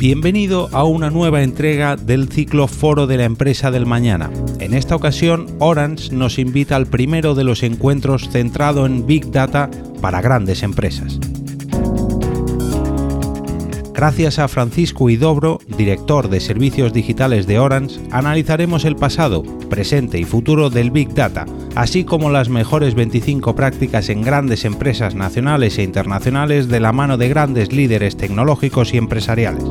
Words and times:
Bienvenido 0.00 0.70
a 0.72 0.84
una 0.84 1.10
nueva 1.10 1.42
entrega 1.42 1.94
del 1.94 2.30
ciclo 2.30 2.68
Foro 2.68 3.06
de 3.06 3.18
la 3.18 3.24
Empresa 3.24 3.70
del 3.70 3.84
Mañana. 3.84 4.30
En 4.58 4.72
esta 4.72 4.96
ocasión, 4.96 5.46
Orange 5.58 6.14
nos 6.14 6.38
invita 6.38 6.76
al 6.76 6.86
primero 6.86 7.34
de 7.34 7.44
los 7.44 7.62
encuentros 7.62 8.30
centrado 8.30 8.86
en 8.86 9.06
Big 9.06 9.30
Data 9.30 9.70
para 10.00 10.22
grandes 10.22 10.62
empresas. 10.62 11.20
Gracias 14.00 14.38
a 14.38 14.48
Francisco 14.48 15.10
Idobro, 15.10 15.58
director 15.66 16.30
de 16.30 16.40
servicios 16.40 16.94
digitales 16.94 17.46
de 17.46 17.58
Orange, 17.58 18.00
analizaremos 18.10 18.86
el 18.86 18.96
pasado, 18.96 19.42
presente 19.68 20.18
y 20.18 20.24
futuro 20.24 20.70
del 20.70 20.90
Big 20.90 21.12
Data, 21.12 21.44
así 21.76 22.04
como 22.04 22.30
las 22.30 22.48
mejores 22.48 22.94
25 22.94 23.54
prácticas 23.54 24.08
en 24.08 24.22
grandes 24.22 24.64
empresas 24.64 25.14
nacionales 25.14 25.76
e 25.76 25.82
internacionales 25.82 26.68
de 26.68 26.80
la 26.80 26.92
mano 26.92 27.18
de 27.18 27.28
grandes 27.28 27.74
líderes 27.74 28.16
tecnológicos 28.16 28.94
y 28.94 28.96
empresariales. 28.96 29.64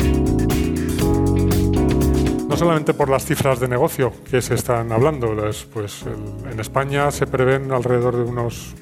No 2.47 2.55
solamente 2.55 2.93
por 2.93 3.09
las 3.09 3.25
cifras 3.25 3.59
de 3.59 3.67
negocio 3.67 4.13
que 4.29 4.43
se 4.43 4.53
están 4.53 4.91
hablando, 4.91 5.35
pues 5.73 6.05
en 6.51 6.59
España 6.59 7.09
se 7.09 7.25
prevén 7.25 7.71
alrededor 7.71 8.15
de 8.15 8.29
unos, 8.29 8.75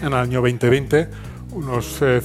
en 0.00 0.06
el 0.06 0.14
año 0.14 0.42
2020, 0.42 1.08
unos 1.54 2.00
eh, 2.02 2.20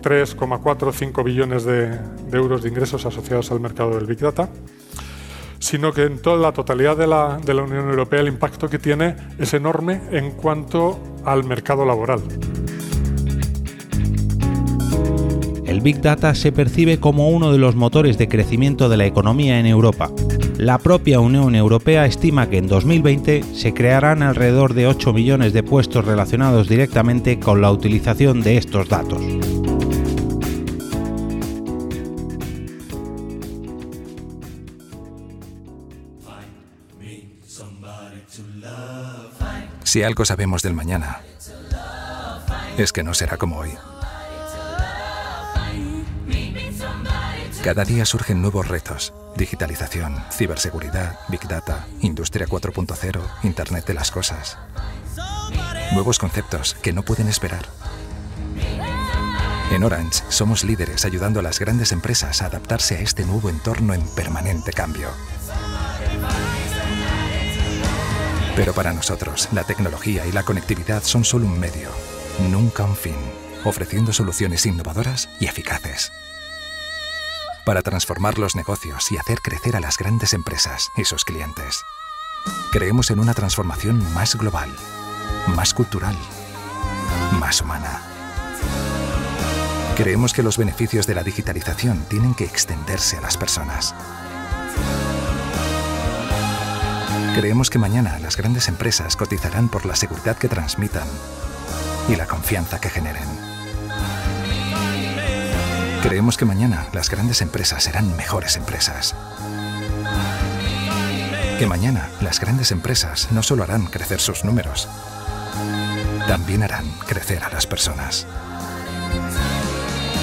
3,45 0.00 1.24
billones 1.24 1.64
de, 1.64 1.98
euros 2.32 2.62
de 2.62 2.68
ingresos 2.68 3.06
asociados 3.06 3.50
al 3.50 3.60
mercado 3.60 3.96
del 3.96 4.06
Big 4.06 4.18
Data, 4.18 4.48
sino 5.58 5.92
que 5.92 6.04
en 6.04 6.18
toda 6.18 6.36
la 6.36 6.52
totalidad 6.52 6.96
de 6.96 7.06
la, 7.06 7.38
de 7.38 7.54
la 7.54 7.62
Unión 7.62 7.88
Europea 7.88 8.20
el 8.20 8.28
impacto 8.28 8.68
que 8.68 8.78
tiene 8.78 9.16
es 9.38 9.54
enorme 9.54 10.00
en 10.10 10.32
cuanto 10.32 10.98
al 11.24 11.44
mercado 11.44 11.84
laboral. 11.84 12.20
El 15.70 15.82
Big 15.82 16.00
Data 16.00 16.34
se 16.34 16.50
percibe 16.50 16.98
como 16.98 17.28
uno 17.28 17.52
de 17.52 17.58
los 17.58 17.76
motores 17.76 18.18
de 18.18 18.26
crecimiento 18.26 18.88
de 18.88 18.96
la 18.96 19.06
economía 19.06 19.60
en 19.60 19.66
Europa. 19.66 20.10
La 20.58 20.78
propia 20.78 21.20
Unión 21.20 21.54
Europea 21.54 22.06
estima 22.06 22.50
que 22.50 22.58
en 22.58 22.66
2020 22.66 23.44
se 23.54 23.72
crearán 23.72 24.22
alrededor 24.22 24.74
de 24.74 24.88
8 24.88 25.12
millones 25.12 25.52
de 25.52 25.62
puestos 25.62 26.04
relacionados 26.04 26.68
directamente 26.68 27.38
con 27.38 27.62
la 27.62 27.70
utilización 27.70 28.42
de 28.42 28.56
estos 28.56 28.88
datos. 28.88 29.22
Si 39.90 40.04
algo 40.04 40.24
sabemos 40.24 40.62
del 40.62 40.72
mañana, 40.72 41.22
es 42.78 42.92
que 42.92 43.02
no 43.02 43.12
será 43.12 43.38
como 43.38 43.58
hoy. 43.58 43.72
Cada 47.64 47.84
día 47.84 48.06
surgen 48.06 48.40
nuevos 48.40 48.68
retos. 48.68 49.12
Digitalización, 49.34 50.22
ciberseguridad, 50.30 51.18
Big 51.26 51.40
Data, 51.48 51.88
Industria 52.02 52.46
4.0, 52.46 53.20
Internet 53.42 53.84
de 53.84 53.94
las 53.94 54.12
Cosas. 54.12 54.58
Nuevos 55.90 56.20
conceptos 56.20 56.74
que 56.74 56.92
no 56.92 57.02
pueden 57.02 57.26
esperar. 57.26 57.66
En 59.72 59.82
Orange 59.82 60.22
somos 60.28 60.62
líderes 60.62 61.04
ayudando 61.04 61.40
a 61.40 61.42
las 61.42 61.58
grandes 61.58 61.90
empresas 61.90 62.42
a 62.42 62.46
adaptarse 62.46 62.96
a 62.96 63.00
este 63.00 63.24
nuevo 63.24 63.48
entorno 63.50 63.92
en 63.92 64.06
permanente 64.14 64.72
cambio. 64.72 65.08
Pero 68.60 68.74
para 68.74 68.92
nosotros, 68.92 69.48
la 69.52 69.64
tecnología 69.64 70.26
y 70.26 70.32
la 70.32 70.42
conectividad 70.42 71.02
son 71.02 71.24
solo 71.24 71.46
un 71.46 71.58
medio, 71.58 71.88
nunca 72.50 72.84
un 72.84 72.94
fin, 72.94 73.16
ofreciendo 73.64 74.12
soluciones 74.12 74.66
innovadoras 74.66 75.30
y 75.40 75.46
eficaces. 75.46 76.12
Para 77.64 77.80
transformar 77.80 78.38
los 78.38 78.56
negocios 78.56 79.10
y 79.12 79.16
hacer 79.16 79.40
crecer 79.40 79.76
a 79.76 79.80
las 79.80 79.96
grandes 79.96 80.34
empresas 80.34 80.90
y 80.98 81.06
sus 81.06 81.24
clientes. 81.24 81.84
Creemos 82.70 83.10
en 83.10 83.20
una 83.20 83.32
transformación 83.32 84.04
más 84.12 84.36
global, 84.36 84.68
más 85.56 85.72
cultural, 85.72 86.16
más 87.40 87.62
humana. 87.62 88.02
Creemos 89.96 90.34
que 90.34 90.42
los 90.42 90.58
beneficios 90.58 91.06
de 91.06 91.14
la 91.14 91.22
digitalización 91.22 92.04
tienen 92.10 92.34
que 92.34 92.44
extenderse 92.44 93.16
a 93.16 93.22
las 93.22 93.38
personas. 93.38 93.94
Creemos 97.40 97.70
que 97.70 97.78
mañana 97.78 98.18
las 98.18 98.36
grandes 98.36 98.68
empresas 98.68 99.16
cotizarán 99.16 99.70
por 99.70 99.86
la 99.86 99.96
seguridad 99.96 100.36
que 100.36 100.46
transmitan 100.46 101.08
y 102.06 102.14
la 102.14 102.26
confianza 102.26 102.78
que 102.82 102.90
generen. 102.90 103.24
Creemos 106.02 106.36
que 106.36 106.44
mañana 106.44 106.86
las 106.92 107.08
grandes 107.08 107.40
empresas 107.40 107.82
serán 107.82 108.14
mejores 108.14 108.58
empresas. 108.58 109.14
Que 111.58 111.66
mañana 111.66 112.10
las 112.20 112.40
grandes 112.40 112.72
empresas 112.72 113.28
no 113.32 113.42
solo 113.42 113.62
harán 113.62 113.86
crecer 113.86 114.20
sus 114.20 114.44
números, 114.44 114.86
también 116.28 116.62
harán 116.62 116.84
crecer 117.06 117.42
a 117.42 117.48
las 117.48 117.66
personas. 117.66 118.26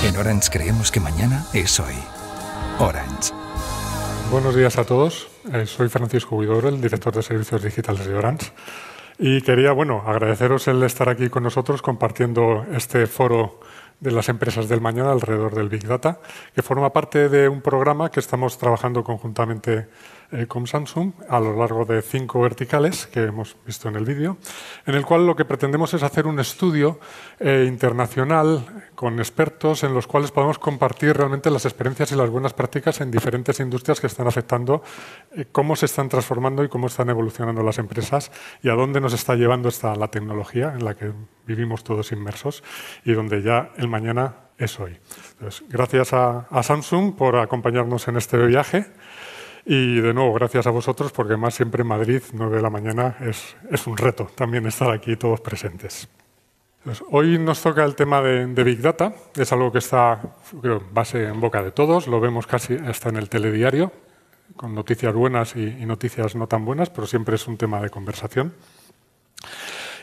En 0.04 0.16
Orange 0.18 0.52
creemos 0.52 0.92
que 0.92 1.00
mañana 1.00 1.46
es 1.52 1.80
hoy. 1.80 1.96
Orange. 2.78 3.47
Buenos 4.30 4.56
días 4.56 4.78
a 4.78 4.84
todos. 4.84 5.30
Eh, 5.54 5.66
soy 5.66 5.88
Francisco 5.88 6.36
Huidoro, 6.36 6.68
el 6.68 6.82
director 6.82 7.16
de 7.16 7.24
servicios 7.24 7.64
digitales 7.64 8.06
de 8.06 8.14
Orange. 8.14 8.52
Y 9.18 9.42
quería, 9.42 9.72
bueno, 9.72 10.04
agradeceros 10.06 10.68
el 10.68 10.84
estar 10.84 11.08
aquí 11.08 11.30
con 11.30 11.44
nosotros 11.44 11.82
compartiendo 11.82 12.66
este 12.74 13.08
foro 13.08 13.62
de 14.02 14.12
las 14.12 14.28
empresas 14.28 14.68
del 14.68 14.82
mañana 14.82 15.14
alrededor 15.14 15.56
del 15.56 15.70
Big 15.70 15.88
Data, 15.88 16.20
que 16.54 16.62
forma 16.62 16.92
parte 16.92 17.30
de 17.30 17.48
un 17.48 17.62
programa 17.62 18.12
que 18.12 18.20
estamos 18.20 18.58
trabajando 18.58 19.02
conjuntamente 19.02 19.88
con 20.48 20.68
Samsung 20.68 21.14
a 21.30 21.40
lo 21.40 21.56
largo 21.56 21.86
de 21.86 22.02
cinco 22.02 22.42
verticales 22.42 23.08
que 23.08 23.24
hemos 23.24 23.56
visto 23.66 23.88
en 23.88 23.96
el 23.96 24.04
vídeo, 24.04 24.38
en 24.86 24.96
el 24.96 25.06
cual 25.06 25.26
lo 25.26 25.36
que 25.36 25.46
pretendemos 25.46 25.94
es 25.94 26.04
hacer 26.04 26.28
un 26.28 26.40
estudio 26.40 27.00
eh, 27.40 27.66
internacional 27.68 28.92
con 28.96 29.20
expertos 29.20 29.84
en 29.84 29.94
los 29.94 30.08
cuales 30.08 30.32
podemos 30.32 30.60
compartir 30.60 31.16
realmente 31.16 31.50
las 31.50 31.66
experiencias 31.66 32.12
y 32.12 32.16
las 32.16 32.30
buenas 32.30 32.54
prácticas 32.54 33.00
en 33.00 33.12
diferentes 33.12 33.60
industrias 33.60 34.02
que 34.02 34.08
están 34.08 34.28
afectando 34.28 34.84
eh, 35.32 35.46
cómo 35.52 35.76
se 35.76 35.86
están 35.86 36.10
transformando 36.10 36.64
y 36.64 36.70
cómo 36.70 36.88
están 36.88 37.10
evolucionando 37.10 37.64
las 37.64 37.78
empresas 37.78 38.32
y 38.62 38.70
a 38.70 38.74
dónde 38.74 39.00
nos 39.00 39.14
está 39.14 39.36
llevando 39.36 39.70
esta, 39.70 39.96
la 39.96 40.10
tecnología 40.10 40.74
en 40.74 40.84
la 40.84 40.96
que 40.96 41.14
vivimos 41.46 41.84
todos 41.84 42.12
inmersos 42.12 42.64
y 43.06 43.14
donde 43.14 43.42
ya 43.42 43.72
el 43.78 43.88
mañana 43.88 44.36
es 44.58 44.80
hoy. 44.80 44.98
gracias 45.70 46.14
a, 46.14 46.48
a 46.50 46.64
Samsung 46.64 47.16
por 47.16 47.36
acompañarnos 47.38 48.08
en 48.08 48.18
este 48.18 48.38
viaje. 48.46 48.88
Y 49.70 50.00
de 50.00 50.14
nuevo, 50.14 50.34
gracias 50.34 50.66
a 50.66 50.70
vosotros, 50.70 51.12
porque 51.12 51.36
más 51.36 51.54
siempre 51.54 51.82
en 51.82 51.90
Madrid, 51.90 52.22
9 52.32 52.56
de 52.56 52.62
la 52.62 52.70
mañana, 52.70 53.18
es, 53.20 53.58
es 53.70 53.86
un 53.86 53.98
reto 53.98 54.30
también 54.34 54.66
estar 54.66 54.90
aquí 54.92 55.18
todos 55.18 55.42
presentes. 55.42 56.08
hoy 57.12 57.38
nos 57.38 57.62
toca 57.62 57.84
el 57.84 57.94
tema 57.94 58.22
de, 58.22 58.64
Big 58.64 58.80
Data. 58.82 59.14
Es 59.36 59.52
algo 59.52 59.70
que 59.70 59.80
está, 59.80 60.22
base 60.94 61.26
en 61.26 61.42
boca 61.42 61.62
de 61.62 61.72
todos. 61.72 62.08
Lo 62.08 62.22
vemos 62.22 62.48
casi 62.48 62.76
hasta 62.76 63.10
en 63.10 63.18
el 63.18 63.28
telediario, 63.28 63.92
con 64.56 64.74
noticias 64.74 65.14
buenas 65.14 65.58
y 65.58 65.86
noticias 65.86 66.34
no 66.34 66.48
tan 66.48 66.64
buenas, 66.64 66.90
pero 66.90 67.06
siempre 67.06 67.36
es 67.36 67.46
un 67.46 67.58
tema 67.58 67.82
de 67.82 67.90
conversación. 67.90 68.54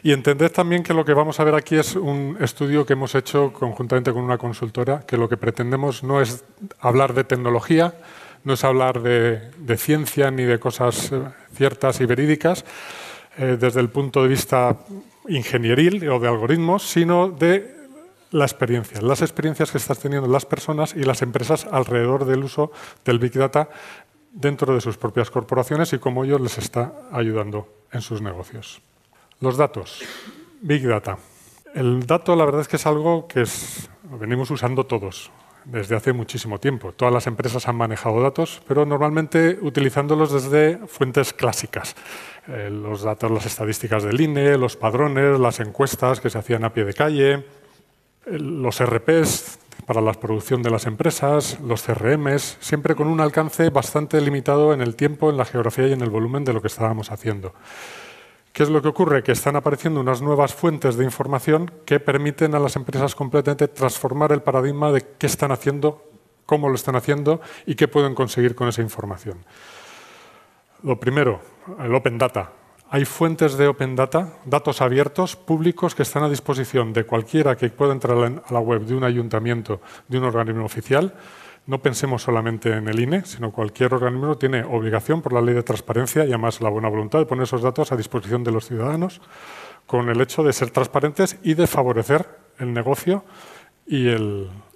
Y 0.03 0.13
entended 0.13 0.53
también 0.53 0.83
que 0.83 0.93
lo 0.93 1.07
que 1.07 1.15
vamos 1.15 1.41
a 1.41 1.45
ver 1.45 1.55
aquí 1.55 1.77
es 1.77 1.97
un 1.97 2.37
estudio 2.39 2.85
que 2.85 2.93
hemos 2.93 3.15
hecho 3.15 3.55
conjuntamente 3.55 4.13
con 4.13 4.23
una 4.23 4.37
consultora, 4.37 5.01
que 5.07 5.17
lo 5.17 5.31
que 5.31 5.39
pretendemos 5.39 6.05
no 6.05 6.21
es 6.21 6.45
hablar 6.79 7.15
de 7.15 7.25
tecnología, 7.25 7.95
no 8.45 8.53
es 8.53 8.65
hablar 8.65 9.01
de, 9.01 9.77
ciencia 9.77 10.31
ni 10.31 10.45
de 10.45 10.59
cosas 10.59 11.11
eh, 11.13 11.23
ciertas 11.55 12.01
y 12.01 12.07
verídicas 12.07 12.65
eh, 13.39 13.57
desde 13.59 13.81
el 13.81 13.89
punto 13.89 14.23
de 14.23 14.29
vista 14.29 14.77
ingenieril 15.29 16.09
o 16.09 16.21
de 16.21 16.29
algoritmos, 16.29 16.83
sino 16.83 17.29
de 17.29 17.75
la 18.31 18.45
experiencia, 18.45 19.01
las 19.01 19.23
experiencias 19.23 19.71
que 19.71 19.79
están 19.79 19.97
teniendo 19.97 20.29
las 20.29 20.45
personas 20.45 20.95
y 20.95 21.05
las 21.05 21.23
empresas 21.23 21.67
alrededor 21.71 22.25
del 22.27 22.45
uso 22.45 22.73
del 23.05 23.19
Big 23.19 23.33
Data 23.33 23.69
dentro 24.33 24.75
de 24.75 24.81
sus 24.81 24.99
propias 24.99 25.31
corporaciones 25.31 25.93
y 25.93 25.99
cómo 25.99 26.25
ello 26.25 26.39
les 26.39 26.59
está 26.59 26.93
ayudando 27.13 27.69
en 27.93 28.03
sus 28.03 28.21
negocios. 28.21 28.83
Los 29.41 29.57
datos, 29.57 30.03
Big 30.61 30.87
Data. 30.87 31.17
El 31.75 32.07
dato, 32.07 32.37
la 32.37 32.45
verdad 32.45 32.61
es 32.61 32.69
que 32.69 32.77
es 32.77 32.87
algo 32.87 33.27
que 33.27 33.45
venimos 34.19 34.51
usando 34.51 34.85
todos 34.85 35.31
desde 35.65 35.97
hace 35.97 36.13
muchísimo 36.13 36.59
tiempo. 36.59 36.93
Todas 36.93 37.13
las 37.13 37.27
empresas 37.27 37.67
han 37.69 37.77
manejado 37.77 38.21
datos, 38.21 38.63
pero 38.69 38.85
normalmente 38.85 39.59
utilizándolos 39.61 40.33
desde 40.33 40.79
fuentes 40.87 41.33
clásicas. 41.33 41.95
Eh, 42.49 42.71
los 42.71 43.03
datos, 43.03 43.31
las 43.31 43.47
estadísticas 43.47 44.03
del 44.03 44.21
INE, 44.21 44.59
los 44.59 44.77
padrones, 44.77 45.39
las 45.41 45.61
encuestas 45.61 46.21
que 46.21 46.31
se 46.31 46.39
hacían 46.39 46.65
a 46.65 46.73
pie 46.73 46.85
de 46.85 46.95
calle, 46.95 47.33
eh, 47.35 47.43
los 48.27 48.81
RPs 48.85 49.59
para 49.87 50.01
la 50.01 50.13
producción 50.15 50.63
de 50.63 50.71
las 50.71 50.87
empresas, 50.87 51.59
los 51.61 51.83
CRMs, 51.83 52.59
siempre 52.61 52.95
con 52.95 53.09
un 53.09 53.21
alcance 53.21 53.71
bastante 53.71 54.21
limitado 54.21 54.73
en 54.73 54.81
el 54.81 54.95
tiempo, 54.95 55.31
en 55.31 55.37
la 55.37 55.45
geografía 55.45 55.89
y 55.89 55.93
en 55.93 56.01
el 56.01 56.11
volumen 56.11 56.45
de 56.45 56.53
lo 56.53 56.63
que 56.63 56.69
estábamos 56.69 57.11
haciendo. 57.11 57.53
¿Qué 58.55 58.63
es 58.63 58.71
lo 58.71 58.81
que 58.81 58.89
ocurre? 58.89 59.23
Que 59.23 59.33
están 59.33 59.57
apareciendo 59.57 60.01
unas 60.01 60.23
nuevas 60.23 60.55
fuentes 60.55 60.97
de 60.97 61.05
información 61.05 61.71
que 61.85 62.01
permiten 62.01 62.55
a 62.55 62.59
las 62.59 62.77
empresas 62.77 63.15
completamente 63.15 63.69
transformar 63.69 64.33
el 64.33 64.41
paradigma 64.41 64.91
de 64.93 65.05
qué 65.19 65.27
están 65.27 65.53
haciendo 65.53 66.15
cómo 66.47 66.69
lo 66.69 66.75
están 66.75 66.97
haciendo 66.97 67.41
y 67.67 67.75
qué 67.75 67.89
pueden 67.89 68.15
conseguir 68.15 68.55
con 68.55 68.69
esa 68.69 68.83
información. 68.83 69.39
Lo 70.83 71.01
primero, 71.01 71.41
el 71.81 71.95
Open 71.95 72.19
Data. 72.19 72.53
Hay 72.91 73.05
fuentes 73.05 73.57
de 73.57 73.67
Open 73.67 73.97
Data, 73.97 74.35
datos 74.45 74.81
abiertos, 74.81 75.37
públicos, 75.37 75.95
que 75.95 76.03
están 76.03 76.23
a 76.23 76.29
disposición 76.29 76.93
de 76.93 77.05
cualquiera 77.05 77.57
que 77.57 77.71
pueda 77.71 77.93
entrar 77.93 78.17
a 78.19 78.53
la 78.53 78.61
web 78.61 78.83
de 78.83 78.95
un 78.95 79.05
ayuntamiento, 79.05 79.81
de 80.07 80.19
un 80.19 80.25
organismo 80.25 80.65
oficial. 80.65 81.15
No 81.67 81.81
pensemos 81.81 82.23
solamente 82.23 82.71
en 82.71 82.89
el 82.89 83.01
INE, 83.01 83.25
sino 83.25 83.51
cualquier 83.51 83.95
organismo 83.95 84.37
tiene 84.37 84.65
obligación 84.65 85.23
por 85.23 85.33
la 85.33 85.41
ley 85.41 85.55
de 85.55 85.63
transparencia 85.63 86.25
y 86.25 86.29
además 86.29 86.61
la 86.61 86.69
buena 86.69 86.89
voluntad 86.89 87.19
de 87.19 87.27
poner 87.27 87.45
esos 87.45 87.63
datos 87.63 87.91
a 87.91 87.97
disposición 87.97 88.45
de 88.45 88.53
los 88.53 88.67
ciudadanos 88.67 89.23
con 89.87 90.09
el 90.11 90.21
hecho 90.21 90.43
de 90.43 90.53
ser 90.53 90.71
transparentes 90.71 91.39
y 91.43 91.55
de 91.55 91.67
favorecer 91.67 92.27
el 92.59 92.73
negocio 92.73 93.25
y, 93.87 94.11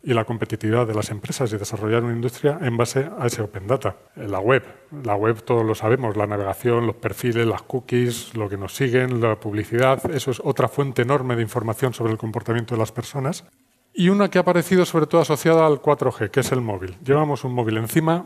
la 0.03 0.25
competitividad 0.25 0.87
de 0.87 0.95
las 0.95 1.11
empresas 1.11 1.53
y 1.53 1.59
desarrollar 1.59 2.03
una 2.03 2.15
industria 2.15 2.59
en 2.63 2.79
base 2.79 3.11
a 3.19 3.27
ese 3.27 3.43
Open 3.43 3.67
Data. 3.67 3.97
La 4.17 4.39
web, 4.39 4.63
la 5.05 5.15
web 5.15 5.43
todos 5.43 5.67
lo 5.67 5.75
sabemos, 5.75 6.17
la 6.17 6.27
navegación, 6.27 6.87
los 6.87 6.97
perfiles, 6.97 7.47
las 7.47 7.63
cookies, 7.63 8.35
lo 8.35 8.49
que 8.49 8.57
nos 8.57 8.75
siguen, 8.75 9.21
la 9.21 9.39
publicidad, 9.39 10.11
eso 10.11 10.31
es 10.31 10.41
otra 10.43 10.69
fuente 10.69 11.03
enorme 11.03 11.37
de 11.37 11.43
información 11.43 11.93
sobre 11.93 12.13
el 12.13 12.19
comportamiento 12.19 12.75
de 12.75 12.79
las 12.79 12.93
personas. 12.93 13.45
Y 13.99 14.11
una 14.11 14.31
que 14.31 14.39
ha 14.39 14.43
aparecido 14.43 14.87
sobre 14.87 15.09
todo 15.09 15.23
asociada 15.23 15.67
al 15.67 15.83
4G, 15.83 16.31
que 16.31 16.39
es 16.39 16.53
el 16.53 16.61
móvil. 16.61 16.95
Llevamos 17.05 17.43
un 17.43 17.53
móvil 17.53 17.79
encima, 17.79 18.25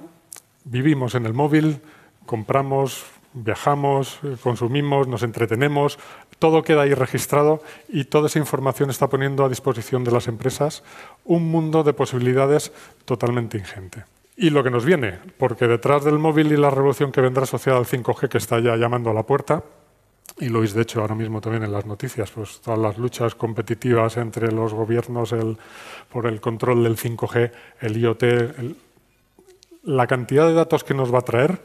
vivimos 0.65 1.15
en 1.15 1.25
el 1.25 1.33
móvil, 1.33 1.81
compramos, 2.27 3.07
viajamos, 3.33 4.21
consumimos, 4.43 5.09
nos 5.09 5.23
entretenemos, 5.23 5.99
todo 6.39 6.63
queda 6.63 6.83
ahí 6.83 6.93
registrado 6.93 7.63
y 7.89 8.05
toda 8.05 8.27
esa 8.27 8.39
información 8.39 8.91
está 8.91 9.09
poniendo 9.09 9.47
a 9.47 9.49
disposición 9.49 10.05
de 10.05 10.11
las 10.11 10.29
empresas 10.29 10.85
un 11.25 11.51
mundo 11.51 11.83
de 11.85 11.95
posibilidades 11.95 12.71
totalmente 13.07 13.57
ingente. 13.57 14.05
Y 14.37 14.51
lo 14.51 14.63
que 14.63 14.71
nos 14.71 14.85
viene, 14.85 15.21
porque 15.39 15.69
detrás 15.69 16.05
del 16.05 16.19
móvil 16.19 16.53
y 16.53 16.59
la 16.59 16.69
revolución 16.69 17.13
que 17.13 17.23
vendrá 17.23 17.45
asociada 17.45 17.79
al 17.79 17.87
5G 17.87 18.29
que 18.29 18.37
está 18.37 18.61
ya 18.61 18.77
llamando 18.77 19.09
a 19.09 19.15
la 19.15 19.23
puerta, 19.23 19.65
y 20.39 20.49
lo 20.49 20.61
veis 20.61 20.75
de 20.75 20.83
hecho 20.83 21.01
ahora 21.01 21.15
mismo 21.15 21.41
también 21.41 21.65
en 21.65 21.73
las 21.73 21.87
noticias, 21.87 22.31
pues 22.31 22.61
todas 22.61 22.79
las 22.79 22.99
luchas 22.99 23.35
competitivas 23.35 24.17
entre 24.17 24.51
los 24.51 24.73
gobiernos 24.73 25.35
por 26.11 26.27
el 26.27 26.41
control 26.41 26.85
del 26.85 26.97
5G, 26.97 27.53
el 27.81 27.97
IoT, 27.97 28.25
la 29.85 30.07
cantidad 30.07 30.47
de 30.47 30.55
datos 30.55 30.85
que 30.85 30.95
nos 30.95 31.13
va 31.13 31.19
a 31.19 31.23
traer 31.23 31.61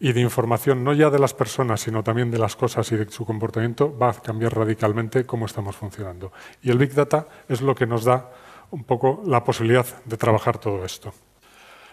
y 0.00 0.12
de 0.12 0.20
información 0.20 0.82
no 0.82 0.92
ya 0.94 1.10
de 1.10 1.18
las 1.18 1.32
personas, 1.32 1.80
sino 1.80 2.02
también 2.02 2.30
de 2.30 2.38
las 2.38 2.56
cosas 2.56 2.90
y 2.90 2.96
de 2.96 3.08
su 3.10 3.24
comportamiento, 3.24 3.96
va 3.96 4.10
a 4.10 4.14
cambiar 4.14 4.56
radicalmente 4.56 5.24
cómo 5.24 5.46
estamos 5.46 5.76
funcionando. 5.76 6.32
Y 6.60 6.70
el 6.70 6.78
Big 6.78 6.92
Data 6.92 7.28
es 7.48 7.60
lo 7.60 7.74
que 7.74 7.86
nos 7.86 8.04
da 8.04 8.30
un 8.72 8.82
poco 8.84 9.22
la 9.26 9.44
posibilidad 9.44 9.86
de 10.04 10.16
trabajar 10.16 10.58
todo 10.58 10.84
esto. 10.84 11.14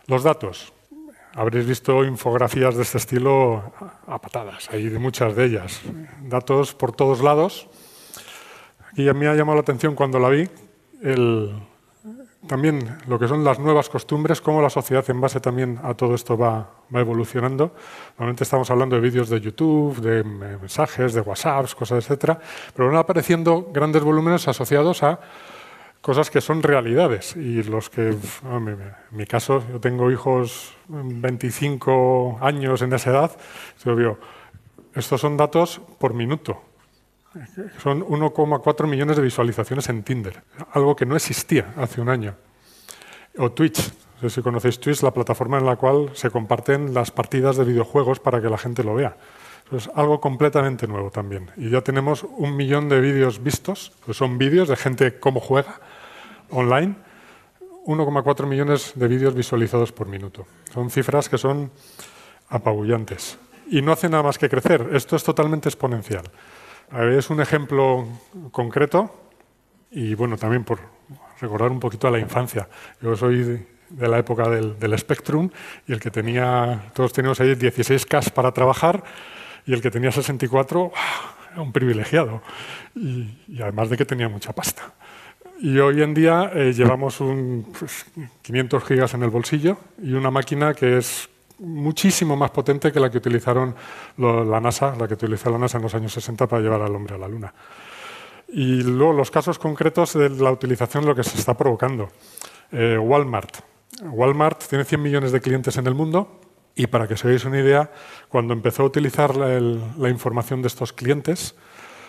Los 0.08 0.24
datos. 0.24 0.74
Habréis 1.40 1.66
visto 1.66 2.04
infografías 2.04 2.76
de 2.76 2.82
este 2.82 2.98
estilo 2.98 3.72
a 4.08 4.20
patadas, 4.20 4.70
hay 4.72 4.90
muchas 5.00 5.38
de 5.38 5.46
ellas. 5.46 5.80
Datos 6.22 6.74
por 6.74 6.92
todos 6.92 7.22
lados. 7.22 7.70
Aquí 8.92 9.08
a 9.08 9.14
mí 9.14 9.22
me 9.22 9.30
ha 9.30 9.36
llamado 9.36 9.56
la 9.56 9.62
atención 9.62 9.96
cuando 9.96 10.20
la 10.20 10.28
vi 10.28 10.50
el, 11.02 11.54
también 12.46 12.98
lo 13.08 13.18
que 13.18 13.30
son 13.30 13.46
las 13.46 13.58
nuevas 13.58 13.88
costumbres, 13.88 14.42
cómo 14.42 14.62
la 14.62 14.70
sociedad 14.70 15.10
en 15.10 15.22
base 15.22 15.40
también 15.40 15.80
a 15.82 15.94
todo 15.94 16.14
esto 16.14 16.38
va, 16.38 16.72
evolucionando. 16.92 17.72
Normalmente 18.18 18.44
estamos 18.44 18.70
hablando 18.70 18.98
de 18.98 19.02
vídeos 19.02 19.30
de 19.30 19.40
YouTube, 19.40 19.96
de 20.02 20.26
mensajes, 20.26 21.14
de 21.14 21.22
WhatsApp, 21.22 21.74
cosas, 21.74 22.04
etcétera, 22.04 22.38
pero 22.76 22.90
van 22.90 22.98
apareciendo 22.98 23.70
grandes 23.72 24.04
volúmenes 24.04 24.46
asociados 24.50 25.04
a 25.04 25.22
cosas 26.01 26.30
que 26.30 26.42
son 26.42 26.63
realidades. 26.63 27.36
Y 27.36 27.63
los 27.63 27.90
que, 27.90 28.10
en 28.10 28.94
mi 29.12 29.25
caso, 29.25 29.63
yo 29.72 29.80
tengo 29.80 30.12
hijos 30.12 30.74
25 30.88 32.40
años 32.42 32.81
en 32.81 32.94
esa 32.94 33.12
edad, 33.12 33.31
yo 33.84 33.96
digo, 33.96 34.18
estos 34.96 35.22
son 35.22 35.38
datos 35.38 35.81
por 35.98 36.13
minuto. 36.13 36.63
Son 37.84 38.04
1,4 38.04 38.88
millones 38.88 39.16
de 39.16 39.22
visualizaciones 39.22 39.88
en 39.90 40.04
Tinder, 40.04 40.42
algo 40.72 40.96
que 40.96 41.06
no 41.06 41.16
existía 41.16 41.74
hace 41.78 42.02
un 42.02 42.10
año. 42.10 42.36
O 43.38 43.52
Twitch, 43.52 43.94
no 44.19 44.30
sé 44.30 44.36
si 44.36 44.42
conocéis 44.42 44.80
Twitch, 44.80 45.04
la 45.04 45.13
plataforma 45.13 45.60
en 45.60 45.66
la 45.66 45.75
cual 45.75 46.10
se 46.13 46.31
comparten 46.31 46.94
las 46.94 47.12
partidas 47.12 47.56
de 47.56 47.66
videojuegos 47.66 48.19
para 48.19 48.42
que 48.42 48.50
la 48.50 48.57
gente 48.57 48.84
lo 48.84 48.95
vea. 48.95 49.16
Es 49.72 49.88
algo 49.94 50.19
completamente 50.19 50.88
nuevo 50.88 51.12
también. 51.12 51.52
Y 51.56 51.69
ya 51.69 51.81
tenemos 51.81 52.24
un 52.24 52.56
millón 52.56 52.90
de 52.90 53.00
vídeos 53.00 53.44
vistos, 53.44 53.92
son 54.12 54.40
vídeos 54.40 54.68
de 54.68 54.75
gente 54.75 55.19
cómo 55.19 55.40
juega 55.40 55.80
online, 56.51 56.96
1,4 57.86 58.46
millones 58.46 58.94
de 58.96 59.07
vídeos 59.07 59.34
visualizados 59.34 59.92
por 59.92 60.07
minuto. 60.07 60.46
Son 60.74 60.90
cifras 60.90 61.30
que 61.30 61.38
son 61.38 61.72
apabullantes. 62.50 63.38
Y 63.72 63.81
no 63.81 63.92
hace 63.92 64.10
nada 64.10 64.24
más 64.24 64.38
que 64.38 64.50
crecer. 64.50 64.90
Esto 64.94 65.16
es 65.16 65.24
totalmente 65.24 65.69
exponencial. 65.69 66.24
Es 66.92 67.30
un 67.30 67.40
ejemplo 67.40 68.07
concreto 68.51 69.13
y 69.92 70.16
bueno, 70.16 70.38
también 70.38 70.63
por 70.63 70.80
recordar 71.40 71.72
un 71.72 71.80
poquito 71.80 72.07
a 72.07 72.12
la 72.12 72.19
infancia. 72.19 72.68
Yo 73.02 73.16
soy 73.16 73.66
de 73.90 74.07
la 74.07 74.19
época 74.19 74.50
del, 74.50 74.98
Spectrum 74.98 75.50
y 75.88 75.94
el 75.94 76.00
que 76.00 76.12
tenía, 76.12 76.92
todos 76.94 77.13
teníamos 77.13 77.40
ahí 77.42 77.56
16K 77.56 78.31
para 78.31 78.52
trabajar 78.52 79.04
y 79.66 79.74
el 79.74 79.81
que 79.81 79.92
tenía 79.92 80.12
64 80.12 80.92
era 81.52 81.62
un 81.62 81.72
privilegiado 81.72 82.42
y, 82.95 83.62
además 83.62 83.90
de 83.90 83.98
que 83.98 84.06
tenía 84.06 84.30
mucha 84.30 84.54
pasta. 84.54 84.94
Y 85.62 85.78
hoy 85.80 86.02
en 86.02 86.14
día 86.14 86.52
eh, 86.54 86.72
llevamos 86.74 87.20
un, 87.20 87.66
500 88.42 88.82
pues, 88.82 88.88
gigas 88.88 89.14
en 89.14 89.24
el 89.24 89.30
bolsillo 89.30 89.78
y 90.02 90.14
una 90.14 90.32
máquina 90.32 90.74
que 90.74 90.98
es 90.98 91.28
muchísimo 91.60 92.38
más 92.38 92.52
potente 92.52 92.92
que 92.94 93.00
la 93.00 93.12
que 93.12 93.18
utilizaron 93.18 93.76
la 94.18 94.62
NASA, 94.62 94.96
la 94.98 95.08
que 95.08 95.16
utilizó 95.16 95.50
la 95.50 95.58
NASA 95.58 95.78
en 95.78 95.84
los 95.84 95.94
años 95.94 96.14
60 96.14 96.48
para 96.48 96.62
llevar 96.62 96.82
al 96.82 96.96
hombre 96.96 97.16
a 97.16 97.18
la 97.18 97.28
Luna. 97.28 97.54
Y 98.48 98.82
luego 98.84 99.12
los 99.12 99.30
casos 99.30 99.60
concretos 99.60 100.14
de 100.14 100.30
la 100.30 100.52
utilización, 100.52 101.06
lo 101.06 101.14
que 101.14 101.24
se 101.24 101.38
está 101.38 101.56
provocando. 101.56 102.10
Eh, 102.72 102.98
Walmart. 102.98 103.58
Walmart 104.04 104.64
tiene 104.68 104.86
100 104.86 105.02
millones 105.02 105.32
de 105.34 105.42
clientes 105.42 105.76
en 105.78 105.88
el 105.88 105.94
mundo 105.94 106.40
y 106.76 106.88
para 106.88 107.08
que 107.08 107.16
os 107.16 107.26
hagáis 107.26 107.44
una 107.44 107.60
idea, 107.60 107.92
cuando 108.30 108.54
empezó 108.54 108.83
a 108.83 108.86
utilizar 108.86 109.36
la, 109.36 110.10
información 110.10 110.62
de 110.62 110.69
estos 110.69 110.94
clientes, 110.94 111.56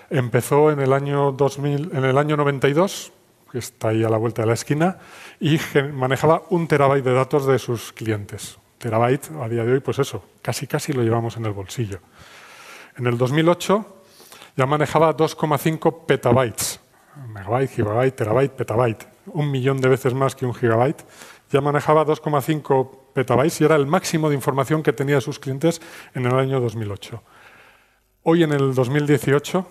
empezó 0.08 0.70
en 0.70 0.78
el 0.78 0.92
año 0.92 1.32
2000, 1.32 1.90
en 1.92 2.04
el 2.04 2.16
año 2.16 2.36
92, 2.36 3.12
que 3.50 3.58
está 3.58 3.88
ahí 3.88 4.04
a 4.04 4.08
la 4.08 4.16
vuelta 4.16 4.42
de 4.42 4.48
la 4.48 4.54
esquina, 4.54 4.98
y 5.40 5.58
manejaba 5.92 6.42
un 6.50 6.68
terabyte 6.68 7.04
de 7.04 7.12
datos 7.12 7.46
de 7.46 7.58
sus 7.58 7.92
clientes 7.92 8.58
terabyte 8.80 9.30
a 9.40 9.48
día 9.48 9.64
de 9.64 9.74
hoy, 9.74 9.80
pues 9.80 9.98
eso, 9.98 10.24
casi 10.40 10.66
casi 10.66 10.92
lo 10.92 11.02
llevamos 11.02 11.36
en 11.36 11.44
el 11.44 11.52
bolsillo. 11.52 12.00
En 12.96 13.06
el 13.06 13.18
2008 13.18 14.02
ya 14.56 14.66
manejaba 14.66 15.14
2,5 15.14 16.06
petabytes, 16.06 16.80
megabyte, 17.28 17.70
gigabyte, 17.70 18.16
terabyte, 18.16 18.52
petabyte, 18.54 19.06
un 19.26 19.50
millón 19.50 19.80
de 19.80 19.88
veces 19.88 20.14
más 20.14 20.34
que 20.34 20.46
un 20.46 20.54
gigabyte. 20.54 21.04
Ya 21.50 21.60
manejaba 21.60 22.06
2,5 22.06 23.12
petabytes 23.12 23.60
y 23.60 23.64
era 23.64 23.76
el 23.76 23.86
máximo 23.86 24.28
de 24.28 24.34
información 24.34 24.82
que 24.82 24.92
tenía 24.92 25.20
sus 25.20 25.38
clientes 25.38 25.82
en 26.14 26.24
el 26.26 26.34
año 26.34 26.58
2008. 26.60 27.22
Hoy 28.22 28.42
en 28.42 28.52
el 28.52 28.74
2018, 28.74 29.66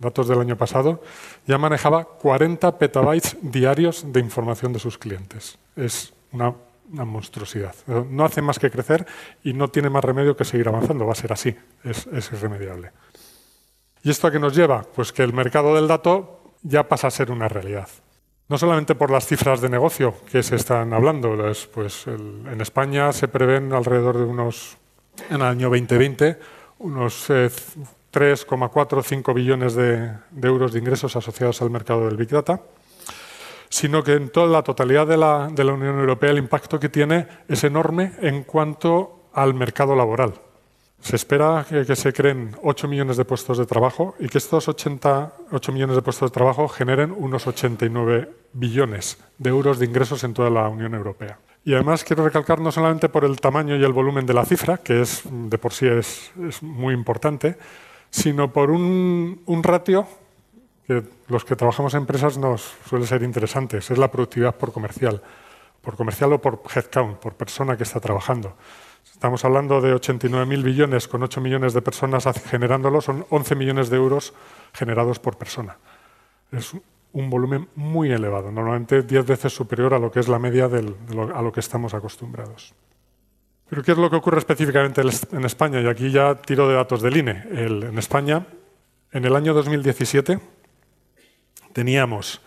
datos 0.00 0.26
del 0.26 0.40
año 0.40 0.56
pasado, 0.56 1.02
ya 1.46 1.56
manejaba 1.56 2.04
40 2.04 2.76
petabytes 2.76 3.36
diarios 3.40 4.12
de 4.12 4.18
información 4.18 4.72
de 4.72 4.80
sus 4.80 4.98
clientes. 4.98 5.56
Es 5.76 6.12
una 6.32 6.52
monstruosidad. 6.88 7.76
No 7.86 8.24
hace 8.24 8.42
más 8.42 8.58
que 8.58 8.72
crecer 8.72 9.06
y 9.44 9.52
no 9.52 9.68
tiene 9.68 9.88
más 9.88 10.02
remedio 10.02 10.36
que 10.36 10.44
seguir 10.44 10.66
avanzando. 10.66 11.06
Va 11.06 11.12
a 11.12 11.16
ser 11.16 11.32
así, 11.32 11.54
es, 11.84 12.06
irremediable. 12.32 12.90
¿Y 14.02 14.10
esto 14.10 14.26
a 14.26 14.32
qué 14.32 14.40
nos 14.40 14.56
lleva? 14.56 14.82
Pues 14.82 15.12
que 15.12 15.22
el 15.22 15.32
mercado 15.32 15.76
del 15.76 15.86
dato 15.86 16.42
ya 16.62 16.88
pasa 16.88 17.06
a 17.06 17.10
ser 17.12 17.30
una 17.30 17.46
realidad. 17.46 17.88
No 18.48 18.58
solamente 18.58 18.96
por 18.96 19.12
las 19.12 19.26
cifras 19.28 19.60
de 19.60 19.68
negocio 19.68 20.14
que 20.30 20.42
se 20.42 20.56
están 20.56 20.92
hablando, 20.92 21.36
pues 21.72 22.08
en 22.08 22.60
España 22.60 23.12
se 23.12 23.28
prevén 23.28 23.72
alrededor 23.72 24.18
de 24.18 24.24
unos, 24.24 24.76
en 25.30 25.36
el 25.36 25.42
año 25.42 25.70
2020, 25.70 26.38
unos 26.82 27.30
3,4 27.30 28.98
o 28.98 29.02
5 29.02 29.34
billones 29.34 29.74
de 29.74 30.12
euros 30.42 30.72
de 30.72 30.78
ingresos 30.78 31.16
asociados 31.16 31.62
al 31.62 31.70
mercado 31.70 32.06
del 32.06 32.16
Big 32.16 32.28
Data 32.28 32.60
sino 33.72 34.04
que 34.04 34.12
en 34.12 34.28
toda 34.28 34.48
la 34.48 34.62
totalidad 34.62 35.06
de 35.06 35.16
la, 35.16 35.48
Unión 35.72 35.98
Europea 35.98 36.30
el 36.30 36.36
impacto 36.36 36.78
que 36.78 36.90
tiene 36.90 37.26
es 37.48 37.64
enorme 37.64 38.12
en 38.20 38.44
cuanto 38.44 39.30
al 39.32 39.54
mercado 39.54 39.96
laboral. 39.96 40.34
Se 41.00 41.16
espera 41.16 41.64
que, 41.66 41.96
se 41.96 42.12
creen 42.12 42.54
8 42.62 42.86
millones 42.86 43.16
de 43.16 43.24
puestos 43.24 43.56
de 43.56 43.64
trabajo 43.64 44.14
y 44.20 44.28
que 44.28 44.36
estos 44.36 44.68
88 44.68 45.72
millones 45.72 45.96
de 45.96 46.02
puestos 46.02 46.30
de 46.30 46.34
trabajo 46.34 46.68
generen 46.68 47.14
unos 47.16 47.46
89 47.46 48.30
billones 48.52 49.16
de 49.38 49.48
euros 49.48 49.78
de 49.78 49.86
ingresos 49.86 50.22
en 50.22 50.34
toda 50.34 50.50
la 50.50 50.68
Unión 50.68 50.92
Europea. 50.94 51.38
Y 51.64 51.74
además 51.74 52.02
quiero 52.02 52.24
recalcar 52.24 52.60
no 52.60 52.72
solamente 52.72 53.08
por 53.08 53.24
el 53.24 53.40
tamaño 53.40 53.76
y 53.76 53.84
el 53.84 53.92
volumen 53.92 54.26
de 54.26 54.34
la 54.34 54.44
cifra, 54.44 54.78
que 54.78 55.02
es, 55.02 55.22
de 55.24 55.58
por 55.58 55.72
sí 55.72 55.86
es, 55.86 56.32
muy 56.60 56.92
importante, 56.92 57.56
sino 58.10 58.52
por 58.52 58.70
un, 58.70 59.42
un 59.46 59.62
ratio 59.62 60.06
que 60.86 61.02
los 61.28 61.44
que 61.44 61.54
trabajamos 61.54 61.94
en 61.94 62.00
empresas 62.00 62.36
nos 62.36 62.74
suele 62.88 63.06
ser 63.06 63.22
interesantes, 63.22 63.90
es 63.90 63.98
la 63.98 64.10
productividad 64.10 64.56
por 64.56 64.72
comercial. 64.72 65.22
por 65.82 65.96
comercial 65.96 66.32
o 66.32 66.38
por 66.38 66.62
headcount, 66.62 67.18
por 67.18 67.34
persona 67.34 67.76
que 67.76 67.82
está 67.82 67.98
trabajando. 67.98 68.54
Estamos 69.04 69.44
hablando 69.44 69.80
de 69.80 69.94
89.000 69.94 70.62
billones 70.62 71.08
con 71.08 71.22
8 71.22 71.40
millones 71.40 71.74
de 71.74 71.82
personas 71.82 72.24
generándolo, 72.46 73.00
son 73.00 73.26
11 73.30 73.54
millones 73.56 73.90
de 73.90 73.96
euros 73.96 74.32
generados 74.72 75.18
por 75.18 75.36
persona. 75.36 75.76
Es 76.52 76.72
un 77.12 77.30
volumen 77.30 77.68
muy 77.76 78.10
elevado, 78.10 78.50
normalmente 78.50 79.02
10 79.02 79.26
veces 79.26 79.52
superior 79.52 79.94
a 79.94 79.98
lo 79.98 80.10
que 80.10 80.20
es 80.20 80.28
la 80.28 80.38
media 80.38 80.68
de 80.68 80.94
a 81.34 81.42
lo 81.42 81.52
que 81.52 81.60
estamos 81.60 81.94
acostumbrados. 81.94 82.74
Pero 83.68 83.82
¿qué 83.82 83.92
es 83.92 83.98
lo 83.98 84.10
que 84.10 84.16
ocurre 84.16 84.38
específicamente 84.38 85.00
en 85.00 85.44
España? 85.44 85.80
Y 85.80 85.86
aquí 85.86 86.10
ya 86.10 86.34
tiro 86.34 86.68
de 86.68 86.74
datos 86.74 87.00
del 87.00 87.16
INE. 87.16 87.44
en 87.52 87.98
España, 87.98 88.46
en 89.12 89.24
el 89.24 89.34
año 89.34 89.54
2017, 89.54 90.38
teníamos 91.72 92.40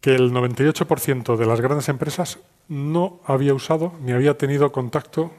que 0.00 0.14
el 0.14 0.32
98% 0.32 1.36
de 1.36 1.46
las 1.46 1.60
grandes 1.60 1.88
empresas 1.88 2.38
no 2.68 3.20
había 3.24 3.54
usado 3.54 3.94
ni 4.00 4.12
había 4.12 4.36
tenido 4.36 4.70
contacto 4.72 5.32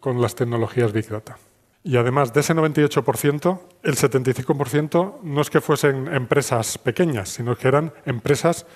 con 0.00 0.20
las 0.20 0.34
tecnologías 0.34 0.92
Big 0.92 1.08
Data. 1.08 1.38
Y 1.86 1.96
además 1.96 2.32
de 2.32 2.40
ese 2.40 2.52
98%, 2.52 3.60
el 3.84 3.94
75% 3.94 5.20
no 5.22 5.40
es 5.40 5.50
que 5.50 5.60
fuesen 5.60 6.12
empresas 6.12 6.78
pequeñas, 6.78 7.28
sino 7.28 7.56
que 7.56 7.68
eran 7.68 7.92
empresas 8.04 8.66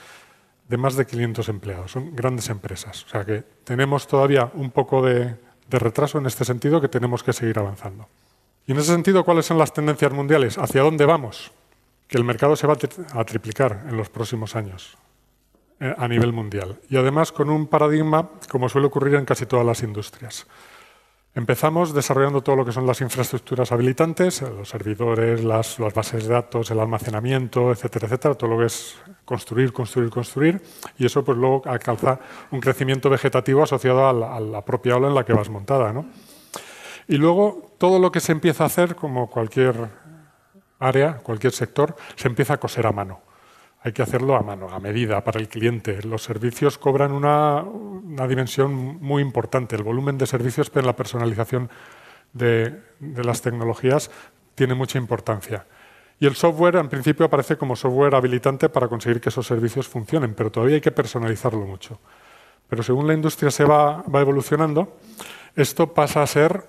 de 0.69 0.77
más 0.77 0.95
de 0.95 1.07
500 1.07 1.49
empleados, 1.49 1.91
son 1.91 2.15
grandes 2.15 2.49
empresas. 2.51 3.05
O 3.07 3.09
sea 3.09 3.25
que 3.25 3.43
tenemos 3.65 4.07
todavía 4.07 4.53
un 4.55 4.71
poco 4.71 5.05
de, 5.05 5.35
de 5.69 5.79
retraso 5.81 6.19
en 6.19 6.27
este 6.27 6.45
sentido 6.45 6.81
que 6.81 6.87
tenemos 6.87 7.25
que 7.25 7.33
seguir 7.33 7.59
avanzando. 7.59 8.07
Y 8.65 8.73
en 8.73 8.79
ese 8.79 8.93
sentido, 8.93 9.25
¿cuáles 9.25 9.47
son 9.47 9.59
las 9.59 9.73
tendencias 9.73 10.13
mundiales? 10.13 10.57
¿Hacia 10.57 10.83
dónde 10.83 11.05
vamos? 11.05 11.51
Que 12.07 12.17
el 12.17 12.23
mercado 12.23 12.55
se 12.55 12.69
va 12.69 12.75
a 13.15 13.25
triplicar 13.25 13.87
en 13.89 13.97
los 13.97 14.09
próximos 14.09 14.55
años 14.55 14.97
eh, 15.81 15.93
a 15.99 16.07
nivel 16.07 16.33
mundial. 16.33 16.79
Y 16.89 16.97
además 16.97 17.33
con 17.33 17.51
un 17.51 17.67
paradigma 17.67 18.29
como 18.49 18.69
suele 18.69 18.87
ocurrir 18.87 19.17
en 19.17 19.25
casi 19.25 19.47
todas 19.47 19.67
las 19.67 19.83
industrias. 19.83 20.47
Empezamos 21.33 21.95
desarrollando 21.95 22.43
todo 22.43 22.57
lo 22.57 22.65
que 22.65 22.73
son 22.73 22.87
las 22.87 23.01
infraestructuras 23.01 23.71
habilitantes, 23.71 24.43
los 24.43 24.69
servidores, 24.69 25.45
las, 25.45 25.79
bases 25.79 26.27
de 26.27 26.35
datos, 26.35 26.73
el 26.73 26.81
almacenamiento, 26.81 27.71
etcétera, 27.71 28.07
etcétera, 28.07 28.35
todo 28.35 28.51
lo 28.51 28.59
que 28.59 28.67
es 28.67 28.97
construir, 29.25 29.73
construir, 29.73 30.11
construir, 30.11 30.61
y 30.99 31.07
eso 31.07 31.25
pues 31.25 31.39
luego 31.39 31.63
alcanza 31.67 32.19
un 32.51 32.59
crecimiento 32.59 33.09
vegetativo 33.09 33.63
asociado 33.63 34.09
a 34.09 34.41
la, 34.41 34.65
propia 34.65 34.97
ola 34.97 35.07
en 35.07 35.15
la 35.15 35.25
que 35.25 35.33
vas 35.33 35.49
montada. 35.49 35.93
¿no? 35.93 36.07
Y 37.07 37.17
luego 37.17 37.75
todo 37.79 38.01
lo 38.01 38.11
que 38.11 38.19
se 38.19 38.33
empieza 38.33 38.65
a 38.65 38.67
hacer, 38.67 38.97
como 38.97 39.31
cualquier 39.31 39.89
área, 40.81 41.19
cualquier 41.19 41.53
sector, 41.53 41.95
se 42.17 42.27
empieza 42.27 42.55
a 42.55 42.57
coser 42.59 42.89
a 42.89 42.93
mano 42.93 43.30
hay 43.83 43.93
que 43.93 44.03
hacerlo 44.03 44.37
a 44.37 44.43
mano, 44.43 44.69
a 44.69 44.79
medida, 44.79 45.25
para 45.25 45.41
el 45.41 45.49
cliente. 45.49 46.03
Los 46.03 46.23
servicios 46.23 46.77
cobran 46.77 47.13
una, 47.13 47.65
dimensión 48.29 48.73
muy 49.01 49.23
importante. 49.23 49.75
El 49.75 49.83
volumen 49.83 50.19
de 50.19 50.27
servicios 50.27 50.71
en 50.75 50.87
la 50.87 50.95
personalización 50.95 51.71
de, 52.33 52.79
las 53.01 53.41
tecnologías 53.41 54.11
tiene 54.55 54.75
mucha 54.75 54.99
importancia. 54.99 55.67
Y 56.19 56.27
el 56.27 56.37
software, 56.37 56.77
en 56.77 56.91
principio, 56.91 57.25
aparece 57.25 57.57
como 57.57 57.75
software 57.75 58.15
habilitante 58.15 58.69
para 58.69 58.89
conseguir 58.89 59.21
que 59.21 59.31
esos 59.31 59.47
servicios 59.47 59.89
funcionen, 59.89 60.35
pero 60.35 60.51
todavía 60.51 60.75
hay 60.75 60.83
que 60.83 60.91
personalizarlo 60.91 61.65
mucho. 61.65 61.99
Pero 62.69 62.83
según 62.83 63.07
la 63.07 63.15
industria 63.15 63.51
se 63.51 63.65
va 63.65 64.05
evolucionando, 64.13 64.99
esto 65.57 65.95
pasa 65.95 66.23
a 66.23 66.27
ser 66.27 66.67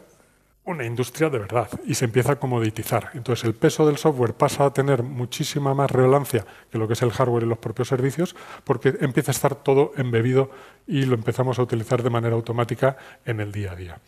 una 0.63 0.86
industria 0.86 1.30
de 1.30 1.39
verdad 1.39 1.70
y 1.86 1.96
se 1.96 2.06
empieza 2.06 2.34
a 2.34 2.36
comoditizar. 2.36 3.10
Entonces 3.13 3.46
el 3.46 3.56
peso 3.56 3.86
del 3.88 3.98
software 3.98 4.34
pasa 4.34 4.65
a 4.65 4.74
tener 4.74 5.01
muchísima 5.03 5.74
más 5.74 5.89
relevancia 5.89 6.46
que 6.70 6.77
lo 6.77 6.88
que 6.88 6.94
es 6.94 7.01
el 7.01 7.12
hardware 7.12 7.44
y 7.44 7.48
los 7.48 7.58
propios 7.58 7.88
servicios 7.88 8.36
porque 8.63 8.96
empieza 9.01 9.32
a 9.32 9.34
estar 9.34 9.56
todo 9.56 9.91
embebido 9.98 10.51
y 10.86 11.06
lo 11.06 11.15
empezamos 11.15 11.58
a 11.58 11.63
utilizar 11.63 12.03
de 12.03 12.10
manera 12.10 12.36
automática 12.36 12.98
en 13.25 13.39
el 13.39 13.51
día 13.51 13.72
a 13.72 13.75
día. 13.75 14.00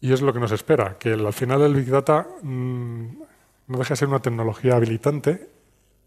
Y 0.00 0.12
es 0.12 0.22
lo 0.22 0.32
que 0.32 0.40
nos 0.40 0.52
espera, 0.52 0.96
que 0.98 1.12
al 1.12 1.32
final 1.32 1.62
el 1.62 1.74
Big 1.74 1.90
Data 1.90 2.26
mm, 2.42 3.06
no 3.66 3.78
deja 3.78 3.90
de 3.90 3.96
ser 3.96 4.08
una 4.08 4.20
tecnología 4.20 4.76
habilitante 4.76 5.48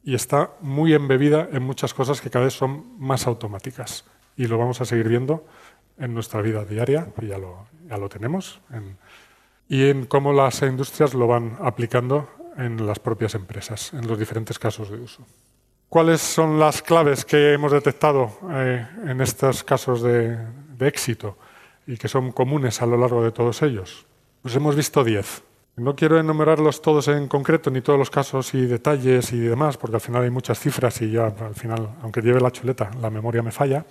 y 0.03 0.15
está 0.15 0.51
muy 0.61 0.93
embebida 0.93 1.47
en 1.51 1.63
muchas 1.63 1.93
cosas 1.93 2.21
que 2.21 2.29
cada 2.29 2.45
vez 2.45 2.53
son 2.53 2.97
más 2.99 3.27
automáticas. 3.27 4.05
Y 4.37 4.47
lo 4.47 4.57
vamos 4.57 4.79
a 4.81 4.85
seguir 4.85 5.09
viendo 5.09 5.45
en 5.97 6.13
nuestra 6.13 6.41
vida 6.41 6.63
diaria, 6.63 7.07
ya 7.21 7.37
lo, 7.37 7.67
ya 7.87 7.97
lo 7.97 8.07
tenemos. 8.07 8.61
En, 8.71 8.97
y 9.69 9.87
en 9.87 10.07
cómo 10.07 10.33
las 10.33 10.61
industrias 10.63 11.13
lo 11.13 11.27
van 11.27 11.57
aplicando 11.61 12.27
en 12.57 12.85
las 12.85 12.99
propias 12.99 13.35
empresas, 13.35 13.93
en 13.93 14.07
los 14.07 14.17
diferentes 14.17 14.57
casos 14.57 14.89
de 14.89 14.97
uso. 14.97 15.25
¿Cuáles 15.87 16.21
son 16.21 16.59
las 16.59 16.81
claves 16.81 17.23
que 17.23 17.53
hemos 17.53 17.71
detectado 17.71 18.31
eh, 18.51 18.85
en 19.05 19.21
estos 19.21 19.63
casos 19.63 20.01
de, 20.01 20.37
éxito 20.79 21.37
y 21.87 21.97
que 21.97 22.07
son 22.07 22.31
comunes 22.31 22.81
a 22.81 22.85
lo 22.85 22.97
largo 22.97 23.23
de 23.23 23.31
todos 23.31 23.61
ellos? 23.61 24.05
Pues 24.41 24.55
hemos 24.55 24.75
visto 24.75 25.03
10. 25.03 25.43
No 25.77 25.95
quiero 25.95 26.19
enumerarlos 26.19 26.81
todos 26.81 27.07
en 27.07 27.27
concreto, 27.27 27.71
ni 27.71 27.81
todos 27.81 27.97
los 27.97 28.09
casos 28.09 28.53
y 28.53 28.65
detalles 28.65 29.31
y 29.31 29.39
demás, 29.39 29.77
porque 29.77 29.95
al 29.95 30.01
final 30.01 30.23
hay 30.23 30.29
muchas 30.29 30.59
cifras 30.59 31.01
y 31.01 31.11
ya 31.11 31.27
al 31.27 31.55
final, 31.55 31.95
aunque 32.01 32.21
lleve 32.21 32.41
la 32.41 32.51
chuleta, 32.51 32.91
la 33.01 33.09
memoria 33.09 33.41
me 33.41 33.51
falla. 33.51 33.85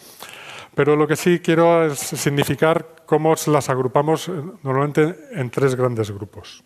Pero 0.79 0.95
lo 0.95 1.09
que 1.09 1.17
sí 1.17 1.41
quiero 1.41 1.87
es 1.87 1.99
significar 1.99 3.03
cómo 3.05 3.35
las 3.49 3.69
agrupamos 3.69 4.29
eh, 4.29 4.33
normalmente 4.63 5.13
en 5.33 5.51
tres 5.51 5.75
grandes 5.75 6.13
grupos. 6.13 6.63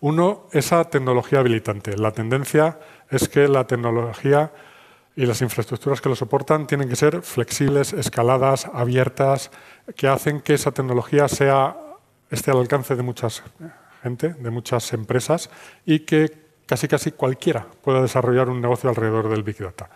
Uno, 0.00 0.46
esa 0.50 0.82
tecnología 0.84 1.40
habilitante. 1.40 1.94
La 1.98 2.12
tendencia 2.12 2.80
es 3.10 3.28
que 3.28 3.46
la 3.46 3.66
tecnología 3.66 4.50
y 5.14 5.26
las 5.26 5.42
infraestructuras 5.42 6.00
que 6.00 6.08
lo 6.08 6.16
soportan 6.16 6.66
tienen 6.66 6.88
que 6.88 6.96
ser 6.96 7.20
flexibles, 7.20 7.92
escaladas, 7.92 8.64
abiertas, 8.72 9.50
que 9.94 10.08
hacen 10.08 10.40
que 10.40 10.54
esa 10.54 10.72
tecnología 10.72 11.26
esté 11.26 11.50
al 11.50 12.56
alcance 12.56 12.96
de 12.96 13.02
mucha 13.02 13.28
gente, 14.02 14.30
de 14.30 14.48
muchas 14.48 14.90
empresas 14.94 15.50
y 15.84 15.98
que 16.00 16.32
casi 16.64 16.88
casi 16.88 17.12
cualquiera 17.12 17.66
pueda 17.82 18.00
desarrollar 18.00 18.48
un 18.48 18.62
negocio 18.62 18.88
alrededor 18.88 19.28
del 19.28 19.42
Big 19.42 19.58
Data. 19.58 19.90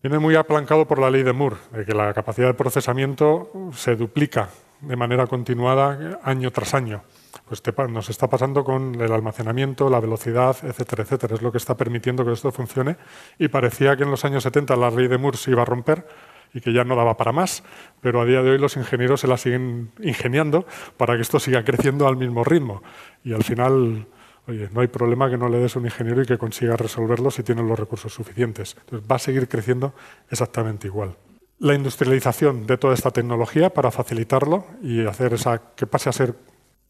Viene 0.00 0.20
muy 0.20 0.36
aplancado 0.36 0.86
por 0.86 1.00
la 1.00 1.10
ley 1.10 1.24
de 1.24 1.32
Moore, 1.32 1.56
de 1.72 1.84
que 1.84 1.92
la 1.92 2.14
capacidad 2.14 2.46
de 2.46 2.54
procesamiento 2.54 3.50
se 3.72 3.96
duplica 3.96 4.48
de 4.80 4.94
manera 4.94 5.26
continuada 5.26 6.20
año 6.22 6.52
tras 6.52 6.72
año. 6.74 7.02
Pues 7.48 7.62
nos 7.88 8.08
está 8.08 8.28
pasando 8.28 8.62
con 8.62 8.94
el 9.00 9.10
almacenamiento, 9.10 9.90
la 9.90 9.98
velocidad, 9.98 10.56
etcétera, 10.62 11.02
etcétera. 11.02 11.34
Es 11.34 11.42
lo 11.42 11.50
que 11.50 11.58
está 11.58 11.76
permitiendo 11.76 12.24
que 12.24 12.32
esto 12.32 12.52
funcione. 12.52 12.96
Y 13.40 13.48
parecía 13.48 13.96
que 13.96 14.04
en 14.04 14.12
los 14.12 14.24
años 14.24 14.44
70 14.44 14.76
la 14.76 14.88
ley 14.90 15.08
de 15.08 15.18
Moore 15.18 15.36
se 15.36 15.50
iba 15.50 15.62
a 15.62 15.64
romper 15.64 16.06
y 16.54 16.60
que 16.60 16.72
ya 16.72 16.84
no 16.84 16.94
daba 16.94 17.16
para 17.16 17.32
más, 17.32 17.64
pero 18.00 18.20
a 18.20 18.24
día 18.24 18.40
de 18.42 18.52
hoy 18.52 18.58
los 18.58 18.76
ingenieros 18.76 19.20
se 19.20 19.26
la 19.26 19.36
siguen 19.36 19.90
ingeniando 20.00 20.64
para 20.96 21.16
que 21.16 21.22
esto 21.22 21.40
siga 21.40 21.64
creciendo 21.64 22.06
al 22.06 22.16
mismo 22.16 22.44
ritmo. 22.44 22.84
Y 23.24 23.34
al 23.34 23.42
final 23.42 24.06
Oye, 24.48 24.70
no 24.72 24.80
hay 24.80 24.86
problema 24.86 25.28
que 25.28 25.36
no 25.36 25.50
le 25.50 25.58
des 25.58 25.76
un 25.76 25.84
ingeniero 25.84 26.22
y 26.22 26.26
que 26.26 26.38
consiga 26.38 26.74
resolverlo 26.74 27.30
si 27.30 27.42
tiene 27.42 27.62
los 27.62 27.78
recursos 27.78 28.14
suficientes. 28.14 28.76
Entonces 28.80 29.06
va 29.08 29.16
a 29.16 29.18
seguir 29.18 29.46
creciendo 29.46 29.92
exactamente 30.30 30.86
igual. 30.86 31.16
La 31.58 31.74
industrialización 31.74 32.66
de 32.66 32.78
toda 32.78 32.94
esta 32.94 33.10
tecnología 33.10 33.68
para 33.68 33.90
facilitarlo 33.90 34.64
y 34.82 35.04
hacer 35.04 35.34
esa 35.34 35.74
que 35.76 35.86
pase 35.86 36.08
a 36.08 36.12
ser 36.12 36.34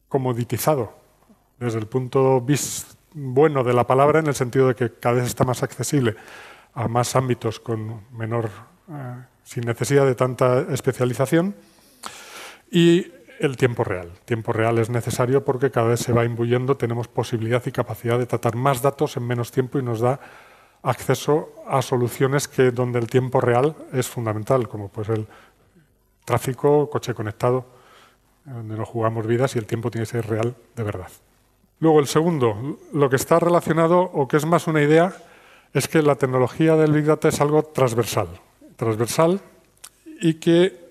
comoditizado 0.09 0.93
desde 1.59 1.81
el 1.81 1.87
punto 1.87 2.47
bueno 3.15 3.65
de 3.65 3.73
la 3.73 3.87
palabra, 3.89 4.21
en 4.21 4.29
el 4.29 4.37
sentido 4.37 4.69
de 4.69 4.77
que 4.77 4.93
cada 4.93 5.17
vez 5.17 5.27
está 5.27 5.43
más 5.43 5.65
accesible 5.65 6.15
a 6.75 6.87
más 6.87 7.17
ámbitos 7.17 7.59
con 7.59 8.03
menor, 8.13 8.51
eh, 8.89 9.17
sin 9.43 9.65
necesidad 9.65 10.07
de 10.07 10.15
tanta 10.15 10.61
especialización. 10.73 11.57
Y 12.71 13.18
el 13.39 13.57
tiempo 13.57 13.85
real. 13.85 14.13
Tiempo 14.25 14.53
real 14.53 14.79
es 14.79 14.91
necesario 14.91 15.45
porque 15.45 15.71
cada 15.71 15.89
vez 15.89 16.01
se 16.01 16.13
va 16.13 16.25
imbuyendo, 16.25 16.77
tenemos 16.77 17.09
posibilidad 17.09 17.65
y 17.67 17.73
capacidad 17.73 18.19
de 18.19 18.27
tratar 18.27 18.57
más 18.57 18.83
datos 18.83 19.17
en 19.17 19.27
menos 19.27 19.51
tiempo 19.51 19.79
y 19.79 19.83
nos 19.83 20.01
da 20.01 20.21
acceso 20.83 21.55
a 21.67 21.83
soluciones 21.83 22.49
que 22.49 22.71
donde 22.71 22.99
el 22.99 23.09
tiempo 23.09 23.41
real 23.41 23.75
es 23.93 24.09
fundamental, 24.09 24.69
como 24.69 24.89
pues 24.89 25.09
el 25.09 25.27
tráfico, 26.25 26.89
coche 26.91 27.15
conectado, 27.15 27.67
donde 28.45 28.77
no 28.77 28.85
jugamos 28.85 29.27
vidas 29.27 29.55
y 29.57 29.59
el 29.59 29.67
tiempo 29.67 29.91
tiene 29.91 30.07
que 30.07 30.13
ser 30.13 30.27
real 30.27 30.55
de 30.75 30.83
verdad. 30.83 31.11
Luego 31.81 32.01
el 32.01 32.07
segundo, 32.07 32.79
lo 32.93 33.09
que 33.09 33.17
está 33.17 33.39
relacionado 33.39 34.01
o 34.01 34.27
que 34.27 34.37
es 34.37 34.47
más 34.47 34.67
una 34.67 34.83
idea 34.83 35.15
es 35.73 35.87
que 35.87 36.03
la 36.03 36.17
tecnología 36.17 36.77
del 36.77 36.93
Big 36.93 37.05
Data 37.05 37.29
es 37.29 37.41
algo 37.41 37.63
transversal, 37.63 38.29
transversal 38.77 39.41
y 40.21 40.35
que 40.35 40.88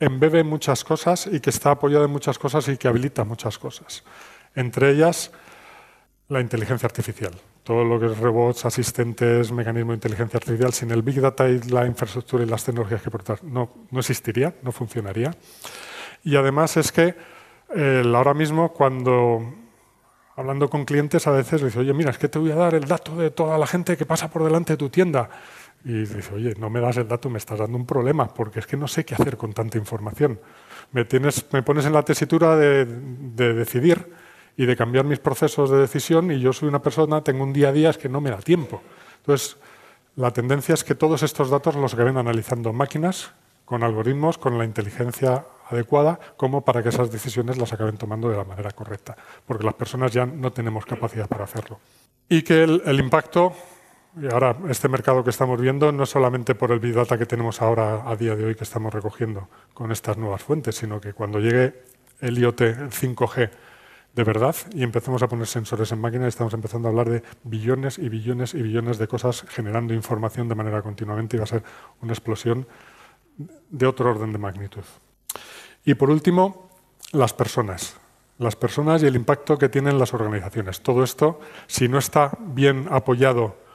embebe 0.00 0.44
muchas 0.44 0.84
cosas 0.84 1.28
y 1.30 1.40
que 1.40 1.50
está 1.50 1.72
apoyado 1.72 2.04
en 2.04 2.10
muchas 2.10 2.38
cosas 2.38 2.68
y 2.68 2.76
que 2.76 2.88
habilita 2.88 3.24
muchas 3.24 3.58
cosas. 3.58 4.04
Entre 4.54 4.90
ellas, 4.90 5.32
la 6.28 6.40
inteligencia 6.40 6.86
artificial. 6.86 7.32
Todo 7.64 7.84
lo 7.84 8.00
que 8.00 8.06
es 8.06 8.18
robots, 8.18 8.64
asistentes, 8.64 9.52
mecanismos 9.52 9.92
de 9.92 9.94
inteligencia 9.96 10.38
artificial, 10.38 10.72
sin 10.72 10.90
el 10.90 11.02
Big 11.02 11.20
Data 11.20 11.48
y 11.48 11.60
la 11.62 11.86
infraestructura 11.86 12.44
y 12.44 12.46
las 12.46 12.64
tecnologías 12.64 13.02
que 13.02 13.10
portar, 13.10 13.42
no, 13.44 13.86
no 13.90 14.00
existiría, 14.00 14.54
no 14.62 14.72
funcionaría. 14.72 15.34
Y 16.24 16.36
además 16.36 16.76
es 16.76 16.92
que 16.92 17.14
ahora 18.14 18.34
mismo 18.34 18.72
cuando 18.72 19.54
hablando 20.36 20.70
con 20.70 20.84
clientes 20.84 21.26
a 21.26 21.32
veces 21.32 21.60
le 21.60 21.66
dice, 21.66 21.80
oye, 21.80 21.92
mira, 21.92 22.10
es 22.10 22.18
que 22.18 22.28
te 22.28 22.38
voy 22.38 22.52
a 22.52 22.54
dar 22.54 22.74
el 22.74 22.84
dato 22.84 23.16
de 23.16 23.30
toda 23.30 23.58
la 23.58 23.66
gente 23.66 23.96
que 23.96 24.06
pasa 24.06 24.30
por 24.30 24.44
delante 24.44 24.74
de 24.74 24.76
tu 24.76 24.88
tienda 24.88 25.28
Y 25.84 25.92
dice, 25.92 26.34
oye, 26.34 26.54
no 26.58 26.70
me 26.70 26.80
das 26.80 26.96
el 26.96 27.08
dato, 27.08 27.30
me 27.30 27.38
estás 27.38 27.60
dando 27.60 27.76
un 27.76 27.86
problema, 27.86 28.32
porque 28.34 28.58
es 28.58 28.66
que 28.66 28.76
no 28.76 28.88
sé 28.88 29.04
qué 29.04 29.14
hacer 29.14 29.36
con 29.36 29.52
tanta 29.52 29.78
información. 29.78 30.40
Me, 30.92 31.04
tienes, 31.04 31.46
me 31.52 31.62
pones 31.62 31.86
en 31.86 31.92
la 31.92 32.02
tesitura 32.02 32.56
de, 32.56 32.84
de 32.84 33.54
decidir 33.54 34.12
y 34.56 34.66
de 34.66 34.76
cambiar 34.76 35.04
mis 35.04 35.20
procesos 35.20 35.70
de 35.70 35.78
decisión 35.78 36.32
y 36.32 36.40
yo 36.40 36.52
soy 36.52 36.68
una 36.68 36.82
persona, 36.82 37.22
tengo 37.22 37.44
un 37.44 37.52
día 37.52 37.68
a 37.68 37.72
día 37.72 37.90
es 37.90 37.98
que 37.98 38.08
no 38.08 38.20
me 38.20 38.30
da 38.30 38.38
tiempo. 38.38 38.82
Entonces, 39.18 39.56
la 40.16 40.32
tendencia 40.32 40.74
es 40.74 40.82
que 40.82 40.96
todos 40.96 41.22
estos 41.22 41.48
datos 41.48 41.76
los 41.76 41.94
acaben 41.94 42.16
analizando 42.16 42.72
máquinas 42.72 43.30
con 43.64 43.84
algoritmos, 43.84 44.36
con 44.36 44.58
la 44.58 44.64
inteligencia 44.64 45.44
adecuada, 45.70 46.18
como 46.36 46.64
para 46.64 46.82
que 46.82 46.88
esas 46.88 47.12
decisiones 47.12 47.56
las 47.56 47.72
acaben 47.72 47.98
tomando 47.98 48.28
de 48.28 48.36
la 48.36 48.42
manera 48.42 48.72
correcta, 48.72 49.16
porque 49.46 49.64
las 49.64 49.74
personas 49.74 50.10
ya 50.10 50.26
no 50.26 50.50
tenemos 50.50 50.86
capacidad 50.86 51.28
para 51.28 51.44
hacerlo. 51.44 51.78
Y 52.28 52.42
que 52.42 52.64
el, 52.64 52.82
el 52.84 52.98
impacto 52.98 53.52
y 54.20 54.32
ahora, 54.32 54.56
este 54.68 54.88
mercado 54.88 55.22
que 55.22 55.30
estamos 55.30 55.60
viendo 55.60 55.92
no 55.92 56.02
es 56.02 56.10
solamente 56.10 56.54
por 56.54 56.72
el 56.72 56.80
Big 56.80 56.94
Data 56.94 57.16
que 57.18 57.26
tenemos 57.26 57.62
ahora 57.62 58.08
a 58.08 58.16
día 58.16 58.34
de 58.34 58.44
hoy 58.44 58.54
que 58.54 58.64
estamos 58.64 58.92
recogiendo 58.92 59.48
con 59.74 59.92
estas 59.92 60.16
nuevas 60.16 60.42
fuentes, 60.42 60.76
sino 60.76 61.00
que 61.00 61.12
cuando 61.12 61.38
llegue 61.38 61.82
el 62.20 62.38
IoT, 62.38 62.60
el 62.62 62.90
5G, 62.90 63.50
de 64.14 64.24
verdad 64.24 64.56
y 64.72 64.82
empecemos 64.82 65.22
a 65.22 65.28
poner 65.28 65.46
sensores 65.46 65.92
en 65.92 66.00
máquinas, 66.00 66.28
estamos 66.28 66.52
empezando 66.54 66.88
a 66.88 66.90
hablar 66.90 67.08
de 67.08 67.22
billones 67.44 67.98
y 67.98 68.08
billones 68.08 68.54
y 68.54 68.62
billones 68.62 68.98
de 68.98 69.06
cosas 69.06 69.44
generando 69.48 69.94
información 69.94 70.48
de 70.48 70.54
manera 70.56 70.82
continuamente 70.82 71.36
y 71.36 71.38
va 71.38 71.44
a 71.44 71.48
ser 71.48 71.62
una 72.00 72.12
explosión 72.12 72.66
de 73.70 73.86
otro 73.86 74.10
orden 74.10 74.32
de 74.32 74.38
magnitud. 74.38 74.84
Y 75.84 75.94
por 75.94 76.10
último, 76.10 76.70
las 77.12 77.32
personas. 77.32 77.96
Las 78.38 78.56
personas 78.56 79.02
y 79.02 79.06
el 79.06 79.16
impacto 79.16 79.58
que 79.58 79.68
tienen 79.68 79.98
las 79.98 80.14
organizaciones. 80.14 80.80
Todo 80.80 81.02
esto, 81.02 81.40
si 81.66 81.88
no 81.88 81.98
está 81.98 82.32
bien 82.40 82.86
apoyado 82.90 83.67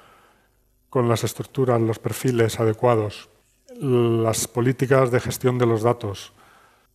con 0.94 1.10
las 1.10 1.24
estructuras, 1.24 1.82
los 1.82 1.98
perfiles 1.98 2.60
adecuados, 2.60 3.28
las 3.80 4.48
políticas 4.48 5.10
de 5.10 5.20
gestión 5.20 5.58
de 5.58 5.66
los 5.66 5.82
datos, 5.82 6.34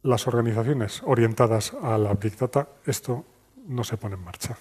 las 0.05 0.29
organizaciones 0.29 1.03
orientadas 1.05 1.73
a 1.83 1.99
la 1.99 2.15
Big 2.15 2.39
Data, 2.39 2.69
esto 2.87 3.25
no 3.67 3.83
se 3.83 3.97
pone 3.97 4.15
en 4.15 4.23
marcha. 4.23 4.57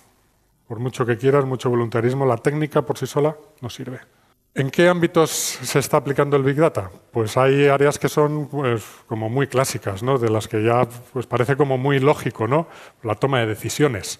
Por 0.67 0.79
mucho 0.79 1.05
que 1.05 1.19
quieras, 1.19 1.45
mucho 1.45 1.69
voluntarismo, 1.69 2.25
la 2.25 2.37
técnica 2.37 2.81
por 2.81 2.97
sí 2.97 3.05
sola 3.05 3.37
no 3.61 3.69
sirve. 3.69 3.99
¿En 4.55 4.71
qué 4.71 4.89
ámbitos 4.89 5.29
se 5.29 5.77
está 5.77 5.97
aplicando 5.97 6.35
el 6.35 6.41
Big 6.41 6.55
Data? 6.55 6.89
Pues 7.11 7.37
hay 7.37 7.67
áreas 7.67 7.99
que 7.99 8.09
son 8.09 8.47
pues, 8.47 8.83
como 9.05 9.29
muy 9.29 9.45
clásicas, 9.45 10.01
¿no? 10.01 10.17
de 10.17 10.31
las 10.31 10.47
que 10.47 10.63
ya 10.63 10.87
pues, 11.13 11.27
parece 11.27 11.55
como 11.55 11.77
muy 11.77 11.99
lógico, 11.99 12.47
¿no? 12.47 12.65
la 13.03 13.13
toma 13.13 13.41
de 13.41 13.45
decisiones. 13.45 14.19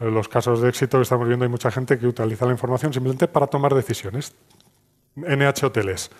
En 0.00 0.14
los 0.14 0.28
casos 0.28 0.60
de 0.60 0.68
éxito 0.68 0.98
que 0.98 1.02
estamos 1.02 1.26
viendo 1.26 1.44
hay 1.44 1.50
mucha 1.50 1.70
gente 1.70 1.98
que 1.98 2.06
utiliza 2.06 2.46
la 2.46 2.52
información 2.52 2.92
simplemente 2.92 3.28
para 3.28 3.46
tomar 3.46 3.74
decisiones. 3.74 4.34
NH 5.16 5.66
Hoteles 5.66 6.10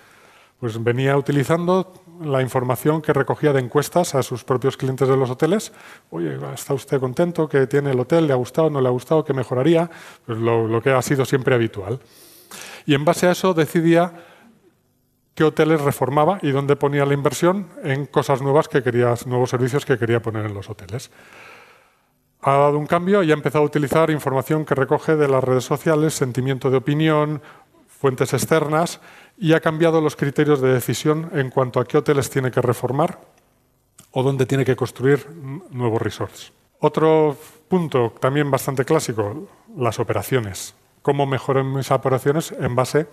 pues 0.65 0.83
venía 0.83 1.17
utilizando 1.17 1.93
la 2.23 2.41
información 2.41 3.03
que 3.03 3.13
recogía 3.13 3.53
de 3.53 3.61
encuestas 3.61 4.15
a 4.15 4.23
sus 4.23 4.45
propios 4.45 4.77
clientes 4.77 5.07
de 5.07 5.17
los 5.17 5.29
hoteles. 5.29 5.73
Oye, 6.11 6.39
¿está 6.55 6.75
usted 6.75 7.01
contento? 7.01 7.49
¿Qué 7.49 7.67
tiene 7.67 7.91
el 7.91 8.01
hotel? 8.01 8.27
¿Le 8.27 8.33
ha 8.33 8.37
gustado? 8.37 8.71
¿No 8.71 8.81
le 8.81 8.89
ha 8.89 8.91
gustado? 8.91 9.25
¿Qué 9.25 9.35
mejoraría? 9.35 9.91
Pues 10.25 10.39
lo, 10.39 10.67
lo 10.67 10.81
que 10.81 10.91
ha 10.91 11.03
sido 11.03 11.25
siempre 11.25 11.55
habitual. 11.55 12.01
Y 12.87 12.95
en 12.95 13.05
base 13.05 13.27
a 13.27 13.33
eso 13.33 13.53
decidía 13.53 14.15
qué 15.35 15.45
hoteles 15.45 15.81
reformaba 15.81 16.39
y 16.41 16.51
dónde 16.51 16.77
ponía 16.77 17.05
la 17.05 17.15
inversión 17.15 17.69
en 17.83 18.07
cosas 18.07 18.41
nuevas 18.41 18.69
que 18.69 18.83
quería, 18.83 19.15
nuevos 19.27 19.51
servicios 19.51 19.85
que 19.85 19.99
quería 19.99 20.23
poner 20.23 20.47
en 20.47 20.55
los 20.55 20.71
hoteles. 20.71 21.11
Ha 22.47 22.59
dado 22.59 22.79
un 22.79 22.87
cambio 22.87 23.23
y 23.23 23.31
ha 23.31 23.35
empezado 23.35 23.65
a 23.65 23.67
utilizar 23.67 24.11
información 24.11 24.67
que 24.67 24.75
recoge 24.75 25.17
de 25.17 25.29
las 25.29 25.43
redes 25.43 25.65
sociales, 25.65 26.13
sentimiento 26.13 26.69
de 26.69 26.77
opinión, 26.77 27.41
fuentes 27.89 28.35
externas 28.35 29.01
y 29.39 29.55
ha 29.55 29.61
cambiado 29.61 30.03
los 30.03 30.15
criterios 30.15 30.61
de 30.61 30.75
decisión 30.75 31.31
en 31.33 31.49
cuanto 31.49 31.81
a 31.81 31.87
qué 31.87 31.97
hoteles 31.97 32.29
tiene 32.29 32.51
que 32.51 32.61
reformar 32.61 33.19
o 34.11 34.23
dónde 34.23 34.45
tiene 34.45 34.67
que 34.67 34.77
construir 34.77 35.27
nuevos 35.71 36.03
resorts. 36.03 36.53
Otro 36.81 37.35
punto 37.67 38.13
también 38.21 38.51
bastante 38.51 38.85
clásico, 38.85 39.49
las 39.79 39.99
operaciones. 39.99 40.75
¿Cómo 41.01 41.25
mejoran 41.25 41.73
mis 41.73 41.91
operaciones 41.91 42.53
en 42.53 42.75
base 42.77 43.07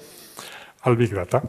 al 0.82 0.98
Big 0.98 1.14
Data? 1.14 1.42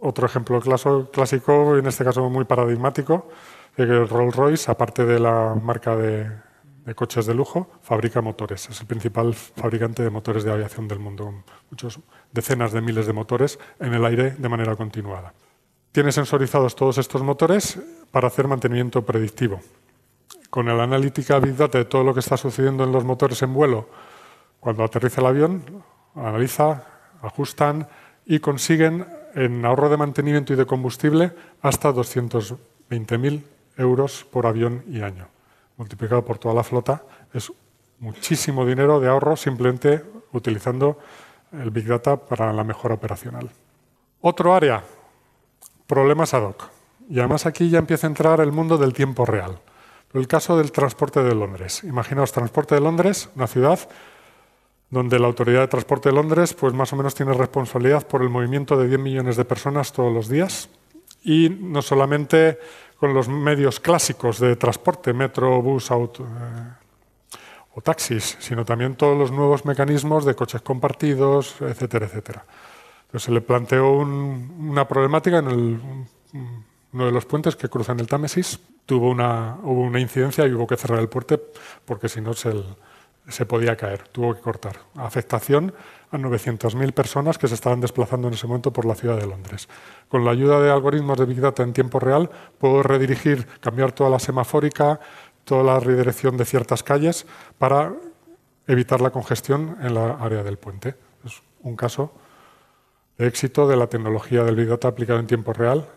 Otro 0.00 0.26
ejemplo 0.26 0.60
clásico, 0.60 1.76
en 1.78 1.86
este 1.86 2.02
caso 2.02 2.28
muy 2.28 2.46
paradigmático, 2.46 3.28
que 3.76 3.84
Rolls-Royce, 3.84 4.72
aparte 4.72 5.06
de 5.06 5.20
la 5.20 5.54
marca 5.54 5.94
de, 5.94 6.28
de 6.84 6.94
coches 6.94 7.26
de 7.26 7.34
lujo, 7.34 7.70
fabrica 7.82 8.20
motores. 8.20 8.68
Es 8.68 8.80
el 8.80 8.86
principal 8.86 9.34
fabricante 9.34 10.02
de 10.02 10.10
motores 10.10 10.44
de 10.44 10.52
aviación 10.52 10.88
del 10.88 10.98
mundo, 10.98 11.44
muchos 11.70 12.00
decenas 12.32 12.72
de 12.72 12.80
miles 12.80 13.06
de 13.06 13.12
motores 13.12 13.58
en 13.78 13.94
el 13.94 14.04
aire 14.04 14.32
de 14.32 14.48
manera 14.48 14.74
continuada. 14.76 15.32
Tiene 15.92 16.10
sensorizados 16.10 16.74
todos 16.74 16.98
estos 16.98 17.22
motores 17.22 17.78
para 18.10 18.28
hacer 18.28 18.48
mantenimiento 18.48 19.02
predictivo. 19.04 19.60
Con 20.50 20.66
la 20.66 20.82
analítica 20.82 21.38
Big 21.38 21.56
Data 21.56 21.78
de 21.78 21.84
todo 21.84 22.04
lo 22.04 22.14
que 22.14 22.20
está 22.20 22.36
sucediendo 22.36 22.84
en 22.84 22.92
los 22.92 23.04
motores 23.04 23.40
en 23.42 23.54
vuelo, 23.54 23.88
cuando 24.60 24.84
aterriza 24.84 25.20
el 25.20 25.26
avión, 25.28 25.84
analiza, 26.14 26.84
ajustan 27.22 27.88
y 28.26 28.38
consiguen 28.38 29.06
en 29.34 29.64
ahorro 29.64 29.88
de 29.88 29.96
mantenimiento 29.96 30.52
y 30.52 30.56
de 30.56 30.66
combustible 30.66 31.32
hasta 31.62 31.92
220.000 31.92 33.42
euros 33.76 34.26
por 34.30 34.46
avión 34.46 34.84
y 34.88 35.00
año 35.00 35.31
multiplicado 35.76 36.24
por 36.24 36.38
toda 36.38 36.54
la 36.54 36.62
flota, 36.62 37.02
es 37.32 37.52
muchísimo 37.98 38.66
dinero 38.66 39.00
de 39.00 39.08
ahorro 39.08 39.36
simplemente 39.36 40.02
utilizando 40.32 40.98
el 41.52 41.70
Big 41.70 41.86
Data 41.86 42.16
para 42.16 42.52
la 42.52 42.64
mejora 42.64 42.94
operacional. 42.94 43.50
Otro 44.20 44.54
área, 44.54 44.82
problemas 45.86 46.34
ad 46.34 46.42
hoc. 46.42 46.64
Y 47.08 47.18
además 47.18 47.46
aquí 47.46 47.68
ya 47.68 47.78
empieza 47.78 48.06
a 48.06 48.10
entrar 48.10 48.40
el 48.40 48.52
mundo 48.52 48.78
del 48.78 48.92
tiempo 48.92 49.26
real. 49.26 49.58
El 50.14 50.26
caso 50.28 50.56
del 50.56 50.72
transporte 50.72 51.22
de 51.22 51.34
Londres. 51.34 51.84
Imaginaos, 51.84 52.32
transporte 52.32 52.74
de 52.74 52.80
Londres, 52.80 53.28
una 53.34 53.46
ciudad 53.46 53.78
donde 54.90 55.18
la 55.18 55.26
Autoridad 55.26 55.60
de 55.60 55.68
Transporte 55.68 56.10
de 56.10 56.14
Londres 56.14 56.52
pues 56.52 56.74
más 56.74 56.92
o 56.92 56.96
menos 56.96 57.14
tiene 57.14 57.32
responsabilidad 57.32 58.06
por 58.06 58.22
el 58.22 58.28
movimiento 58.28 58.76
de 58.76 58.88
10 58.88 59.00
millones 59.00 59.36
de 59.36 59.44
personas 59.44 59.92
todos 59.92 60.12
los 60.12 60.28
días. 60.28 60.68
Y 61.24 61.48
no 61.48 61.80
solamente 61.82 62.58
con 63.02 63.14
los 63.14 63.26
medios 63.26 63.80
clásicos 63.80 64.38
de 64.38 64.54
transporte, 64.54 65.12
metro, 65.12 65.60
bus, 65.60 65.90
auto, 65.90 66.22
eh, 66.22 67.36
o 67.74 67.80
taxis, 67.80 68.36
sino 68.38 68.64
también 68.64 68.94
todos 68.94 69.18
los 69.18 69.32
nuevos 69.32 69.64
mecanismos 69.64 70.24
de 70.24 70.36
coches 70.36 70.62
compartidos, 70.62 71.56
etcétera, 71.60 72.06
etcétera. 72.06 72.44
Entonces 73.06 73.24
se 73.24 73.32
le 73.32 73.40
planteó 73.40 73.90
una 73.90 74.86
problemática 74.86 75.38
en 75.38 75.48
el, 75.48 75.80
uno 76.92 77.06
de 77.06 77.10
los 77.10 77.26
puentes 77.26 77.56
que 77.56 77.68
cruzan 77.68 77.98
el 77.98 78.06
Támesis. 78.06 78.60
Tuvo 78.86 79.10
una, 79.10 79.58
hubo 79.64 79.80
una 79.80 79.98
incidencia 79.98 80.46
y 80.46 80.52
hubo 80.52 80.68
que 80.68 80.76
cerrar 80.76 81.00
el 81.00 81.08
puente 81.08 81.42
porque 81.84 82.08
si 82.08 82.20
no 82.20 82.34
se, 82.34 82.52
se 83.26 83.46
podía 83.46 83.74
caer, 83.74 84.06
tuvo 84.12 84.32
que 84.32 84.40
cortar. 84.40 84.78
Afectación 84.94 85.74
a 86.12 86.18
900.000 86.18 86.92
personas 86.92 87.38
que 87.38 87.48
se 87.48 87.54
estaban 87.54 87.80
desplazando 87.80 88.28
en 88.28 88.34
ese 88.34 88.46
momento 88.46 88.72
por 88.72 88.84
la 88.84 88.94
ciudad 88.94 89.16
de 89.16 89.26
Londres. 89.26 89.68
Con 90.08 90.24
la 90.24 90.30
ayuda 90.30 90.60
de 90.60 90.70
algoritmos 90.70 91.18
de 91.18 91.24
Big 91.24 91.40
Data 91.40 91.62
en 91.62 91.72
tiempo 91.72 91.98
real, 91.98 92.30
puedo 92.58 92.82
redirigir, 92.82 93.46
cambiar 93.60 93.92
toda 93.92 94.10
la 94.10 94.18
semafórica, 94.18 95.00
toda 95.44 95.64
la 95.64 95.80
redirección 95.80 96.36
de 96.36 96.44
ciertas 96.44 96.82
calles 96.82 97.26
para 97.58 97.94
evitar 98.66 99.00
la 99.00 99.10
congestión 99.10 99.78
en 99.80 99.94
la 99.94 100.12
área 100.12 100.42
del 100.42 100.58
puente. 100.58 100.94
Es 101.24 101.42
un 101.62 101.76
caso 101.76 102.12
de 103.16 103.26
éxito 103.26 103.66
de 103.66 103.76
la 103.76 103.86
tecnología 103.86 104.44
del 104.44 104.56
Big 104.56 104.68
Data 104.68 104.88
aplicado 104.88 105.18
en 105.18 105.26
tiempo 105.26 105.52
real 105.52 105.88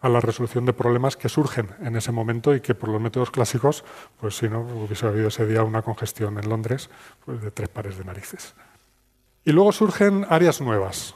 a 0.00 0.08
la 0.08 0.20
resolución 0.20 0.66
de 0.66 0.72
problemas 0.74 1.16
que 1.16 1.28
surgen 1.28 1.70
en 1.80 1.96
ese 1.96 2.12
momento 2.12 2.54
y 2.54 2.60
que 2.60 2.74
por 2.74 2.90
los 2.90 3.00
métodos 3.00 3.30
clásicos, 3.30 3.84
pues 4.20 4.36
si 4.36 4.48
no 4.48 4.60
hubiese 4.60 5.06
habido 5.06 5.28
ese 5.28 5.46
día 5.46 5.62
una 5.62 5.82
congestión 5.82 6.38
en 6.38 6.48
Londres 6.48 6.90
pues 7.24 7.40
de 7.40 7.50
tres 7.50 7.68
pares 7.70 7.96
de 7.96 8.04
narices. 8.04 8.54
Y 9.46 9.52
luego 9.52 9.70
surgen 9.70 10.26
áreas 10.28 10.60
nuevas, 10.60 11.14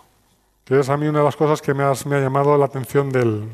que 0.64 0.78
es 0.78 0.88
a 0.88 0.96
mí 0.96 1.08
una 1.08 1.18
de 1.18 1.24
las 1.24 1.34
cosas 1.34 1.60
que 1.60 1.74
me, 1.74 1.82
ha 1.82 1.94
llamado 1.94 2.56
la 2.56 2.66
atención 2.66 3.10
del, 3.10 3.48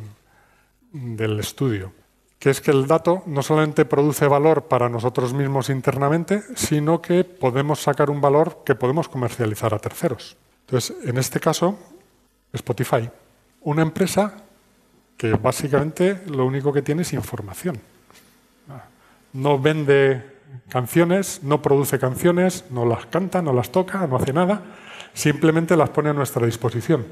del 0.93 1.41
estudio, 1.41 1.95
que 2.39 2.51
es 2.51 2.61
que 2.61 2.73
el 2.73 2.87
dato 2.87 3.23
no 3.25 3.43
solamente 3.43 3.87
produce 3.87 4.29
valor 4.29 4.65
para 4.65 4.91
nosotros 4.91 5.33
mismos 5.33 5.71
internamente, 5.71 6.43
sino 6.57 7.01
que 7.01 7.25
podemos 7.25 7.81
sacar 7.81 8.11
un 8.11 8.21
valor 8.21 8.65
que 8.67 8.75
podemos 8.75 9.09
comercializar 9.09 9.73
a 9.73 9.79
terceros. 9.79 10.37
Entonces, 10.67 10.95
en 11.05 11.17
este 11.17 11.41
caso, 11.41 11.79
Spotify, 12.53 13.09
una 13.63 13.81
empresa 13.81 14.45
que 15.17 15.33
básicamente 15.33 16.23
lo 16.27 16.45
único 16.45 16.71
que 16.71 16.83
tiene 16.83 17.01
es 17.01 17.15
información. 17.15 17.81
No 19.33 19.59
vende 19.59 20.36
canciones, 20.69 21.43
no 21.43 21.63
produce 21.63 21.99
canciones, 21.99 22.65
no 22.71 22.85
las 22.85 23.07
canta, 23.07 23.43
no 23.43 23.53
las 23.53 23.71
toca, 23.71 24.07
no 24.07 24.17
hace 24.17 24.33
nada, 24.33 24.63
simplemente 25.15 25.77
las 25.77 25.91
pone 25.91 26.11
a 26.11 26.13
nuestra 26.13 26.45
disposición. 26.45 27.07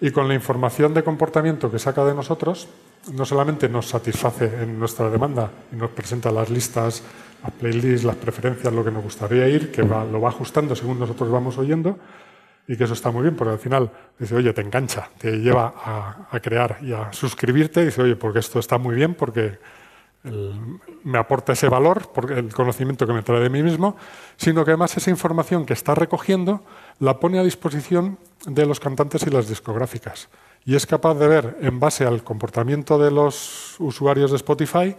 Y 0.00 0.10
con 0.10 0.28
la 0.28 0.34
información 0.34 0.92
de 0.92 1.02
comportamiento 1.02 1.70
que 1.70 1.78
saca 1.78 2.04
de 2.04 2.14
nosotros, 2.14 2.68
no 3.12 3.24
solamente 3.24 3.68
nos 3.68 3.88
satisface 3.88 4.62
en 4.62 4.78
nuestra 4.78 5.08
demanda 5.08 5.50
y 5.72 5.76
nos 5.76 5.90
presenta 5.90 6.30
las 6.30 6.50
listas, 6.50 7.02
las 7.42 7.52
playlists, 7.52 8.04
las 8.04 8.16
preferencias, 8.16 8.72
lo 8.72 8.84
que 8.84 8.90
nos 8.90 9.04
gustaría 9.04 9.48
ir, 9.48 9.70
que 9.70 9.82
lo 9.82 10.20
va 10.20 10.28
ajustando 10.28 10.74
según 10.74 10.98
nosotros 10.98 11.30
vamos 11.30 11.56
oyendo, 11.58 11.98
y 12.68 12.76
que 12.76 12.84
eso 12.84 12.94
está 12.94 13.10
muy 13.10 13.22
bien, 13.22 13.36
porque 13.36 13.52
al 13.52 13.58
final 13.58 13.90
dice, 14.18 14.34
oye, 14.34 14.52
te 14.52 14.60
engancha, 14.60 15.08
te 15.18 15.38
lleva 15.38 15.72
a, 16.30 16.40
crear 16.40 16.78
y 16.82 16.92
a 16.92 17.12
suscribirte, 17.12 17.82
y 17.82 17.86
dice, 17.86 18.02
oye, 18.02 18.16
porque 18.16 18.40
esto 18.40 18.58
está 18.58 18.76
muy 18.76 18.96
bien, 18.96 19.14
porque 19.14 19.58
me 21.04 21.18
aporta 21.18 21.52
ese 21.52 21.68
valor, 21.68 22.10
porque 22.12 22.34
el 22.34 22.52
conocimiento 22.52 23.06
que 23.06 23.12
me 23.12 23.22
trae 23.22 23.40
de 23.40 23.50
mí 23.50 23.62
mismo, 23.62 23.96
sino 24.36 24.64
que 24.64 24.72
además 24.72 24.96
esa 24.96 25.10
información 25.10 25.64
que 25.64 25.72
está 25.72 25.94
recogiendo 25.94 26.62
la 26.98 27.20
pone 27.20 27.38
a 27.38 27.44
disposición 27.44 28.18
de 28.46 28.66
los 28.66 28.80
cantantes 28.80 29.26
y 29.26 29.30
las 29.30 29.48
discográficas. 29.48 30.28
Y 30.64 30.74
es 30.74 30.86
capaz 30.86 31.14
de 31.14 31.28
ver, 31.28 31.56
en 31.60 31.78
base 31.78 32.04
al 32.04 32.24
comportamiento 32.24 32.98
de 32.98 33.10
los 33.10 33.76
usuarios 33.78 34.30
de 34.30 34.36
Spotify, 34.36 34.96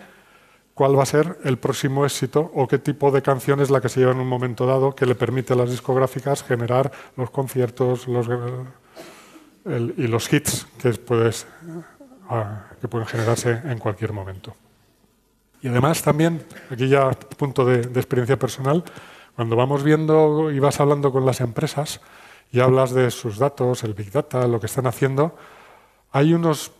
cuál 0.74 0.98
va 0.98 1.04
a 1.04 1.08
ser 1.08 1.40
el 1.44 1.58
próximo 1.58 2.06
éxito 2.06 2.52
o 2.54 2.68
qué 2.68 2.78
tipo 2.78 3.12
de 3.12 3.22
canción 3.22 3.60
es 3.60 3.70
la 3.70 3.82
que 3.82 3.90
se 3.90 4.00
lleva 4.00 4.12
en 4.14 4.20
un 4.20 4.28
momento 4.28 4.66
dado 4.66 4.96
que 4.96 5.06
le 5.06 5.16
permite 5.16 5.54
a 5.54 5.56
las 5.56 5.72
discográficas 5.72 6.44
generar 6.44 6.92
los 7.18 7.32
conciertos 7.32 8.08
los, 8.08 8.28
y 9.66 10.08
los 10.08 10.32
hits 10.32 10.68
puedes, 11.06 11.48
que 12.80 12.88
pueden 12.88 13.08
generarse 13.08 13.60
en 13.66 13.80
cualquier 13.80 14.14
momento. 14.14 14.56
Y 15.62 15.68
además 15.68 16.02
también, 16.04 16.46
aquí 16.70 16.88
ya 16.88 17.10
punto 17.12 17.66
de, 17.66 17.82
experiencia 18.00 18.38
personal, 18.38 18.84
cuando 19.36 19.56
vamos 19.56 19.84
viendo 19.84 20.52
y 20.52 20.60
vas 20.60 20.80
hablando 20.80 21.12
con 21.12 21.26
las 21.26 21.42
empresas 21.42 22.02
y 22.52 22.60
hablas 22.60 22.92
de 22.92 23.12
sus 23.12 23.38
datos, 23.38 23.84
el 23.84 23.94
Big 23.94 24.12
Data, 24.12 24.48
lo 24.48 24.60
que 24.60 24.68
están 24.68 24.88
haciendo, 24.88 25.36
hay 26.12 26.34
unos, 26.34 26.72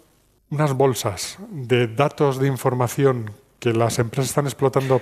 unas 0.50 0.74
bolsas 0.74 1.38
de 1.50 1.88
datos 1.88 2.40
de 2.40 2.48
información 2.48 3.32
que 3.60 3.74
las 3.74 4.00
empresas 4.00 4.30
están 4.30 4.46
explotando 4.46 5.02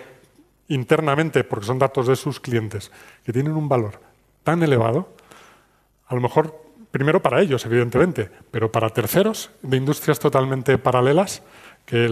internamente, 0.67 1.43
porque 1.43 1.65
son 1.65 1.79
datos 1.79 2.07
de 2.07 2.15
sus 2.15 2.39
clientes, 2.39 2.91
que 3.23 3.33
tienen 3.33 3.53
un 3.53 3.69
valor 3.69 3.99
tan 4.43 4.63
elevado, 4.63 5.09
a 6.07 6.15
lo 6.15 6.21
mejor 6.21 6.65
primero 6.91 7.21
para 7.21 7.41
ellos, 7.41 7.65
evidentemente, 7.65 8.31
pero 8.51 8.71
para 8.71 8.89
terceros 8.89 9.51
de 9.61 9.77
industrias 9.77 10.19
totalmente 10.19 10.77
paralelas, 10.77 11.43
que 11.85 12.05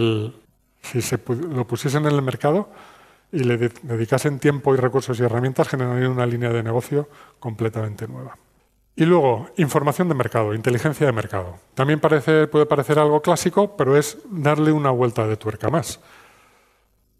si 0.84 1.00
se 1.00 1.18
lo 1.50 1.66
pusiesen 1.66 2.04
en 2.06 2.12
el 2.12 2.22
mercado 2.22 2.68
y 3.32 3.40
le 3.40 3.56
dedicasen 3.56 4.38
tiempo 4.38 4.74
y 4.74 4.76
recursos 4.76 5.18
y 5.18 5.22
herramientas, 5.24 5.68
generarían 5.68 6.12
una 6.12 6.26
línea 6.26 6.50
de 6.50 6.62
negocio 6.62 7.08
completamente 7.40 8.06
nueva. 8.06 8.36
Y 8.94 9.06
luego, 9.06 9.48
información 9.56 10.08
de 10.08 10.14
mercado, 10.14 10.54
inteligencia 10.54 11.06
de 11.06 11.12
mercado. 11.12 11.58
También 11.74 11.98
parece, 11.98 12.46
puede 12.46 12.66
parecer 12.66 12.98
algo 12.98 13.22
clásico, 13.22 13.76
pero 13.76 13.96
es 13.96 14.18
darle 14.30 14.70
una 14.70 14.90
vuelta 14.90 15.26
de 15.26 15.36
tuerca 15.36 15.68
más. 15.68 15.98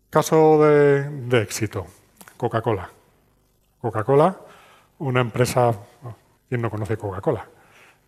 Caso 0.08 0.62
de, 0.62 1.42
éxito, 1.42 1.86
Coca-Cola. 2.36 2.90
Coca-Cola, 3.80 4.38
una 4.98 5.20
empresa, 5.20 5.74
¿quién 6.48 6.62
no 6.62 6.70
conoce 6.70 6.96
Coca-Cola? 6.96 7.48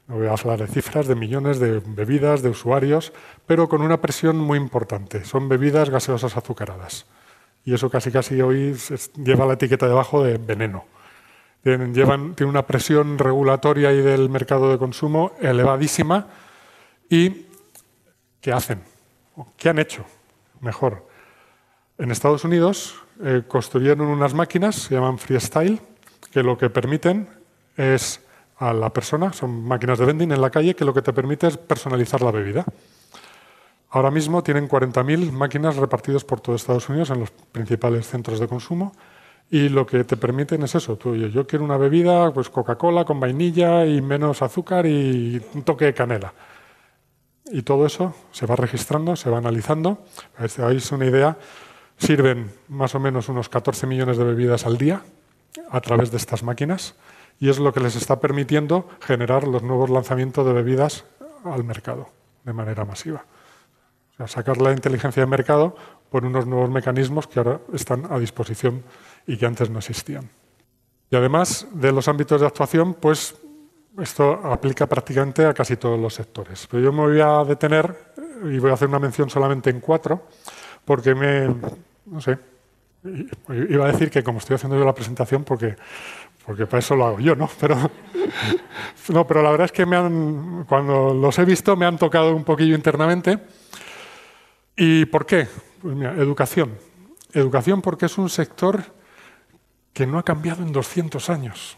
No 0.08 0.16
voy 0.16 0.28
a 0.28 0.32
hablar 0.32 0.60
de 0.60 0.68
cifras, 0.68 1.08
de 1.08 1.16
millones 1.16 1.58
de 1.58 1.80
bebidas, 1.84 2.42
de 2.42 2.50
usuarios, 2.50 3.12
pero 3.46 3.68
con 3.68 3.82
una 3.82 4.00
presión 4.00 4.36
muy 4.38 4.58
importante. 4.58 5.24
Son 5.24 5.48
bebidas 5.48 5.90
gaseosas 5.90 6.36
azucaradas. 6.36 7.06
Y 7.64 7.74
eso 7.74 7.90
casi 7.90 8.12
casi 8.12 8.40
hoy 8.40 8.76
lleva 9.16 9.46
la 9.46 9.54
etiqueta 9.54 9.88
debajo 9.88 10.22
de 10.22 10.38
veneno. 10.38 10.84
Tienen, 11.64 11.92
llevan, 11.92 12.36
tiene 12.36 12.50
una 12.50 12.64
presión 12.64 13.18
regulatoria 13.18 13.92
y 13.92 14.00
del 14.00 14.30
mercado 14.30 14.70
de 14.70 14.78
consumo 14.78 15.32
elevadísima. 15.40 16.28
¿Y 17.10 17.46
qué 18.40 18.52
hacen? 18.52 18.82
¿Qué 19.56 19.68
han 19.68 19.80
hecho? 19.80 20.04
Mejor 20.60 21.06
en 21.98 22.10
Estados 22.10 22.44
Unidos 22.44 22.94
eh, 23.22 23.42
construyeron 23.48 24.06
unas 24.06 24.34
máquinas, 24.34 24.76
se 24.76 24.94
llaman 24.94 25.18
freestyle, 25.18 25.80
que 26.30 26.42
lo 26.42 26.58
que 26.58 26.68
permiten 26.68 27.28
es 27.76 28.20
a 28.58 28.72
la 28.72 28.90
persona, 28.90 29.32
son 29.32 29.64
máquinas 29.64 29.98
de 29.98 30.06
vending 30.06 30.32
en 30.32 30.40
la 30.40 30.50
calle, 30.50 30.74
que 30.74 30.84
lo 30.84 30.94
que 30.94 31.02
te 31.02 31.12
permite 31.12 31.46
es 31.46 31.56
personalizar 31.56 32.22
la 32.22 32.30
bebida. 32.30 32.64
Ahora 33.90 34.10
mismo 34.10 34.42
tienen 34.42 34.68
40.000 34.68 35.30
máquinas 35.32 35.76
repartidas 35.76 36.24
por 36.24 36.40
todo 36.40 36.56
Estados 36.56 36.88
Unidos 36.88 37.10
en 37.10 37.20
los 37.20 37.30
principales 37.30 38.06
centros 38.06 38.40
de 38.40 38.48
consumo 38.48 38.92
y 39.50 39.68
lo 39.68 39.86
que 39.86 40.04
te 40.04 40.16
permiten 40.16 40.62
es 40.62 40.74
eso. 40.74 40.96
Tú, 40.96 41.14
yo, 41.14 41.28
yo 41.28 41.46
quiero 41.46 41.64
una 41.64 41.76
bebida, 41.76 42.32
pues 42.32 42.48
Coca-Cola 42.48 43.04
con 43.04 43.20
vainilla 43.20 43.86
y 43.86 44.02
menos 44.02 44.42
azúcar 44.42 44.86
y 44.86 45.40
un 45.54 45.62
toque 45.62 45.86
de 45.86 45.94
canela. 45.94 46.32
Y 47.52 47.62
todo 47.62 47.86
eso 47.86 48.14
se 48.32 48.44
va 48.44 48.56
registrando, 48.56 49.14
se 49.14 49.30
va 49.30 49.38
analizando. 49.38 50.04
Ahí 50.36 50.76
es 50.76 50.90
una 50.90 51.06
idea 51.06 51.36
Sirven 51.98 52.50
más 52.68 52.94
o 52.94 53.00
menos 53.00 53.28
unos 53.28 53.48
14 53.48 53.86
millones 53.86 54.18
de 54.18 54.24
bebidas 54.24 54.66
al 54.66 54.76
día 54.76 55.02
a 55.70 55.80
través 55.80 56.10
de 56.10 56.18
estas 56.18 56.42
máquinas 56.42 56.94
y 57.38 57.48
es 57.50 57.58
lo 57.58 57.72
que 57.72 57.80
les 57.80 57.96
está 57.96 58.20
permitiendo 58.20 58.88
generar 59.00 59.46
los 59.46 59.62
nuevos 59.62 59.90
lanzamientos 59.90 60.46
de 60.46 60.52
bebidas 60.52 61.04
al 61.44 61.64
mercado 61.64 62.08
de 62.44 62.52
manera 62.52 62.84
masiva. 62.84 63.24
O 64.12 64.16
sea, 64.16 64.28
sacar 64.28 64.58
la 64.58 64.72
inteligencia 64.72 65.22
de 65.22 65.26
mercado 65.26 65.76
por 66.10 66.24
unos 66.24 66.46
nuevos 66.46 66.70
mecanismos 66.70 67.26
que 67.26 67.38
ahora 67.38 67.60
están 67.72 68.10
a 68.10 68.18
disposición 68.18 68.82
y 69.26 69.36
que 69.36 69.46
antes 69.46 69.68
no 69.68 69.78
existían. 69.78 70.30
Y 71.10 71.16
además 71.16 71.66
de 71.72 71.92
los 71.92 72.08
ámbitos 72.08 72.40
de 72.40 72.46
actuación, 72.46 72.94
pues 72.94 73.36
esto 73.98 74.32
aplica 74.44 74.86
prácticamente 74.86 75.44
a 75.44 75.54
casi 75.54 75.76
todos 75.76 75.98
los 75.98 76.14
sectores. 76.14 76.66
Pero 76.70 76.82
yo 76.82 76.92
me 76.92 77.02
voy 77.02 77.20
a 77.20 77.44
detener 77.44 78.14
y 78.44 78.58
voy 78.58 78.70
a 78.70 78.74
hacer 78.74 78.88
una 78.88 78.98
mención 78.98 79.28
solamente 79.28 79.70
en 79.70 79.80
cuatro 79.80 80.26
porque 80.84 81.14
me, 81.14 81.54
no 82.06 82.20
sé, 82.20 82.38
iba 83.68 83.84
a 83.84 83.92
decir 83.92 84.10
que 84.10 84.22
como 84.22 84.38
estoy 84.38 84.54
haciendo 84.54 84.78
yo 84.78 84.84
la 84.84 84.94
presentación, 84.94 85.44
porque, 85.44 85.76
porque 86.46 86.66
para 86.66 86.78
eso 86.78 86.94
lo 86.94 87.06
hago 87.06 87.18
yo, 87.18 87.34
¿no? 87.34 87.50
Pero, 87.60 87.76
no, 89.08 89.26
pero 89.26 89.42
la 89.42 89.50
verdad 89.50 89.64
es 89.66 89.72
que 89.72 89.84
me 89.84 89.96
han, 89.96 90.64
cuando 90.68 91.12
los 91.12 91.38
he 91.38 91.44
visto 91.44 91.76
me 91.76 91.86
han 91.86 91.98
tocado 91.98 92.34
un 92.34 92.44
poquillo 92.44 92.76
internamente. 92.76 93.38
¿Y 94.76 95.06
por 95.06 95.26
qué? 95.26 95.48
Pues 95.82 95.96
mira, 95.96 96.12
educación. 96.12 96.78
Educación 97.32 97.82
porque 97.82 98.06
es 98.06 98.16
un 98.16 98.30
sector 98.30 98.84
que 99.92 100.06
no 100.06 100.18
ha 100.18 100.22
cambiado 100.22 100.62
en 100.62 100.72
200 100.72 101.28
años. 101.30 101.76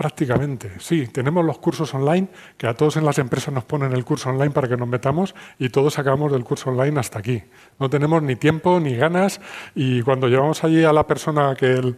Prácticamente, 0.00 0.72
sí. 0.78 1.08
Tenemos 1.08 1.44
los 1.44 1.58
cursos 1.58 1.92
online, 1.92 2.28
que 2.56 2.66
a 2.66 2.72
todos 2.72 2.96
en 2.96 3.04
las 3.04 3.18
empresas 3.18 3.52
nos 3.52 3.64
ponen 3.64 3.92
el 3.92 4.02
curso 4.02 4.30
online 4.30 4.50
para 4.50 4.66
que 4.66 4.78
nos 4.78 4.88
metamos 4.88 5.34
y 5.58 5.68
todos 5.68 5.98
acabamos 5.98 6.32
del 6.32 6.42
curso 6.42 6.70
online 6.70 6.98
hasta 6.98 7.18
aquí. 7.18 7.42
No 7.78 7.90
tenemos 7.90 8.22
ni 8.22 8.34
tiempo 8.34 8.80
ni 8.80 8.96
ganas 8.96 9.42
y 9.74 10.00
cuando 10.00 10.26
llevamos 10.26 10.64
allí 10.64 10.84
a 10.84 10.94
la 10.94 11.06
persona 11.06 11.54
que 11.54 11.96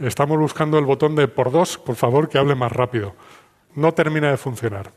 estamos 0.00 0.38
buscando 0.38 0.78
el 0.78 0.84
botón 0.84 1.16
de 1.16 1.28
por 1.28 1.50
dos, 1.50 1.78
por 1.78 1.96
favor 1.96 2.28
que 2.28 2.36
hable 2.36 2.54
más 2.54 2.72
rápido. 2.72 3.14
No 3.74 3.94
termina 3.94 4.30
de 4.30 4.36
funcionar. 4.36 4.90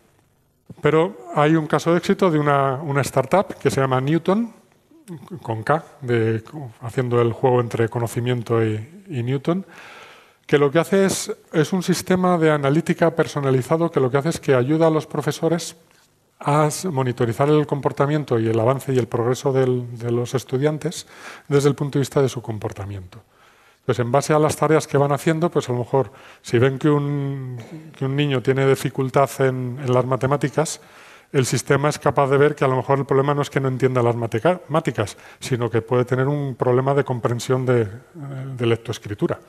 Pero 0.82 1.16
hay 1.36 1.56
un 1.56 1.66
caso 1.66 1.94
de 1.94 2.00
éxito 2.00 2.30
de 2.30 2.40
una, 2.40 3.02
startup 3.04 3.56
que 3.58 3.72
se 3.72 3.80
llama 3.80 4.02
Newton, 4.02 4.54
con 5.42 5.64
K, 5.64 5.82
de, 6.02 6.44
haciendo 6.82 7.22
el 7.22 7.32
juego 7.32 7.62
entre 7.62 7.88
conocimiento 7.88 8.62
y 8.62 9.24
Newton, 9.24 9.66
que 10.46 10.58
lo 10.58 10.72
que 10.72 10.80
hace 10.80 11.06
es, 11.06 11.74
un 11.74 11.84
sistema 11.84 12.38
de 12.38 12.52
analítica 12.52 13.16
personalizado 13.16 13.92
que 13.92 14.00
lo 14.00 14.12
que 14.12 14.18
hace 14.18 14.30
es 14.30 14.40
que 14.40 14.56
ayuda 14.56 14.88
a 14.88 14.92
los 14.92 15.08
profesores 15.08 15.76
a 16.40 16.70
monitorizar 16.92 17.50
el 17.50 17.66
comportamiento 17.66 18.38
y 18.38 18.50
el 18.50 18.60
avance 18.60 18.94
y 18.94 19.00
el 19.00 19.08
progreso 19.08 19.54
de 19.54 20.12
los 20.12 20.34
estudiantes 20.34 21.08
desde 21.48 21.70
el 21.70 21.76
punto 21.76 21.98
de 21.98 22.02
vista 22.02 22.22
de 22.22 22.28
su 22.28 22.42
comportamiento. 22.42 23.24
Pues 23.86 24.00
en 24.00 24.12
base 24.12 24.34
a 24.34 24.40
las 24.40 24.56
tareas 24.56 24.88
que 24.88 24.98
van 24.98 25.12
haciendo, 25.12 25.50
pues 25.50 25.70
a 25.70 25.74
lo 25.74 25.80
mejor 25.80 26.12
si 26.42 26.58
ven 26.58 26.80
que 26.80 26.90
un, 26.90 27.58
niño 28.02 28.42
tiene 28.42 28.68
dificultad 28.68 29.30
en, 29.40 29.80
las 29.88 30.06
matemáticas, 30.06 30.82
el 31.32 31.46
sistema 31.46 31.90
es 31.90 32.00
capaz 32.00 32.30
de 32.30 32.38
ver 32.38 32.56
que 32.56 32.64
a 32.64 32.68
lo 32.68 32.76
mejor 32.76 33.00
el 33.00 33.06
problema 33.06 33.34
no 33.34 33.42
es 33.42 33.50
que 33.50 33.60
no 33.60 33.68
entienda 33.68 34.04
las 34.04 34.16
matemáticas, 34.16 35.18
sino 35.40 35.70
que 35.70 35.82
puede 35.82 36.06
tener 36.06 36.28
un 36.28 36.56
problema 36.56 36.94
de 36.94 37.04
comprensión 37.04 37.66
de 37.66 38.66
lectoescritura. 38.66 39.40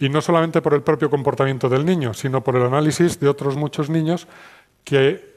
Y 0.00 0.08
no 0.08 0.22
solamente 0.22 0.62
por 0.62 0.72
el 0.72 0.82
propio 0.82 1.10
comportamiento 1.10 1.68
del 1.68 1.84
niño, 1.84 2.14
sino 2.14 2.42
por 2.42 2.56
el 2.56 2.62
análisis 2.62 3.20
de 3.20 3.28
otros 3.28 3.56
muchos 3.56 3.90
niños 3.90 4.26
que 4.82 5.30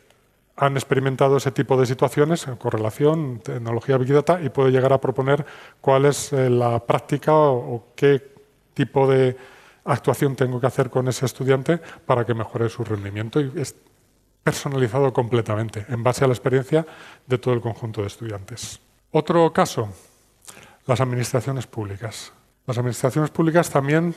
han 0.56 0.78
experimentado 0.78 1.36
ese 1.36 1.52
tipo 1.52 1.76
de 1.78 1.86
situaciones 1.86 2.48
en 2.48 2.56
correlación, 2.56 3.42
tecnología 3.44 3.98
Big 3.98 4.14
Data, 4.14 4.40
y 4.42 4.48
puede 4.48 4.72
llegar 4.72 4.94
a 4.94 5.02
proponer 5.02 5.46
cuál 5.82 6.06
es 6.06 6.32
eh, 6.32 6.50
la 6.50 6.80
práctica 6.80 7.34
o, 7.36 7.88
qué 7.94 8.34
tipo 8.74 9.06
de 9.06 9.36
actuación 9.84 10.38
tengo 10.38 10.62
que 10.62 10.68
hacer 10.68 10.90
con 10.90 11.10
ese 11.10 11.26
estudiante 11.26 11.78
para 12.06 12.26
que 12.26 12.34
mejore 12.34 12.70
su 12.70 12.86
rendimiento. 12.86 13.42
Y 13.42 13.52
es 13.58 13.76
personalizado 14.44 15.12
completamente, 15.12 15.86
en 15.90 16.04
base 16.04 16.24
a 16.24 16.28
la 16.28 16.34
experiencia 16.34 16.86
de 17.28 17.38
todo 17.38 17.54
el 17.54 17.60
conjunto 17.60 18.00
de 18.00 18.08
estudiantes. 18.08 18.80
Otro 19.12 19.52
caso, 19.52 19.90
las 20.86 21.02
administraciones 21.02 21.68
públicas. 21.68 22.32
Las 22.66 22.78
administraciones 22.78 23.30
públicas 23.30 23.70
también 23.70 24.16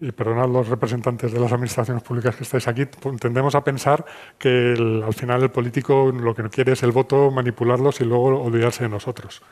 y 0.00 0.12
perdonad 0.12 0.48
los 0.48 0.68
representantes 0.68 1.32
de 1.32 1.40
las 1.40 1.52
administraciones 1.52 2.02
públicas 2.02 2.36
que 2.36 2.44
estáis 2.44 2.68
aquí, 2.68 2.84
pues, 2.84 3.18
tendemos 3.18 3.54
a 3.54 3.64
pensar 3.64 4.04
que 4.38 4.74
al 5.04 5.14
final 5.14 5.42
el 5.42 5.50
político 5.50 6.12
lo 6.12 6.34
que 6.34 6.48
quiere 6.50 6.72
es 6.72 6.82
el 6.82 6.92
voto, 6.92 7.30
manipularlos 7.30 8.00
y 8.00 8.04
luego 8.04 8.42
olvidarse 8.42 8.84
de 8.84 8.90
nosotros. 8.90 9.42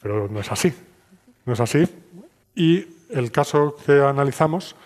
Pero 0.00 0.28
no 0.28 0.40
es 0.40 0.52
así. 0.52 0.72
No 1.44 1.54
es 1.54 1.60
así. 1.60 1.88
Y 2.54 2.86
el 3.10 3.32
caso 3.32 3.76
que 3.84 4.00
analizamos 4.00 4.76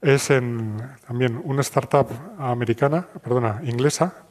es 0.00 0.30
en, 0.30 0.76
también 1.06 1.40
una 1.44 1.60
startup 1.60 2.08
americana, 2.38 3.06
perdona, 3.22 3.60
inglesa, 3.64 4.24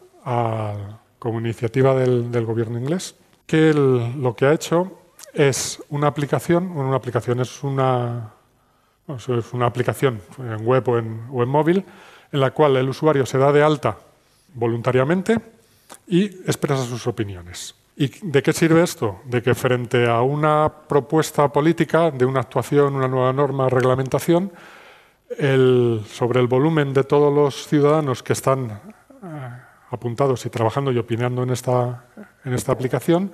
como 1.19 1.39
iniciativa 1.39 1.93
del, 1.95 2.45
gobierno 2.45 2.79
inglés, 2.79 3.15
que 3.45 3.73
lo 3.73 4.35
que 4.35 4.45
ha 4.45 4.53
hecho 4.53 4.99
es 5.33 5.81
una 5.89 6.07
aplicación, 6.07 6.71
una 6.71 6.95
aplicación 6.95 7.39
es 7.39 7.63
una, 7.63 8.33
es 9.15 9.53
una 9.53 9.65
aplicación 9.65 10.21
en 10.37 10.65
web 10.65 10.87
o 10.87 10.97
en, 10.97 11.49
móvil 11.49 11.83
en 12.31 12.39
la 12.39 12.51
cual 12.51 12.77
el 12.77 12.89
usuario 12.89 13.25
se 13.25 13.37
da 13.37 13.51
de 13.51 13.63
alta 13.63 13.97
voluntariamente 14.53 15.39
y 16.07 16.25
expresa 16.25 16.83
sus 16.85 17.07
opiniones. 17.07 17.75
¿Y 17.95 18.07
de 18.21 18.41
qué 18.41 18.53
sirve 18.53 18.83
esto? 18.83 19.19
De 19.25 19.41
que 19.41 19.55
frente 19.55 20.07
a 20.07 20.21
una 20.21 20.71
propuesta 20.87 21.51
política, 21.51 22.11
de 22.11 22.25
una 22.25 22.41
actuación, 22.41 22.95
una 22.95 23.07
nueva 23.07 23.33
norma, 23.33 23.67
reglamentación, 23.67 24.51
sobre 25.37 26.39
el 26.39 26.47
volumen 26.47 26.93
de 26.93 27.03
todos 27.03 27.33
los 27.33 27.67
ciudadanos 27.67 28.23
que 28.23 28.33
están 28.33 28.71
eh, 28.71 29.49
apuntados 29.91 30.45
y 30.45 30.49
trabajando 30.49 30.91
y 30.91 30.97
opinando 30.97 31.43
en 31.43 31.51
esta 31.51 32.71
aplicación, 32.71 33.31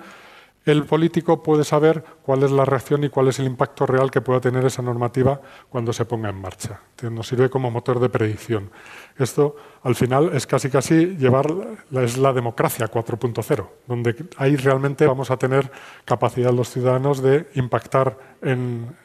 el 0.66 0.86
político 0.86 1.44
puede 1.44 1.64
saber 1.64 2.04
cuál 2.24 2.42
es 2.42 2.52
la 2.52 2.66
reacción 2.66 3.04
y 3.04 3.10
cuál 3.10 3.28
es 3.28 3.38
el 3.38 3.46
impacto 3.46 3.86
real 3.86 4.10
que 4.10 4.22
pueda 4.22 4.42
tener 4.42 4.66
esa 4.66 4.82
normativa 4.82 5.40
cuando 5.70 5.94
se 5.94 6.06
ponga 6.06 6.30
en 6.30 6.42
marcha. 6.42 6.82
Nos 7.04 7.28
sirve 7.28 7.52
como 7.52 7.70
motor 7.70 8.00
de 8.00 8.10
predicción. 8.10 8.72
Esto, 9.18 9.56
al 9.84 9.94
final, 9.94 10.32
es 10.34 10.48
casi 10.48 10.72
casi 10.72 11.18
llevar 11.18 11.46
es 11.92 12.18
la 12.18 12.34
democracia 12.34 12.90
4.0, 12.90 13.68
donde 13.88 14.16
ahí 14.38 14.56
realmente 14.56 15.06
vamos 15.06 15.30
a 15.30 15.38
tener 15.38 15.72
capacidad 16.04 16.52
los 16.52 16.70
ciudadanos 16.70 17.22
de 17.22 17.48
impactar 17.54 18.18
en, 18.42 18.96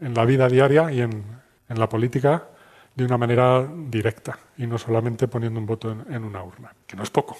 la 0.00 0.24
vida 0.26 0.48
diaria 0.48 0.92
y 0.92 1.00
en, 1.00 1.24
la 1.68 1.88
política 1.88 2.48
de 2.94 3.04
una 3.04 3.18
manera 3.18 3.66
directa 3.88 4.38
y 4.56 4.66
no 4.66 4.78
solamente 4.78 5.28
poniendo 5.28 5.60
un 5.60 5.66
voto 5.66 5.90
en, 5.90 6.12
en 6.12 6.24
una 6.24 6.42
urna, 6.42 6.72
que 6.86 6.96
no 6.96 7.02
es 7.02 7.10
poco, 7.10 7.36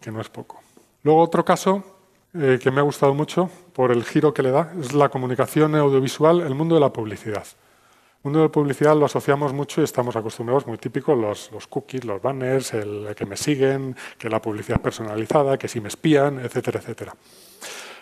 que 0.00 0.10
no 0.10 0.20
es 0.20 0.28
poco. 0.28 0.60
Luego 1.02 1.20
otro 1.20 1.44
caso 1.44 1.97
eh, 2.34 2.58
que 2.62 2.70
me 2.70 2.80
ha 2.80 2.82
gustado 2.82 3.14
mucho 3.14 3.50
por 3.72 3.90
el 3.90 4.04
giro 4.04 4.34
que 4.34 4.42
le 4.42 4.50
da 4.50 4.72
es 4.80 4.92
la 4.92 5.08
comunicación 5.08 5.74
audiovisual, 5.74 6.42
el 6.42 6.54
mundo 6.54 6.74
de 6.74 6.80
la 6.80 6.92
publicidad. 6.92 7.44
El 7.44 8.24
mundo 8.24 8.40
de 8.40 8.44
la 8.46 8.52
publicidad 8.52 8.96
lo 8.96 9.06
asociamos 9.06 9.52
mucho 9.52 9.80
y 9.80 9.84
estamos 9.84 10.14
acostumbrados, 10.16 10.66
muy 10.66 10.76
típicos, 10.76 11.16
los, 11.16 11.50
los 11.52 11.66
cookies, 11.66 12.04
los 12.04 12.20
banners, 12.20 12.74
el 12.74 13.14
que 13.16 13.24
me 13.24 13.36
siguen, 13.36 13.96
que 14.18 14.28
la 14.28 14.42
publicidad 14.42 14.80
personalizada, 14.80 15.56
que 15.56 15.68
si 15.68 15.80
me 15.80 15.88
espían, 15.88 16.40
etcétera, 16.40 16.80
etcétera. 16.80 17.14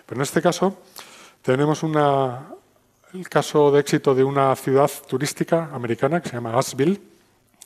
Pero 0.07 0.19
en 0.19 0.23
este 0.23 0.41
caso 0.41 0.79
tenemos 1.43 1.83
una, 1.83 2.49
el 3.13 3.29
caso 3.29 3.71
de 3.71 3.81
éxito 3.81 4.15
de 4.15 4.25
una 4.25 4.57
ciudad 4.57 4.91
turística 5.09 5.71
americana 5.73 6.21
que 6.21 6.29
se 6.29 6.35
llama 6.35 6.59
Asheville, 6.59 7.01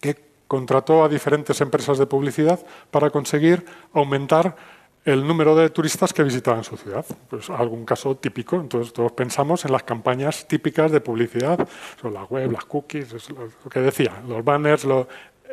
que 0.01 0.17
contrató 0.47 1.05
a 1.05 1.09
diferentes 1.09 1.61
empresas 1.61 1.97
de 1.97 2.07
publicidad 2.07 2.61
para 2.91 3.11
conseguir 3.11 3.65
aumentar 3.95 4.57
el 5.05 5.27
número 5.27 5.57
de 5.57 5.71
turistas 5.71 6.13
que 6.13 6.23
visitaban 6.23 6.65
su 6.65 6.77
ciudad. 6.77 7.05
Pues 7.29 7.49
algún 7.51 7.85
caso 7.85 8.17
típico. 8.17 8.57
Entonces 8.57 8.93
todos 8.93 9.13
pensamos 9.13 9.65
en 9.65 9.73
las 9.73 9.83
campañas 9.83 10.47
típicas 10.47 10.93
de 10.93 11.01
publicidad, 11.01 11.67
son 12.01 12.15
la 12.15 12.25
web, 12.25 12.53
las 12.53 12.65
cookies, 12.65 13.31
lo 13.31 13.71
que 13.71 13.81
decía, 13.81 14.23
los 14.27 14.45
banners, 14.45 14.87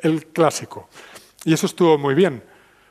el 0.01 0.27
clásico. 0.27 0.89
Y 1.45 1.53
eso 1.53 1.65
estuvo 1.65 1.97
muy 1.97 2.13
bien, 2.13 2.43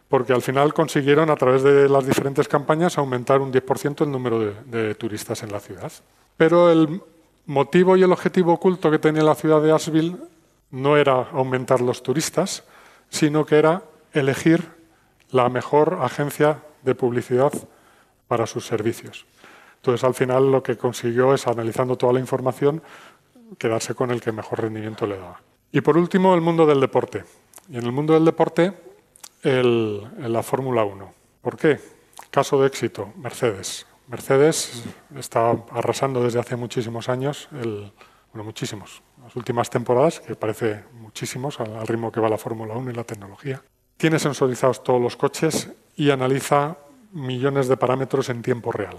porque 0.08 0.32
al 0.32 0.42
final 0.42 0.72
consiguieron 0.72 1.30
a 1.30 1.36
través 1.36 1.62
de 1.62 1.88
las 1.88 2.06
diferentes 2.06 2.48
campañas 2.48 2.96
aumentar 2.96 3.40
un 3.40 3.52
10% 3.52 4.04
el 4.04 4.10
número 4.10 4.40
de, 4.40 4.54
de 4.64 4.94
turistas 4.94 5.42
en 5.42 5.52
la 5.52 5.60
ciudad. 5.60 5.92
Pero 6.36 6.70
el 6.70 7.02
motivo 7.44 7.96
y 7.96 8.02
el 8.02 8.12
objetivo 8.12 8.54
oculto 8.54 8.90
que 8.90 8.98
tenía 8.98 9.22
la 9.22 9.34
ciudad 9.34 9.62
de 9.62 9.72
Asheville 9.72 10.16
no 10.70 10.96
era 10.96 11.28
aumentar 11.32 11.80
los 11.80 12.02
turistas, 12.02 12.64
sino 13.08 13.46
que 13.46 13.56
era 13.56 13.82
elegir 14.12 14.75
la 15.37 15.49
mejor 15.51 15.99
agencia 16.03 16.62
de 16.83 16.94
publicidad 16.94 17.53
para 18.27 18.46
sus 18.46 18.66
servicios. 18.66 19.27
Entonces, 19.77 20.03
al 20.03 20.14
final 20.14 20.51
lo 20.51 20.62
que 20.62 20.77
consiguió 20.77 21.35
es, 21.35 21.46
analizando 21.46 21.96
toda 21.96 22.14
la 22.14 22.20
información, 22.20 22.83
quedarse 23.59 23.94
con 23.94 24.11
el 24.11 24.20
que 24.20 24.33
mejor 24.33 24.62
rendimiento 24.62 25.07
le 25.07 25.18
daba. 25.18 25.40
Y 25.70 25.81
por 25.83 25.96
último, 25.96 26.35
el 26.35 26.40
mundo 26.40 26.66
del 26.66 26.81
deporte. 26.81 27.25
Y 27.68 27.77
en 27.77 27.85
el 27.85 27.92
mundo 27.92 28.14
del 28.14 28.25
deporte, 28.25 28.72
la 29.42 30.42
Fórmula 30.42 30.85
1. 30.85 31.14
¿Por 31.42 31.57
qué? 31.57 31.79
Caso 32.31 32.61
de 32.61 32.66
éxito, 32.66 33.12
Mercedes. 33.16 33.87
Mercedes 34.09 34.85
está 35.16 35.51
arrasando 35.70 36.22
desde 36.22 36.40
hace 36.40 36.57
muchísimos 36.57 37.09
años, 37.09 37.49
bueno, 37.53 38.44
muchísimos, 38.44 39.03
las 39.22 39.35
últimas 39.37 39.68
temporadas, 39.70 40.20
que 40.20 40.35
parece 40.35 40.85
muchísimos 40.94 41.61
al 41.61 41.87
ritmo 41.87 42.11
que 42.11 42.20
va 42.20 42.29
la 42.29 42.38
Fórmula 42.38 42.75
1 42.75 42.90
y 42.90 42.94
la 42.94 43.05
tecnología. 43.05 43.62
Tiene 43.96 44.18
sensorizados 44.18 44.82
todos 44.82 45.00
los 45.00 45.16
coches 45.16 45.70
y 45.96 46.11
analiza 46.11 46.76
millones 47.12 47.68
de 47.68 47.76
parámetros 47.76 48.28
en 48.28 48.42
tiempo 48.42 48.72
real. 48.72 48.98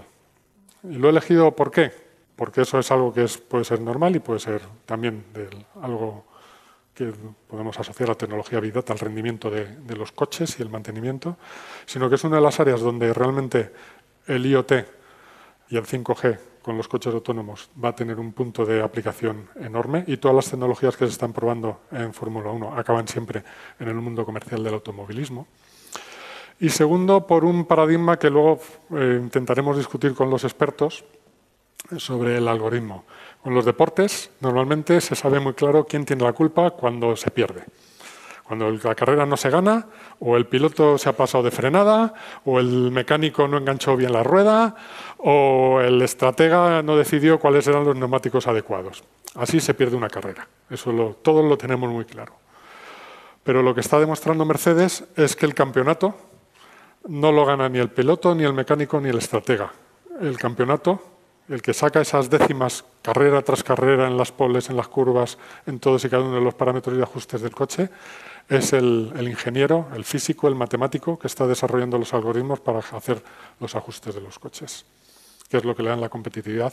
Y 0.82 0.94
lo 0.94 1.08
he 1.08 1.10
elegido 1.10 1.54
¿por 1.54 1.70
qué? 1.70 1.92
Porque 2.36 2.62
eso 2.62 2.78
es 2.78 2.90
algo 2.90 3.12
que 3.12 3.26
puede 3.48 3.64
ser 3.64 3.80
normal 3.80 4.16
y 4.16 4.20
puede 4.20 4.40
ser 4.40 4.62
también 4.86 5.24
algo 5.82 6.24
que 6.94 7.12
podemos 7.46 7.78
asociar 7.78 8.08
a 8.08 8.12
la 8.12 8.18
tecnología 8.18 8.58
Big 8.58 8.74
al 8.76 8.98
rendimiento 8.98 9.50
de, 9.50 9.66
de, 9.66 9.96
los 9.96 10.10
coches 10.10 10.58
y 10.58 10.62
el 10.62 10.68
mantenimiento, 10.68 11.36
sino 11.86 12.08
que 12.08 12.16
es 12.16 12.24
una 12.24 12.36
de 12.36 12.42
las 12.42 12.58
áreas 12.58 12.80
donde 12.80 13.12
realmente 13.12 13.72
el 14.26 14.44
IoT 14.46 14.72
y 15.70 15.76
el 15.76 15.86
5G 15.86 16.38
con 16.68 16.76
los 16.76 16.86
coches 16.86 17.14
autónomos 17.14 17.70
va 17.82 17.88
a 17.88 17.94
tener 17.94 18.20
un 18.20 18.34
punto 18.34 18.66
de 18.66 18.82
aplicación 18.82 19.48
enorme 19.58 20.04
y 20.06 20.18
todas 20.18 20.34
las 20.34 20.50
tecnologías 20.50 20.98
que 20.98 21.06
se 21.06 21.12
están 21.12 21.32
probando 21.32 21.80
en 21.90 22.12
Fórmula 22.12 22.50
1 22.50 22.76
acaban 22.76 23.08
siempre 23.08 23.42
en 23.80 23.88
el 23.88 23.94
mundo 23.94 24.22
comercial 24.26 24.62
del 24.62 24.74
automovilismo. 24.74 25.46
Y 26.60 26.68
segundo, 26.68 27.26
por 27.26 27.46
un 27.46 27.64
paradigma 27.64 28.18
que 28.18 28.28
luego 28.28 28.60
eh, 28.90 29.18
intentaremos 29.18 29.78
discutir 29.78 30.12
con 30.12 30.28
los 30.28 30.44
expertos 30.44 31.06
sobre 31.96 32.36
el 32.36 32.46
algoritmo. 32.46 33.06
Con 33.42 33.54
los 33.54 33.64
deportes, 33.64 34.30
normalmente 34.42 35.00
se 35.00 35.14
sabe 35.14 35.40
muy 35.40 35.54
claro 35.54 35.86
quién 35.86 36.04
tiene 36.04 36.22
la 36.22 36.34
culpa 36.34 36.72
cuando 36.72 37.16
se 37.16 37.30
pierde. 37.30 37.64
Cuando 38.48 38.70
la 38.70 38.94
carrera 38.94 39.26
no 39.26 39.36
se 39.36 39.50
gana, 39.50 39.86
o 40.20 40.38
el 40.38 40.46
piloto 40.46 40.96
se 40.96 41.10
ha 41.10 41.12
pasado 41.12 41.44
de 41.44 41.50
frenada, 41.50 42.14
o 42.46 42.58
el 42.58 42.90
mecánico 42.90 43.46
no 43.46 43.58
enganchó 43.58 43.94
bien 43.94 44.10
la 44.10 44.22
rueda, 44.22 44.74
o 45.18 45.82
el 45.82 46.00
estratega 46.00 46.82
no 46.82 46.96
decidió 46.96 47.38
cuáles 47.38 47.66
eran 47.66 47.84
los 47.84 47.94
neumáticos 47.94 48.46
adecuados. 48.46 49.04
Así 49.34 49.60
se 49.60 49.74
pierde 49.74 49.96
una 49.96 50.08
carrera. 50.08 50.48
Eso 50.70 50.90
lo, 50.92 51.10
todos 51.20 51.44
lo 51.44 51.58
tenemos 51.58 51.90
muy 51.90 52.06
claro. 52.06 52.32
Pero 53.44 53.62
lo 53.62 53.74
que 53.74 53.82
está 53.82 54.00
demostrando 54.00 54.46
Mercedes 54.46 55.04
es 55.14 55.36
que 55.36 55.44
el 55.44 55.54
campeonato 55.54 56.14
no 57.06 57.30
lo 57.30 57.44
gana 57.44 57.68
ni 57.68 57.78
el 57.78 57.90
piloto, 57.90 58.34
ni 58.34 58.44
el 58.44 58.54
mecánico, 58.54 58.98
ni 58.98 59.10
el 59.10 59.18
estratega. 59.18 59.70
El 60.22 60.38
campeonato, 60.38 61.02
el 61.50 61.60
que 61.60 61.74
saca 61.74 62.00
esas 62.00 62.30
décimas 62.30 62.84
carrera 63.02 63.42
tras 63.42 63.62
carrera 63.62 64.06
en 64.06 64.16
las 64.16 64.32
poles, 64.32 64.70
en 64.70 64.76
las 64.76 64.88
curvas, 64.88 65.38
en 65.66 65.80
todos 65.80 66.04
y 66.04 66.08
cada 66.08 66.22
uno 66.22 66.34
de 66.34 66.40
los 66.40 66.54
parámetros 66.54 66.96
y 66.98 67.02
ajustes 67.02 67.40
del 67.40 67.52
coche, 67.52 67.90
es 68.48 68.72
el, 68.72 69.12
ingeniero, 69.20 69.88
el 69.94 70.04
físico, 70.04 70.48
el 70.48 70.54
matemático 70.54 71.18
que 71.18 71.26
está 71.26 71.46
desarrollando 71.46 71.98
los 71.98 72.14
algoritmos 72.14 72.60
para 72.60 72.78
hacer 72.78 73.22
los 73.60 73.74
ajustes 73.74 74.14
de 74.14 74.20
los 74.20 74.38
coches, 74.38 74.86
que 75.48 75.58
es 75.58 75.64
lo 75.64 75.76
que 75.76 75.82
le 75.82 75.90
dan 75.90 76.00
la 76.00 76.08
competitividad 76.08 76.72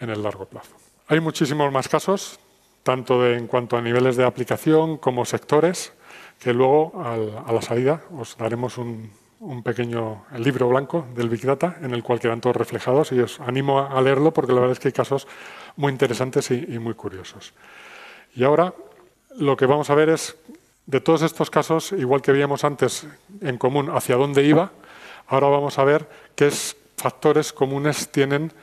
en 0.00 0.10
el 0.10 0.22
largo 0.22 0.44
plazo. 0.44 0.76
Hay 1.08 1.20
muchísimos 1.20 1.72
más 1.72 1.88
casos, 1.88 2.38
tanto 2.82 3.26
en 3.26 3.46
cuanto 3.46 3.76
a 3.76 3.82
niveles 3.82 4.16
de 4.16 4.24
aplicación 4.24 4.98
como 4.98 5.24
sectores, 5.24 5.92
que 6.38 6.52
luego 6.52 6.92
a 7.02 7.52
la 7.52 7.62
salida 7.62 8.02
os 8.16 8.36
daremos 8.36 8.78
un, 8.78 9.10
pequeño 9.64 10.24
libro 10.36 10.68
blanco 10.68 11.06
del 11.14 11.28
Big 11.28 11.46
Data 11.46 11.78
en 11.80 11.94
el 11.94 12.02
cual 12.02 12.18
quedan 12.18 12.40
todos 12.40 12.56
reflejados 12.56 13.12
y 13.12 13.20
os 13.20 13.38
animo 13.38 13.78
a 13.78 14.00
leerlo 14.00 14.32
porque 14.32 14.52
la 14.52 14.58
verdad 14.60 14.72
es 14.72 14.80
que 14.80 14.88
hay 14.88 14.92
casos 14.92 15.28
muy 15.76 15.92
interesantes 15.92 16.50
y 16.50 16.78
muy 16.80 16.94
curiosos. 16.94 17.54
Y 18.34 18.42
ahora 18.42 18.74
lo 19.36 19.56
que 19.56 19.66
vamos 19.66 19.90
a 19.90 19.94
ver 19.94 20.08
es 20.08 20.36
de 20.88 21.02
todos 21.02 21.20
estos 21.20 21.50
casos, 21.50 21.92
igual 21.92 22.22
que 22.22 22.32
veíamos 22.32 22.64
antes 22.64 23.06
en 23.42 23.58
común 23.58 23.90
hacia 23.92 24.16
dónde 24.16 24.42
iba, 24.42 24.72
ahora 25.28 25.48
vamos 25.48 25.78
a 25.78 25.84
ver 25.84 26.08
qué 26.34 26.50
factores 26.96 27.52
comunes 27.52 28.10
tienen 28.10 28.54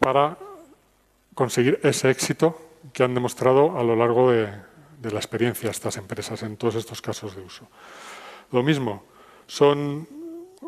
para 0.00 0.38
conseguir 1.34 1.78
ese 1.82 2.08
éxito 2.08 2.58
que 2.94 3.04
han 3.04 3.12
demostrado 3.12 3.78
a 3.78 3.84
lo 3.84 3.96
largo 3.96 4.30
de, 4.30 4.48
la 5.02 5.18
experiencia 5.18 5.70
estas 5.70 5.98
empresas 5.98 6.42
en 6.42 6.56
todos 6.56 6.76
estos 6.76 7.02
casos 7.02 7.36
de 7.36 7.42
uso. 7.42 7.68
Lo 8.50 8.62
mismo, 8.62 9.04
son 9.46 10.08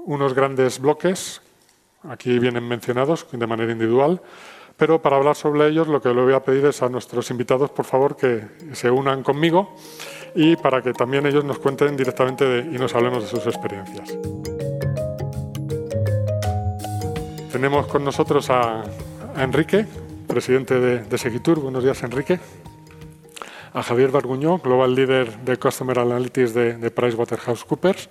unos 0.04 0.34
grandes 0.34 0.78
bloques, 0.78 1.40
aquí 2.02 2.38
vienen 2.38 2.68
mencionados 2.68 3.26
de 3.32 3.46
manera 3.46 3.72
individual, 3.72 4.20
pero 4.76 5.00
para 5.00 5.16
hablar 5.16 5.34
sobre 5.34 5.66
ellos 5.66 5.88
lo 5.88 6.02
que 6.02 6.10
le 6.10 6.20
voy 6.20 6.34
a 6.34 6.44
pedir 6.44 6.66
es 6.66 6.82
a 6.82 6.90
nuestros 6.90 7.30
invitados, 7.30 7.70
por 7.70 7.86
favor, 7.86 8.18
que 8.18 8.46
se 8.74 8.90
unan 8.90 9.22
conmigo 9.22 9.74
y 10.36 10.54
para 10.54 10.82
que 10.82 10.92
también 10.92 11.26
ellos 11.26 11.44
nos 11.44 11.58
cuenten 11.58 11.96
directamente 11.96 12.58
y 12.70 12.78
nos 12.78 12.94
hablemos 12.94 13.22
de 13.22 13.28
sus 13.28 13.46
experiencias. 13.46 14.16
Tenemos 17.50 17.86
con 17.86 18.04
nosotros 18.04 18.50
a, 18.50 18.84
Enrique, 19.38 19.86
presidente 20.26 20.78
de, 20.78 20.98
de, 21.04 21.54
Buenos 21.54 21.82
días, 21.82 22.02
Enrique. 22.02 22.38
a 23.72 23.82
Javier 23.82 24.10
Barguñó, 24.10 24.58
Global 24.58 24.94
Leader 24.94 25.38
de 25.38 25.56
Customer 25.56 25.98
Analytics 25.98 26.54
de, 26.54 26.76
de 26.76 26.90
PricewaterhouseCoopers, 26.90 28.08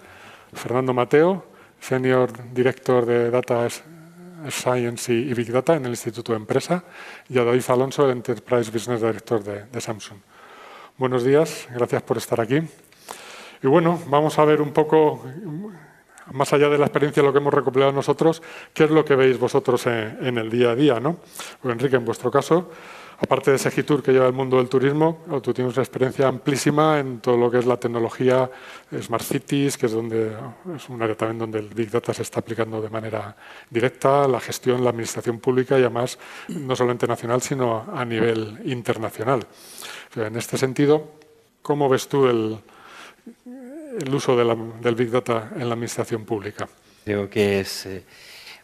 Fernando 0.54 0.94
Mateo, 0.94 1.46
Senior 1.80 2.32
Director 2.54 3.06
de 3.06 3.30
Data 3.30 3.68
Science 4.50 5.14
y 5.14 5.34
Big 5.34 5.52
Data 5.52 5.76
en 5.76 5.86
el 5.86 5.92
Instituto 5.92 6.32
de 6.32 6.38
Empresa, 6.38 6.84
y 7.30 7.38
a 7.38 7.44
David 7.44 7.64
Alonso, 7.68 8.10
Enterprise 8.10 8.72
Business 8.72 9.02
Director 9.02 9.44
de, 9.44 9.82
Samsung. 9.82 10.18
Buenos 10.98 11.26
días, 11.26 11.68
gracias 11.74 12.04
por 12.04 12.16
estar 12.16 12.40
aquí. 12.40 12.62
Y 13.62 13.68
bueno, 13.68 14.02
vamos 14.08 14.40
a 14.40 14.46
ver 14.46 14.62
un 14.62 14.72
poco, 14.72 15.26
más 16.32 16.54
allá 16.54 16.70
de 16.70 16.78
la 16.78 16.86
experiencia, 16.86 17.22
lo 17.22 17.34
que 17.34 17.40
hemos 17.40 17.54
recopilado 17.54 17.92
nosotros, 17.92 18.42
qué 18.74 18.86
es 18.86 18.92
lo 18.92 19.04
que 19.04 19.14
veis 19.18 19.38
vosotros 19.38 19.88
en, 19.88 20.38
el 20.38 20.50
día 20.50 20.70
a 20.70 20.76
día. 20.76 21.02
¿no? 21.02 21.18
Pues, 21.62 21.74
Enrique, 21.74 21.98
en 21.98 22.06
vuestro 22.06 22.32
caso, 22.32 22.72
aparte 23.20 23.52
de 23.52 23.58
ese 23.58 23.72
Gitur 23.72 24.02
que 24.02 24.14
lleva 24.14 24.26
el 24.26 24.32
mundo 24.32 24.56
del 24.56 24.70
turismo, 24.70 25.26
tú 25.44 25.54
tienes 25.54 25.74
una 25.74 25.84
experiencia 25.84 26.30
amplísima 26.30 26.98
en 26.98 27.20
todo 27.20 27.36
lo 27.36 27.52
que 27.52 27.60
es 27.60 27.66
la 27.66 27.76
tecnología 27.76 28.50
Smart 28.98 29.26
Cities, 29.26 29.78
que 29.78 29.88
es, 29.88 29.92
donde, 29.92 30.32
es 30.78 30.88
un 30.88 31.02
área 31.04 31.16
también 31.18 31.40
donde 31.40 31.60
el 31.60 31.68
Big 31.74 31.92
Data 31.92 32.14
se 32.14 32.22
está 32.22 32.40
aplicando 32.40 32.82
de 32.82 32.90
manera 32.90 33.36
directa, 33.70 34.30
la 34.30 34.40
gestión, 34.40 34.82
la 34.82 34.92
administración 34.92 35.40
pública 35.40 35.78
y 35.78 35.82
además 35.82 36.18
no 36.48 36.74
solamente 36.74 37.06
nacional, 37.06 37.42
sino 37.42 37.86
a 37.94 38.06
nivel 38.06 38.62
internacional. 38.64 39.46
En 40.16 40.38
este 40.38 40.58
sentido, 40.58 41.12
¿cómo 41.62 41.90
ves 41.90 42.08
tú 42.08 42.28
el, 42.28 42.58
uso 44.14 44.38
del 44.38 44.96
Big 44.96 45.12
Data 45.12 45.52
en 45.56 45.68
la 45.68 45.74
administración 45.74 46.24
pública? 46.24 46.70
Creo 47.04 47.30
que 47.30 47.60
es... 47.60 47.86
Eh, 47.86 48.04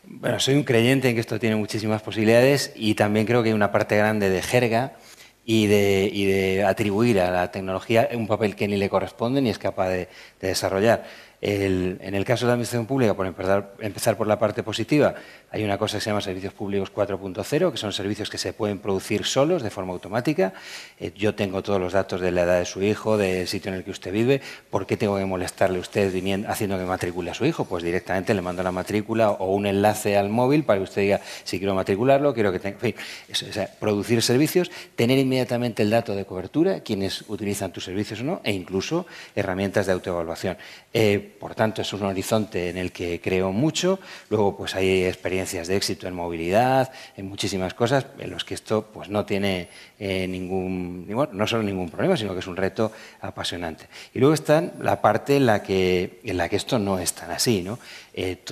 bueno, 0.04 0.40
soy 0.40 0.56
un 0.56 0.64
creyente 0.64 1.10
en 1.10 1.16
que 1.16 1.22
esto 1.22 1.40
tiene 1.40 1.58
muchísimas 1.58 2.02
posibilidades 2.02 2.72
y 2.76 2.96
también 2.96 3.26
creo 3.26 3.44
que 3.44 3.50
hay 3.50 3.56
una 3.56 3.72
parte 3.72 3.98
grande 3.98 4.30
de 4.30 4.42
jerga 4.42 4.94
y 5.46 5.68
de, 5.68 6.64
atribuir 6.66 7.20
a 7.20 7.30
la 7.30 7.52
tecnología 7.52 8.08
un 8.14 8.28
papel 8.28 8.56
que 8.56 8.68
ni 8.68 8.78
le 8.78 8.90
corresponde 8.90 9.42
ni 9.42 9.50
es 9.50 9.60
capaz 9.60 9.90
de 9.90 10.08
desarrollar 10.40 11.06
en 11.42 12.14
el 12.14 12.24
caso 12.24 12.46
de 12.46 12.50
la 12.50 12.54
administración 12.54 12.86
pública, 12.86 13.16
por 13.16 13.26
empezar, 13.26 14.18
por 14.18 14.28
la 14.28 14.38
parte 14.38 14.62
positiva, 14.62 15.16
hay 15.54 15.66
una 15.66 15.78
cosa 15.78 15.98
que 15.98 16.02
se 16.02 16.10
llama 16.10 16.22
servicios 16.22 16.54
públicos 16.54 16.94
4.0, 16.94 17.72
que 17.72 17.78
son 17.78 17.92
servicios 17.92 18.30
que 18.30 18.38
se 18.38 18.54
pueden 18.54 18.80
producir 18.80 19.26
solos, 19.26 19.62
de 19.62 19.70
forma 19.70 19.92
automática. 19.92 20.54
Eh, 20.98 21.12
yo 21.14 21.36
tengo 21.36 21.62
todos 21.62 21.80
los 21.80 21.92
datos 21.92 22.22
de 22.22 22.32
la 22.32 22.44
edad 22.44 22.60
de 22.60 22.66
su 22.66 22.82
hijo, 22.82 23.18
del 23.18 23.50
sitio 23.50 23.70
en 23.70 23.78
el 23.78 23.84
que 23.84 23.92
usted 23.92 24.14
vive. 24.14 24.42
¿Por 24.70 24.86
qué 24.86 24.96
tengo 24.96 25.18
que 25.18 25.26
molestarle 25.26 25.78
a 25.78 25.82
usted 25.82 26.14
haciendo 26.48 26.78
que 26.78 26.86
matricule 26.86 27.32
a 27.32 27.34
su 27.34 27.46
hijo? 27.46 27.66
Pues 27.66 27.84
directamente 27.84 28.34
le 28.34 28.42
mando 28.42 28.64
la 28.64 28.72
matrícula 28.72 29.32
o 29.32 29.54
un 29.54 29.66
enlace 29.66 30.16
al 30.16 30.30
móvil 30.30 30.64
para 30.64 30.80
que 30.80 30.84
usted 30.84 31.02
diga 31.02 31.22
si 31.44 31.58
quiero 31.58 31.76
matricularlo, 31.76 32.34
quiero 32.34 32.54
que 32.54 32.60
tenga... 32.60 32.78
En 32.82 32.94
fin, 32.94 32.96
producir 33.78 34.22
servicios, 34.22 34.72
tener 34.96 35.18
inmediatamente 35.18 35.84
el 35.84 35.90
dato 35.90 36.16
de 36.16 36.24
cobertura, 36.24 36.80
quienes 36.80 37.26
utilizan 37.28 37.74
tus 37.74 37.84
servicios 37.84 38.22
o 38.22 38.24
no, 38.24 38.42
e 38.46 38.54
incluso 38.54 39.06
herramientas 39.36 39.86
de 39.86 39.92
autoevaluación. 39.92 40.58
Eh, 40.94 41.36
por 41.40 41.56
tanto, 41.56 41.82
es 41.82 41.92
un 41.92 42.04
horizonte 42.04 42.70
en 42.70 42.78
el 42.78 42.94
que 42.94 43.20
creo 43.20 43.52
mucho. 43.52 44.00
Luego, 44.30 44.56
pues 44.56 44.76
hay 44.76 45.04
experiencias 45.04 45.41
de 45.50 45.76
éxito 45.76 46.08
en 46.08 46.14
movilidad, 46.14 46.92
en 47.18 47.28
muchísimas 47.28 47.74
cosas, 47.74 48.06
en 48.20 48.30
los 48.30 48.46
que 48.46 48.54
esto 48.54 48.88
pues, 48.94 49.10
no 49.10 49.26
tiene 49.26 49.70
eh, 50.00 50.28
ningún, 50.28 51.08
no 51.08 51.48
solo 51.48 51.64
ningún 51.64 51.90
problema, 51.90 52.16
sino 52.16 52.34
que 52.34 52.40
es 52.40 52.48
un 52.48 52.56
reto 52.56 52.92
apasionante. 53.22 53.88
Y 54.14 54.20
luego 54.20 54.36
está 54.36 54.62
la 54.80 55.02
parte 55.02 55.38
en 55.38 55.48
la 55.48 55.64
que, 55.64 56.20
en 56.24 56.38
la 56.38 56.48
que 56.48 56.58
esto 56.58 56.78
no 56.78 57.00
es 57.00 57.14
tan 57.14 57.32
así. 57.32 57.64
¿no? 57.64 57.80
Eh, 58.14 58.44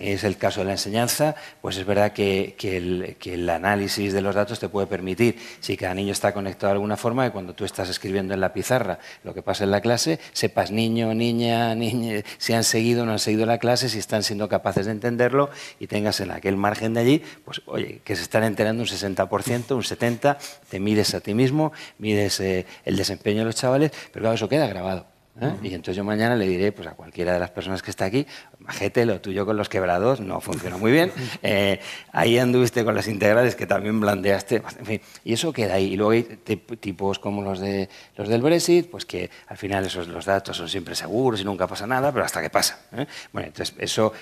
es 0.00 0.24
el 0.24 0.36
caso 0.36 0.60
de 0.60 0.66
la 0.66 0.72
enseñanza, 0.72 1.36
pues 1.62 1.76
es 1.76 1.86
verdad 1.86 2.12
que, 2.12 2.56
el, 2.62 3.48
análisis 3.48 4.12
de 4.12 4.20
los 4.20 4.34
datos 4.34 4.58
te 4.58 4.68
puede 4.68 4.86
permitir, 4.86 5.38
si 5.60 5.76
cada 5.76 5.94
niño 5.94 6.12
está 6.12 6.32
conectado 6.32 6.68
de 6.68 6.72
alguna 6.74 6.96
forma, 6.96 7.24
que 7.24 7.30
cuando 7.30 7.54
tú 7.54 7.64
estás 7.64 7.88
escribiendo 7.88 8.34
en 8.34 8.40
la 8.40 8.52
pizarra 8.52 8.98
lo 9.22 9.32
que 9.32 9.42
pasa 9.42 9.64
en 9.64 9.70
la 9.70 9.80
clase, 9.80 10.18
sepas 10.32 10.70
niño, 10.70 11.14
niña, 11.14 11.74
niña, 11.74 12.22
si 12.38 12.54
han 12.54 12.64
seguido 12.64 13.04
o 13.04 13.06
no 13.06 13.12
han 13.12 13.18
seguido 13.20 13.46
la 13.46 13.58
clase, 13.58 13.88
si 13.88 13.98
están 13.98 14.24
siendo 14.24 14.48
capaces 14.48 14.86
de 14.86 14.92
entenderlo 14.92 15.50
y 15.78 15.86
tengas 15.86 16.18
en 16.20 16.32
aquel 16.32 16.56
margen 16.56 16.94
de 16.94 17.00
allí, 17.00 17.22
pues 17.44 17.62
oye, 17.66 18.00
que 18.04 18.16
se 18.16 18.22
están 18.22 18.42
enterando 18.42 18.82
un 18.82 18.88
60%, 18.88 19.74
un 19.74 19.82
70%, 19.82 20.36
te 20.68 20.80
mides 20.80 21.14
a 21.14 21.20
ti 21.20 21.34
mismo, 21.34 21.72
mides 21.98 22.40
eh, 22.40 22.66
el 22.84 22.96
desempeño 22.96 23.40
de 23.40 23.44
los 23.46 23.54
chavales, 23.54 23.92
pero 24.12 24.24
claro, 24.24 24.34
eso 24.34 24.48
queda 24.48 24.66
grabado. 24.66 25.06
¿eh? 25.40 25.52
Y 25.62 25.74
entonces 25.74 25.96
yo 25.96 26.04
mañana 26.04 26.36
le 26.36 26.46
diré 26.46 26.72
pues, 26.72 26.88
a 26.88 26.92
cualquiera 26.92 27.32
de 27.32 27.38
las 27.38 27.50
personas 27.50 27.82
que 27.82 27.90
está 27.90 28.04
aquí, 28.04 28.26
majete, 28.64 29.04
lo 29.06 29.20
tuyo 29.20 29.46
con 29.46 29.56
los 29.56 29.68
quebrados 29.68 30.20
no 30.20 30.40
funcionó 30.40 30.78
muy 30.78 30.92
bien. 30.92 31.12
Eh, 31.46 31.80
ahí 32.12 32.38
anduviste 32.38 32.84
con 32.84 32.94
las 32.94 33.06
integrales 33.06 33.54
que 33.54 33.66
también 33.66 34.00
blandeaste. 34.00 34.62
En 34.78 34.86
fin, 34.86 35.00
y 35.24 35.34
eso 35.34 35.52
queda 35.52 35.74
ahí. 35.74 35.92
Y 35.92 35.96
luego 35.96 36.12
hay 36.12 36.22
tipos 36.22 37.18
como 37.18 37.42
los, 37.42 37.60
de, 37.60 37.88
los 38.16 38.28
del 38.28 38.40
Brexit, 38.40 38.90
pues 38.90 39.04
que 39.04 39.30
al 39.48 39.58
final 39.58 39.84
esos, 39.84 40.08
los 40.08 40.24
datos 40.24 40.56
son 40.56 40.68
siempre 40.68 40.94
seguros 40.94 41.40
y 41.40 41.44
nunca 41.44 41.66
pasa 41.66 41.86
nada, 41.86 42.12
pero 42.12 42.24
hasta 42.24 42.40
que 42.40 42.48
pasa. 42.48 42.78
¿eh? 42.96 43.06
Bueno, 43.32 43.48
entonces 43.48 43.74
eso 43.78 44.12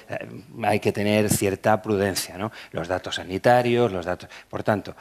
hay 0.65 0.81
que 0.81 0.91
tener 0.91 1.31
cierta 1.31 1.81
prudencia. 1.81 2.37
¿no? 2.37 2.51
Los 2.73 2.89
datos 2.89 3.17
sanitarios, 3.17 3.93
los 3.93 4.05
datos... 4.05 4.29
Por 4.49 4.65
tanto, 4.65 4.97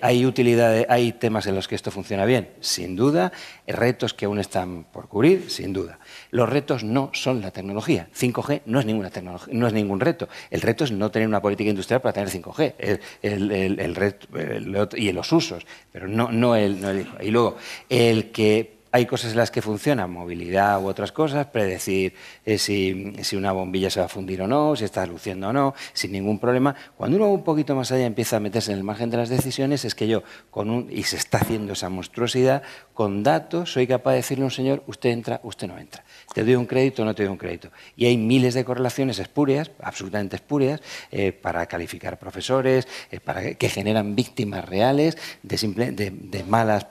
hay 0.00 0.24
utilidad, 0.24 0.86
hay 0.88 1.12
temas 1.12 1.46
en 1.46 1.56
los 1.56 1.68
que 1.68 1.74
esto 1.74 1.90
funciona 1.90 2.24
bien, 2.24 2.50
sin 2.60 2.96
duda, 2.96 3.32
retos 3.66 4.14
que 4.14 4.24
aún 4.24 4.38
están 4.38 4.84
por 4.84 5.08
cubrir 5.08 5.50
sin 5.50 5.72
duda. 5.72 5.98
Los 6.30 6.48
retos 6.48 6.84
no 6.84 7.10
son 7.12 7.40
la 7.40 7.50
tecnología. 7.50 8.08
5G 8.18 8.62
no 8.70 8.80
es, 8.80 8.86
ninguna 8.86 9.10
tecnología, 9.10 9.52
no 9.54 9.66
es 9.66 9.72
ningún 9.72 10.00
reto. 10.00 10.28
El 10.50 10.62
reto 10.62 10.84
es 10.84 10.92
no 10.92 11.10
tener 11.10 11.28
una 11.28 11.42
política 11.42 11.70
industrial 11.70 12.00
para 12.00 12.12
tener 12.12 12.28
5G 12.30 12.74
el, 13.22 13.94
reto, 13.94 14.96
y 14.96 15.12
los 15.12 15.32
usos, 15.32 15.66
pero 15.92 16.08
no, 16.08 16.30
no, 16.30 16.56
el, 16.56 16.80
no 16.80 16.90
el... 16.90 17.06
Y 17.20 17.30
luego, 17.30 17.56
el 17.88 18.30
que 18.30 18.79
hay 18.92 19.06
cosas 19.06 19.32
en 19.32 19.38
las 19.38 19.50
que 19.50 19.62
funcionan, 19.62 20.10
movilidad 20.10 20.82
u 20.82 20.86
otras 20.86 21.12
cosas, 21.12 21.46
predecir 21.46 22.14
eh, 22.44 22.58
si, 22.58 23.36
una 23.36 23.52
bombilla 23.52 23.90
se 23.90 24.00
va 24.00 24.06
a 24.06 24.08
fundir 24.08 24.42
o 24.42 24.48
no, 24.48 24.74
si 24.74 24.84
está 24.84 25.06
luciendo 25.06 25.48
o 25.48 25.52
no, 25.52 25.74
sin 25.92 26.12
ningún 26.12 26.38
problema. 26.38 26.74
Cuando 26.96 27.16
uno 27.16 27.28
un 27.28 27.44
poquito 27.44 27.74
más 27.74 27.92
allá 27.92 28.06
empieza 28.06 28.36
a 28.36 28.40
meterse 28.40 28.72
en 28.72 28.78
el 28.78 28.84
margen 28.84 29.10
de 29.10 29.16
las 29.16 29.28
decisiones, 29.28 29.84
es 29.84 29.94
que 29.94 30.08
yo, 30.08 30.22
con 30.50 30.70
un, 30.70 30.88
y 30.90 31.04
se 31.04 31.16
está 31.16 31.38
haciendo 31.38 31.72
esa 31.72 31.88
monstruosidad, 31.88 32.62
con 32.94 33.22
datos 33.22 33.72
soy 33.72 33.86
capaz 33.86 34.10
de 34.12 34.16
decirle 34.16 34.42
a 34.42 34.46
un 34.46 34.50
señor, 34.50 34.82
usted 34.86 35.10
entra, 35.10 35.40
usted 35.44 35.68
no 35.68 35.78
entra. 35.78 36.04
Te 36.34 36.44
doy 36.44 36.56
un 36.56 36.66
crédito 36.66 37.04
no 37.04 37.14
te 37.14 37.22
doy 37.22 37.32
un 37.32 37.38
crédito. 37.38 37.70
Y 37.96 38.06
hay 38.06 38.16
miles 38.16 38.54
de 38.54 38.64
correlaciones 38.64 39.18
espurias, 39.18 39.70
absolutamente 39.80 40.36
espurias, 40.36 40.80
eh, 41.10 41.32
para 41.32 41.66
calificar 41.66 42.18
profesores, 42.18 42.88
eh, 43.10 43.20
para 43.20 43.54
que 43.54 43.68
generan 43.68 44.14
víctimas 44.14 44.64
reales 44.64 45.16
de, 45.42 45.58
simple, 45.58 45.92
de 45.92 46.44
malas 46.44 46.86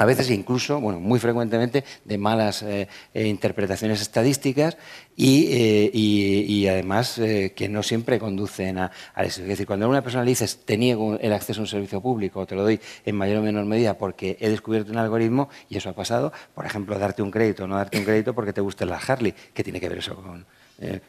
a 0.00 0.06
veces 0.06 0.30
incluso, 0.30 0.80
bueno, 0.80 0.98
muy 0.98 1.20
frecuentemente, 1.20 1.84
de 2.06 2.16
malas 2.16 2.62
eh, 2.62 2.88
eh, 3.12 3.26
interpretaciones 3.26 4.00
estadísticas 4.00 4.78
y, 5.14 5.48
eh, 5.50 6.70
además 6.70 7.20
que 7.54 7.68
no 7.68 7.82
siempre 7.82 8.18
conducen 8.18 8.78
a, 8.78 8.90
eso. 9.18 9.42
Es 9.42 9.48
decir, 9.48 9.66
cuando 9.66 9.84
a 9.84 9.88
una 9.90 10.00
persona 10.00 10.24
le 10.24 10.30
dices 10.30 10.60
te 10.64 10.78
niego 10.78 11.18
el 11.20 11.34
acceso 11.34 11.60
a 11.60 11.64
un 11.64 11.66
servicio 11.66 12.00
público 12.00 12.40
o 12.40 12.46
te 12.46 12.54
lo 12.54 12.62
doy 12.62 12.80
en 13.04 13.14
mayor 13.14 13.36
o 13.38 13.42
menor 13.42 13.66
medida 13.66 13.98
porque 13.98 14.38
he 14.40 14.48
descubierto 14.48 14.90
un 14.90 14.96
algoritmo, 14.96 15.50
y 15.68 15.76
eso 15.76 15.90
ha 15.90 15.92
pasado, 15.92 16.32
por 16.54 16.64
ejemplo, 16.64 16.98
darte 16.98 17.20
un 17.20 17.30
crédito 17.30 17.64
o 17.64 17.66
no 17.66 17.76
darte 17.76 17.98
un 17.98 18.04
crédito 18.04 18.34
porque 18.34 18.54
te 18.54 18.62
gusta 18.62 18.86
la 18.86 18.96
Harley, 18.96 19.34
¿qué 19.52 19.62
tiene 19.62 19.80
que 19.80 19.88
ver 19.90 19.98
eso 19.98 20.16
con...? 20.16 20.46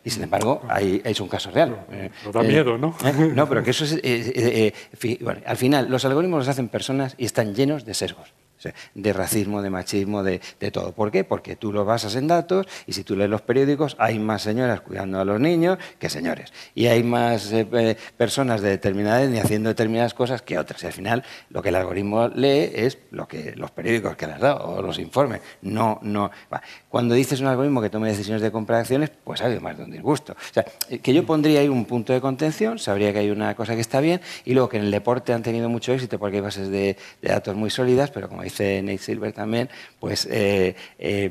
y 0.04 0.10
sin 0.10 0.24
embargo, 0.24 0.64
hay, 0.68 1.02
es 1.06 1.18
un 1.22 1.30
caso 1.30 1.50
real. 1.50 1.86
da 2.34 2.44
miedo, 2.44 2.78
¿no? 2.78 2.94
no, 3.34 3.48
pero 3.48 3.64
que 3.64 3.70
eso 3.70 3.86
es... 3.86 5.22
bueno, 5.22 5.40
al 5.46 5.56
final, 5.56 5.90
los 5.90 6.04
algoritmos 6.04 6.40
los 6.40 6.50
hacen 6.50 6.68
personas 6.68 7.16
y 7.18 7.24
están 7.24 7.56
llenos 7.56 7.86
de 7.86 7.94
sesgos 7.94 8.34
de 8.96 9.14
racismo, 9.14 9.62
de 9.62 9.70
machismo, 9.70 10.24
de, 10.24 10.40
todo. 10.72 10.92
¿Por 10.94 11.12
qué? 11.12 11.24
Porque 11.24 11.56
tú 11.56 11.72
lo 11.72 11.86
basas 11.86 12.16
en 12.16 12.28
datos 12.28 12.68
y 12.88 12.94
si 12.94 13.04
tú 13.04 13.16
lees 13.16 13.30
los 13.30 13.42
periódicos 13.42 13.96
hay 14.00 14.20
más 14.20 14.44
señoras 14.44 14.82
cuidando 14.82 15.20
a 15.20 15.26
los 15.26 15.40
niños 15.40 15.78
que 16.00 16.10
señores. 16.10 16.54
Y 16.76 16.88
hay 16.88 17.04
más 17.04 17.52
eh, 17.52 17.98
personas 18.18 18.62
de 18.62 18.70
determinadas 18.70 19.30
ni 19.30 19.40
haciendo 19.40 19.70
determinadas 19.70 20.14
cosas 20.14 20.42
que 20.42 20.58
otras. 20.58 20.84
Y 20.84 20.88
al 20.88 20.94
final 20.94 21.24
lo 21.50 21.62
que 21.62 21.70
el 21.70 21.76
algoritmo 21.76 22.28
lee 22.30 22.72
es 22.74 22.98
lo 23.12 23.28
que 23.28 23.54
los 23.56 23.72
periódicos 23.72 24.16
que 24.16 24.28
le 24.28 24.34
has 24.34 24.42
dado 24.42 24.64
o 24.66 24.82
los 24.82 25.00
informes. 25.00 25.42
No, 25.62 26.00
no. 26.02 26.32
Cuando 26.90 27.16
dices 27.16 27.40
un 27.42 27.48
algoritmo 27.48 27.82
que 27.82 27.90
tome 27.90 28.10
decisiones 28.10 28.42
de 28.42 28.52
compra 28.52 28.78
de 28.78 28.82
acciones, 28.82 29.12
pues 29.24 29.42
hay 29.42 29.60
más 29.60 29.78
de 29.78 29.84
un 29.84 29.92
disgusto. 29.92 30.34
O 30.34 30.54
sea, 30.54 30.66
eh, 30.90 31.00
que 31.00 31.14
yo 31.14 31.26
pondría 31.26 31.62
ahí 31.62 31.70
un 31.70 31.86
punto 31.86 32.14
de 32.14 32.22
contención, 32.22 32.80
sabría 32.80 33.14
que 33.14 33.20
hay 33.20 33.32
una 33.32 33.56
cosa 33.56 33.76
que 33.76 33.82
está 33.82 34.00
bien 34.00 34.22
y 34.46 34.54
luego 34.54 34.70
que 34.70 34.78
en 34.78 34.84
el 34.84 34.92
deporte 34.92 35.34
han 35.34 35.44
tenido 35.44 35.70
mucho 35.70 35.94
éxito 35.94 36.20
porque 36.20 36.38
hay 36.38 36.42
bases 36.42 36.70
de, 36.70 36.98
de 37.22 37.30
datos 37.30 37.56
muy 37.56 37.70
sólidas, 37.70 38.12
pero 38.12 38.30
como 38.30 38.44
dice 38.52 38.82
Nate 38.82 38.98
Silver 38.98 39.32
también, 39.34 39.70
pues 40.00 40.28
eh, 40.30 40.76
eh, 41.00 41.30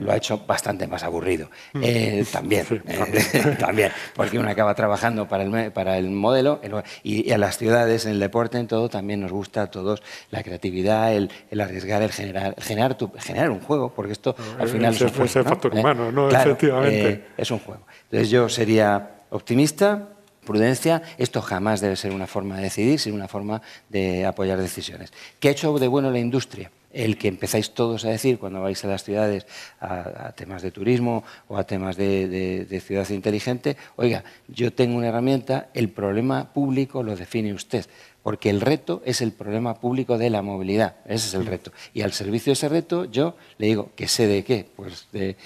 lo 0.00 0.12
ha 0.12 0.16
hecho 0.16 0.38
bastante 0.46 0.86
más 0.86 1.02
aburrido. 1.02 1.50
Mm. 1.72 1.80
Eh, 1.82 2.24
también, 2.32 2.66
también, 3.58 3.92
porque 4.14 4.38
uno 4.38 4.48
acaba 4.48 4.74
trabajando 4.74 5.28
para 5.28 5.44
el, 5.44 5.72
para 5.72 5.98
el 5.98 6.10
modelo 6.10 6.60
y, 7.02 7.30
a 7.32 7.38
las 7.38 7.58
ciudades, 7.58 8.06
en 8.06 8.12
el 8.12 8.20
deporte, 8.20 8.58
en 8.58 8.66
todo, 8.66 8.88
también 8.88 9.20
nos 9.20 9.32
gusta 9.32 9.62
a 9.62 9.70
todos 9.70 10.02
la 10.30 10.42
creatividad, 10.42 11.14
el, 11.14 11.30
arriesgar, 11.60 12.02
el 12.02 12.12
generar, 12.12 12.54
generar, 12.60 12.96
generar 13.18 13.50
un 13.50 13.60
juego, 13.60 13.92
porque 13.94 14.12
esto 14.12 14.34
al 14.58 14.68
final 14.68 14.94
es 14.94 15.00
un 15.02 15.10
juego. 15.10 15.44
factor 15.44 15.74
humano, 15.74 16.12
¿no? 16.12 16.30
Efectivamente. 16.30 17.26
es 17.36 17.50
un 17.50 17.58
juego. 17.58 17.86
Entonces 18.04 18.30
yo 18.30 18.48
sería 18.48 19.10
optimista, 19.30 20.08
prudencia, 20.50 21.00
esto 21.16 21.40
jamás 21.42 21.80
debe 21.80 21.94
ser 21.94 22.10
una 22.10 22.26
forma 22.26 22.56
de 22.56 22.64
decidir, 22.64 22.98
sino 22.98 23.14
una 23.14 23.28
forma 23.28 23.62
de 23.88 24.26
apoyar 24.26 24.58
decisiones. 24.58 25.12
¿Qué 25.38 25.46
ha 25.46 25.52
hecho 25.52 25.78
de 25.78 25.86
bueno 25.86 26.10
la 26.10 26.18
industria? 26.18 26.72
el 26.92 27.18
que 27.18 27.28
empezáis 27.28 27.70
todos 27.70 28.04
a 28.04 28.08
decir 28.08 28.40
cuando 28.40 28.60
vais 28.60 28.84
a 28.84 28.88
las 28.88 29.04
ciudades 29.04 29.46
a, 29.78 30.32
temas 30.34 30.60
de 30.60 30.72
turismo 30.72 31.22
o 31.46 31.56
a 31.56 31.62
temas 31.62 31.96
de, 31.96 32.82
ciudad 32.84 33.08
inteligente, 33.10 33.76
oiga, 33.94 34.24
yo 34.48 34.72
tengo 34.72 34.96
una 34.96 35.06
herramienta, 35.06 35.68
el 35.72 35.88
problema 35.90 36.52
público 36.52 37.04
lo 37.04 37.14
define 37.14 37.54
usted, 37.54 37.86
porque 38.24 38.50
el 38.50 38.60
reto 38.60 39.02
es 39.04 39.20
el 39.20 39.30
problema 39.30 39.74
público 39.74 40.18
de 40.18 40.30
la 40.30 40.42
movilidad, 40.42 40.96
ese 41.06 41.28
es 41.28 41.34
el 41.34 41.46
reto. 41.46 41.70
Y 41.94 42.02
al 42.02 42.12
servicio 42.12 42.50
de 42.50 42.54
ese 42.54 42.68
reto 42.68 43.04
yo 43.04 43.36
le 43.58 43.68
digo, 43.68 43.90
¿que 43.94 44.08
sé 44.08 44.26
de 44.26 44.42
qué? 44.42 44.66
Pues 44.74 45.06
de 45.12 45.36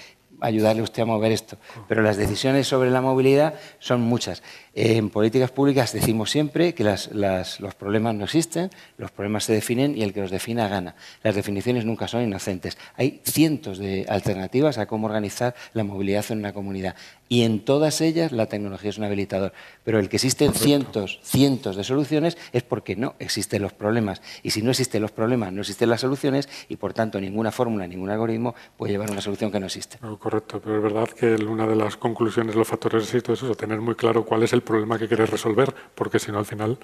ayudarle 0.41 0.81
usted 0.81 1.03
a 1.03 1.05
mover 1.05 1.31
esto. 1.31 1.57
Pero 1.87 2.01
las 2.01 2.17
decisiones 2.17 2.67
sobre 2.67 2.91
la 2.91 3.01
movilidad 3.01 3.55
son 3.79 4.01
muchas. 4.01 4.43
En 4.77 5.09
políticas 5.09 5.51
públicas 5.51 5.93
decimos 5.93 6.29
siempre 6.29 6.73
que 6.73 6.83
los 6.83 7.75
problemas 7.75 8.13
no 8.13 8.25
existen, 8.25 8.69
los 8.97 9.09
problemas 9.09 9.45
se 9.45 9.53
definen 9.53 9.97
y 9.97 10.03
el 10.03 10.11
que 10.11 10.19
los 10.19 10.31
defina 10.31 10.67
gana. 10.67 10.95
Las 11.23 11.33
definiciones 11.33 11.85
nunca 11.85 12.09
son 12.09 12.23
inocentes. 12.23 12.77
Hay 12.97 13.21
cientos 13.23 13.77
de 13.77 14.05
alternativas 14.09 14.77
a 14.77 14.85
cómo 14.85 15.07
organizar 15.07 15.55
la 15.73 15.85
movilidad 15.85 16.25
en 16.29 16.39
una 16.39 16.51
comunidad 16.51 16.95
y 17.27 17.43
en 17.43 17.63
todas 17.65 18.01
ellas 18.01 18.31
la 18.31 18.45
tecnología 18.47 18.89
es 18.89 18.97
un 18.97 19.05
habilitador. 19.05 19.53
Pero 19.83 19.99
el 19.99 20.09
que 20.09 20.17
existen 20.17 20.53
cientos, 20.53 21.19
cientos 21.23 21.75
de 21.75 21.83
soluciones 21.83 22.37
es 22.51 22.63
porque 22.63 22.95
no 22.95 23.15
existen 23.19 23.61
los 23.61 23.73
problemas. 23.73 24.21
Y 24.43 24.51
si 24.51 24.61
no 24.61 24.71
existen 24.71 25.01
los 25.01 25.11
problemas, 25.11 25.51
no 25.51 25.61
existen 25.61 25.89
las 25.89 26.01
soluciones 26.01 26.49
y 26.69 26.75
por 26.75 26.93
tanto 26.93 27.19
ninguna 27.19 27.51
fórmula, 27.51 27.87
ningún 27.87 28.09
algoritmo 28.09 28.53
puede 28.77 28.91
llevar 28.91 29.09
a 29.09 29.13
una 29.13 29.21
solución 29.21 29.51
que 29.51 29.59
no 29.59 29.65
existe. 29.65 29.97
correcto, 30.19 30.61
pero 30.61 30.77
es 30.77 30.83
verdad 30.83 31.09
que 31.09 31.35
una 31.35 31.65
de 31.65 31.75
las 31.75 31.97
conclusiones, 31.97 32.55
los 32.55 32.67
factores 32.67 33.03
de 33.03 33.17
éxito 33.17 33.33
es 33.33 33.41
eso, 33.41 33.55
tener 33.55 33.81
muy 33.81 33.95
claro 33.95 34.25
cuál 34.25 34.43
es 34.43 34.53
el 34.53 34.61
problema 34.65 34.99
que 34.99 35.07
quieres 35.07 35.29
resolver, 35.29 35.73
porque 35.95 36.19
si 36.19 36.31
no 36.31 36.39
al 36.39 36.45
final... 36.45 36.77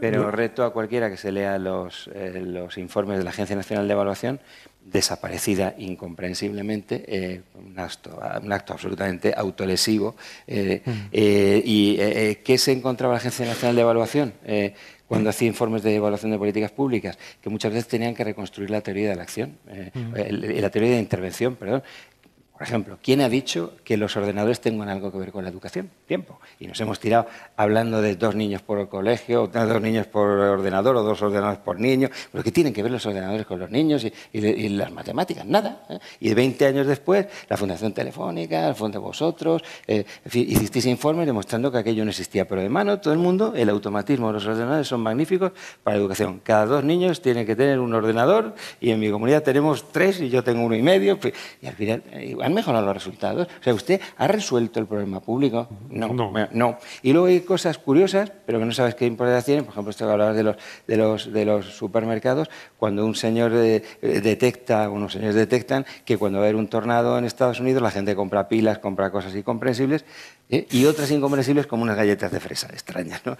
Pero 0.00 0.30
reto 0.30 0.64
a 0.64 0.72
cualquiera 0.72 1.10
que 1.10 1.16
se 1.16 1.32
lea 1.32 1.58
los, 1.58 2.08
eh, 2.14 2.42
los 2.44 2.78
informes 2.78 3.18
de 3.18 3.24
la 3.24 3.30
Agencia 3.30 3.56
Nacional 3.56 3.88
de 3.88 3.92
Evaluación 3.92 4.40
desaparecida 4.84 5.74
incomprensiblemente, 5.78 7.04
eh, 7.08 7.40
un, 7.54 7.78
acto, 7.78 8.20
un, 8.42 8.52
acto, 8.52 8.74
absolutamente 8.74 9.32
autolesivo. 9.34 10.14
Eh, 10.46 10.82
mm. 10.84 11.08
¿Y 11.12 11.96
qué 12.44 12.58
se 12.58 12.72
encontraba 12.72 13.14
la 13.14 13.18
Agencia 13.18 13.46
Nacional 13.46 13.76
de 13.76 13.82
Evaluación 13.82 14.34
cuando 15.06 15.30
hacía 15.30 15.48
informes 15.48 15.82
de 15.82 15.94
evaluación 15.94 16.32
de 16.32 16.38
políticas 16.38 16.70
públicas? 16.70 17.18
Que 17.40 17.48
muchas 17.48 17.72
veces 17.72 17.88
tenían 17.88 18.14
que 18.14 18.24
reconstruir 18.24 18.70
la 18.70 18.82
teoría 18.82 19.08
de 19.08 19.16
la 19.16 19.22
acción, 19.22 19.56
mm. 19.94 20.60
la 20.60 20.70
teoría 20.70 20.92
de 20.92 21.00
intervención, 21.00 21.56
perdón, 21.56 21.82
por 22.64 22.70
ejemplo, 22.70 22.98
¿quién 23.02 23.20
ha 23.20 23.28
dicho 23.28 23.74
que 23.84 23.98
los 23.98 24.16
ordenadores 24.16 24.58
tengan 24.58 24.88
algo 24.88 25.12
que 25.12 25.18
ver 25.18 25.32
con 25.32 25.44
la 25.44 25.50
educación? 25.50 25.90
Tiempo. 26.06 26.40
Y 26.58 26.66
nos 26.66 26.80
hemos 26.80 26.98
tirado 26.98 27.26
hablando 27.58 28.00
de 28.00 28.16
dos 28.16 28.34
niños 28.34 28.62
por 28.62 28.88
colegio, 28.88 29.42
o 29.42 29.48
dos 29.48 29.82
niños 29.82 30.06
por 30.06 30.26
ordenador, 30.30 30.96
o 30.96 31.02
dos 31.02 31.20
ordenadores 31.20 31.58
por 31.58 31.78
niño. 31.78 32.08
¿Pero 32.32 32.42
qué 32.42 32.50
tienen 32.50 32.72
que 32.72 32.82
ver 32.82 32.90
los 32.90 33.04
ordenadores 33.04 33.44
con 33.44 33.58
los 33.58 33.70
niños 33.70 34.06
y, 34.32 34.68
las 34.70 34.90
matemáticas? 34.90 35.44
Nada. 35.44 35.84
¿eh? 35.90 35.98
Y 36.20 36.32
20 36.32 36.64
años 36.64 36.86
después, 36.86 37.26
la 37.50 37.58
Fundación 37.58 37.92
Telefónica, 37.92 38.66
el 38.66 38.74
Fondo 38.74 38.98
de 38.98 39.04
Vosotros, 39.04 39.60
eh, 39.86 40.06
hicisteis 40.32 40.86
informes 40.86 41.26
demostrando 41.26 41.70
que 41.70 41.76
aquello 41.76 42.02
no 42.02 42.12
existía. 42.12 42.48
Pero 42.48 42.62
de 42.62 42.70
mano, 42.70 42.98
todo 42.98 43.12
el 43.12 43.20
mundo, 43.20 43.52
el 43.54 43.68
automatismo 43.68 44.28
de 44.28 44.32
los 44.32 44.46
ordenadores 44.46 44.88
son 44.88 45.02
magníficos 45.02 45.52
para 45.82 45.98
la 45.98 46.00
educación. 46.00 46.40
Cada 46.42 46.64
dos 46.64 46.82
niños 46.82 47.20
tienen 47.20 47.44
que 47.44 47.56
tener 47.56 47.78
un 47.78 47.92
ordenador 47.92 48.54
y 48.80 48.90
en 48.90 49.00
mi 49.00 49.10
comunidad 49.10 49.42
tenemos 49.42 49.92
tres 49.92 50.18
y 50.22 50.30
yo 50.30 50.42
tengo 50.42 50.64
uno 50.64 50.74
y 50.74 50.82
medio. 50.82 51.18
Y 51.60 51.66
al 51.66 51.74
final 51.74 52.02
eh, 52.12 52.34
¿Han 52.54 52.56
mejorado 52.56 52.86
los 52.86 52.94
resultados? 52.94 53.48
O 53.48 53.64
sea, 53.64 53.74
¿usted 53.74 54.00
ha 54.16 54.28
resuelto 54.28 54.78
el 54.78 54.86
problema 54.86 55.18
público? 55.18 55.66
No, 55.90 56.32
no. 56.52 56.78
Y 57.02 57.12
luego 57.12 57.26
hay 57.26 57.40
cosas 57.40 57.78
curiosas, 57.78 58.30
pero 58.46 58.60
que 58.60 58.64
no 58.64 58.72
sabes 58.72 58.94
qué 58.94 59.06
importancia 59.06 59.44
tienen. 59.44 59.64
Por 59.64 59.72
ejemplo, 59.72 59.90
esto 59.90 60.06
que 60.06 60.12
hablabas 60.12 60.36
de 60.36 60.44
los, 60.44 60.56
de 60.86 60.96
los, 60.96 61.32
de 61.32 61.44
los 61.44 61.66
supermercados, 61.76 62.48
cuando 62.78 63.04
un 63.04 63.16
señor 63.16 63.50
eh, 63.54 63.82
detecta, 64.00 64.88
unos 64.88 65.14
señores 65.14 65.34
detectan 65.34 65.84
que 66.04 66.16
cuando 66.16 66.38
va 66.38 66.44
a 66.44 66.46
haber 66.46 66.54
un 66.54 66.68
tornado 66.68 67.18
en 67.18 67.24
Estados 67.24 67.58
Unidos, 67.58 67.82
la 67.82 67.90
gente 67.90 68.14
compra 68.14 68.46
pilas, 68.46 68.78
compra 68.78 69.10
cosas 69.10 69.34
incomprensibles, 69.34 70.04
¿eh? 70.50 70.66
y 70.70 70.84
otras 70.84 71.10
incomprensibles 71.10 71.66
como 71.66 71.82
unas 71.82 71.96
galletas 71.96 72.30
de 72.30 72.40
fresa, 72.40 72.68
extrañas, 72.68 73.22
¿no? 73.24 73.36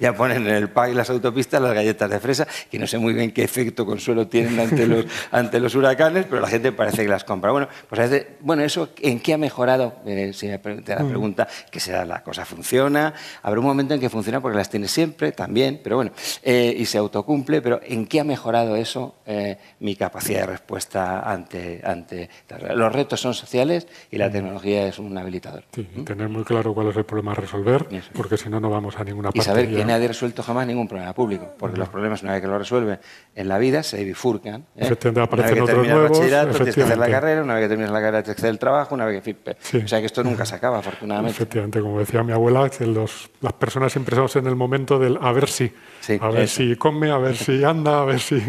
ya 0.00 0.14
ponen 0.14 0.46
en 0.46 0.54
el 0.54 0.70
PAI 0.70 0.94
las 0.94 1.10
autopistas 1.10 1.60
las 1.60 1.74
galletas 1.74 2.10
de 2.10 2.20
fresa, 2.20 2.46
que 2.70 2.78
no 2.78 2.86
sé 2.86 2.98
muy 2.98 3.12
bien 3.14 3.32
qué 3.32 3.44
efecto 3.44 3.86
consuelo 3.86 4.26
tienen 4.26 4.58
ante 4.58 4.86
los, 4.86 5.06
ante 5.30 5.60
los 5.60 5.74
huracanes, 5.74 6.26
pero 6.28 6.40
la 6.40 6.48
gente 6.48 6.72
parece 6.72 7.02
que 7.02 7.08
las 7.08 7.24
compra. 7.24 7.50
Bueno, 7.52 7.68
pues 7.88 8.00
a 8.00 8.04
veces 8.04 8.26
bueno, 8.40 8.62
¿eso 8.62 8.90
en 9.00 9.20
qué 9.20 9.34
ha 9.34 9.38
mejorado? 9.38 9.94
Eh, 10.06 10.32
si 10.32 10.46
me 10.46 10.60
la 10.64 11.02
mm. 11.02 11.08
pregunta, 11.08 11.48
que 11.70 11.80
será 11.80 12.04
la 12.04 12.22
cosa 12.22 12.44
funciona. 12.44 13.14
Habrá 13.42 13.60
un 13.60 13.66
momento 13.66 13.94
en 13.94 14.00
que 14.00 14.10
funciona 14.10 14.40
porque 14.40 14.56
las 14.56 14.70
tiene 14.70 14.88
siempre, 14.88 15.32
también, 15.32 15.80
pero 15.82 15.96
bueno, 15.96 16.12
eh, 16.42 16.74
y 16.76 16.84
se 16.86 16.98
autocumple, 16.98 17.62
pero 17.62 17.80
¿en 17.82 18.06
qué 18.06 18.20
ha 18.20 18.24
mejorado 18.24 18.76
eso 18.76 19.16
eh, 19.26 19.58
mi 19.80 19.96
capacidad 19.96 20.40
de 20.40 20.46
respuesta 20.46 21.20
ante, 21.20 21.80
ante... 21.84 22.28
Los 22.74 22.92
retos 22.92 23.20
son 23.20 23.34
sociales 23.34 23.86
y 24.10 24.18
la 24.18 24.28
mm. 24.28 24.32
tecnología 24.32 24.86
es 24.86 24.98
un 24.98 25.16
habilitador. 25.16 25.64
Sí, 25.74 25.86
¿Mm? 25.94 26.04
Tener 26.24 26.36
muy 26.36 26.44
claro 26.44 26.74
cuál 26.74 26.88
es 26.88 26.96
el 26.96 27.04
problema 27.04 27.32
a 27.32 27.34
resolver, 27.34 27.86
porque 28.14 28.36
si 28.36 28.48
no, 28.48 28.60
no 28.60 28.70
vamos 28.70 28.96
a 28.98 29.04
ninguna 29.04 29.28
parte. 29.28 29.38
Y 29.38 29.42
saber 29.42 29.68
que 29.68 29.84
nadie 29.84 30.06
ha 30.06 30.08
resuelto 30.08 30.42
jamás 30.42 30.66
ningún 30.66 30.88
problema 30.88 31.12
público, 31.14 31.54
porque 31.58 31.76
los 31.76 31.88
problemas, 31.88 32.22
una 32.22 32.32
vez 32.32 32.40
que 32.40 32.48
lo 32.48 32.58
resuelven 32.58 32.98
en 33.34 33.48
la 33.48 33.58
vida, 33.58 33.82
se 33.82 34.02
bifurcan. 34.04 34.64
Efectivamente, 34.76 35.20
aparecen 35.20 35.62
otros 35.62 35.86
nuevos. 35.86 36.20
Tienes 36.20 36.74
que 36.74 36.82
hacer 36.82 36.98
la 36.98 37.10
carrera, 37.10 37.42
una 37.42 37.54
vez 37.54 37.64
que 37.64 37.68
terminas 37.68 37.92
la 37.92 38.00
carrera, 38.00 38.34
del 38.34 38.58
trabajo, 38.58 38.94
una 38.94 39.06
vez 39.06 39.22
que... 39.22 39.36
O 39.84 39.88
sea 39.88 40.00
que 40.00 40.06
esto 40.06 40.22
nunca 40.24 40.44
se 40.44 40.54
acaba, 40.54 40.78
afortunadamente. 40.78 41.36
Efectivamente, 41.36 41.80
como 41.80 41.98
decía 41.98 42.22
mi 42.22 42.32
abuela, 42.32 42.68
que 42.70 42.86
los, 42.86 43.30
las 43.40 43.52
personas 43.54 43.92
siempre 43.92 44.14
estamos 44.14 44.34
en 44.36 44.46
el 44.46 44.56
momento 44.56 44.98
del 44.98 45.18
a 45.20 45.32
ver 45.32 45.48
si. 45.48 45.72
a 46.20 46.28
ver 46.28 46.48
si 46.48 46.76
come, 46.76 47.10
a 47.10 47.18
ver 47.18 47.36
si 47.36 47.64
anda, 47.64 48.02
a 48.02 48.04
ver 48.04 48.20
si... 48.20 48.42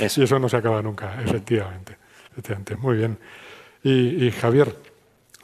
Eso. 0.00 0.20
Y 0.20 0.24
eso 0.24 0.38
no 0.38 0.48
se 0.48 0.56
acaba 0.56 0.80
nunca, 0.80 1.20
efectivamente. 1.22 1.96
efectivamente. 2.30 2.76
Muy 2.76 2.96
bien. 2.96 3.18
Y, 3.84 4.30
Javier, 4.30 4.74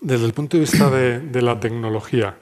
desde 0.01 0.27
el 0.27 0.33
punto 0.33 0.57
de 0.57 0.61
vista 0.63 0.91
de, 0.91 1.43
la 1.43 1.59
tecnología, 1.59 2.37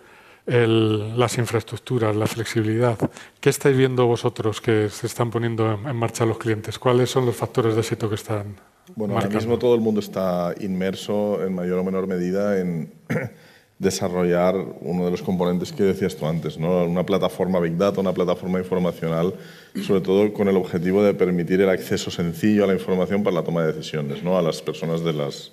las 0.46 1.38
infraestructuras, 1.38 2.14
la 2.14 2.26
flexibilidad, 2.26 2.98
¿qué 3.40 3.50
estáis 3.50 3.76
viendo 3.76 4.06
vosotros 4.06 4.60
que 4.60 4.88
se 4.88 5.06
están 5.06 5.30
poniendo 5.30 5.72
en 5.72 5.96
marcha 5.96 6.24
los 6.24 6.38
clientes? 6.38 6.78
¿Cuáles 6.78 7.10
son 7.10 7.26
los 7.26 7.36
factores 7.36 7.74
de 7.74 7.80
éxito 7.80 8.08
que 8.08 8.14
están 8.14 8.56
bueno, 8.94 9.14
ahora 9.14 9.28
mismo 9.28 9.58
todo 9.58 9.74
el 9.74 9.80
mundo 9.80 10.00
está 10.00 10.54
inmerso 10.60 11.44
en 11.44 11.54
mayor 11.54 11.78
o 11.78 11.84
menor 11.84 12.06
medida 12.06 12.60
en 12.60 12.92
desarrollar 13.78 14.54
uno 14.80 15.04
de 15.04 15.10
los 15.10 15.22
componentes 15.22 15.72
que 15.72 15.82
decías 15.82 16.16
tú 16.16 16.26
antes, 16.26 16.56
¿no? 16.56 16.84
una 16.84 17.04
plataforma 17.04 17.58
Big 17.60 17.76
Data, 17.76 18.00
una 18.00 18.12
plataforma 18.12 18.58
informacional, 18.58 19.34
sobre 19.82 20.00
todo 20.00 20.32
con 20.32 20.48
el 20.48 20.56
objetivo 20.56 21.02
de 21.02 21.14
permitir 21.14 21.60
el 21.60 21.68
acceso 21.68 22.10
sencillo 22.10 22.64
a 22.64 22.68
la 22.68 22.74
información 22.74 23.22
para 23.22 23.34
la 23.34 23.42
toma 23.42 23.64
de 23.64 23.72
decisiones 23.72 24.22
¿no? 24.22 24.38
a 24.38 24.42
las 24.42 24.62
personas 24.62 25.02
de 25.02 25.12
las, 25.12 25.52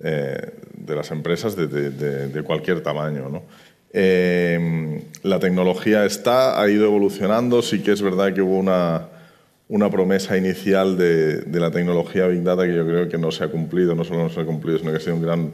eh, 0.00 0.52
de 0.74 0.94
las 0.94 1.10
empresas 1.10 1.56
de, 1.56 1.66
de, 1.66 2.42
cualquier 2.42 2.82
tamaño. 2.82 3.28
¿no? 3.28 3.42
Eh, 3.92 5.02
la 5.22 5.38
tecnología 5.38 6.04
está, 6.04 6.60
ha 6.60 6.68
ido 6.68 6.84
evolucionando, 6.84 7.62
sí 7.62 7.82
que 7.82 7.92
es 7.92 8.02
verdad 8.02 8.32
que 8.32 8.42
hubo 8.42 8.58
una 8.58 9.08
una 9.68 9.90
promesa 9.90 10.36
inicial 10.36 10.96
de, 10.96 11.44
la 11.52 11.70
tecnología 11.70 12.26
Big 12.28 12.42
Data 12.42 12.66
que 12.66 12.74
yo 12.74 12.86
creo 12.86 13.08
que 13.08 13.18
no 13.18 13.32
se 13.32 13.44
ha 13.44 13.48
cumplido, 13.48 13.94
no 13.94 14.04
solo 14.04 14.24
no 14.24 14.30
se 14.30 14.40
ha 14.40 14.44
cumplido, 14.44 14.78
sino 14.78 14.92
que 14.92 14.98
ha 14.98 15.00
sido 15.00 15.16
un 15.16 15.22
gran, 15.22 15.52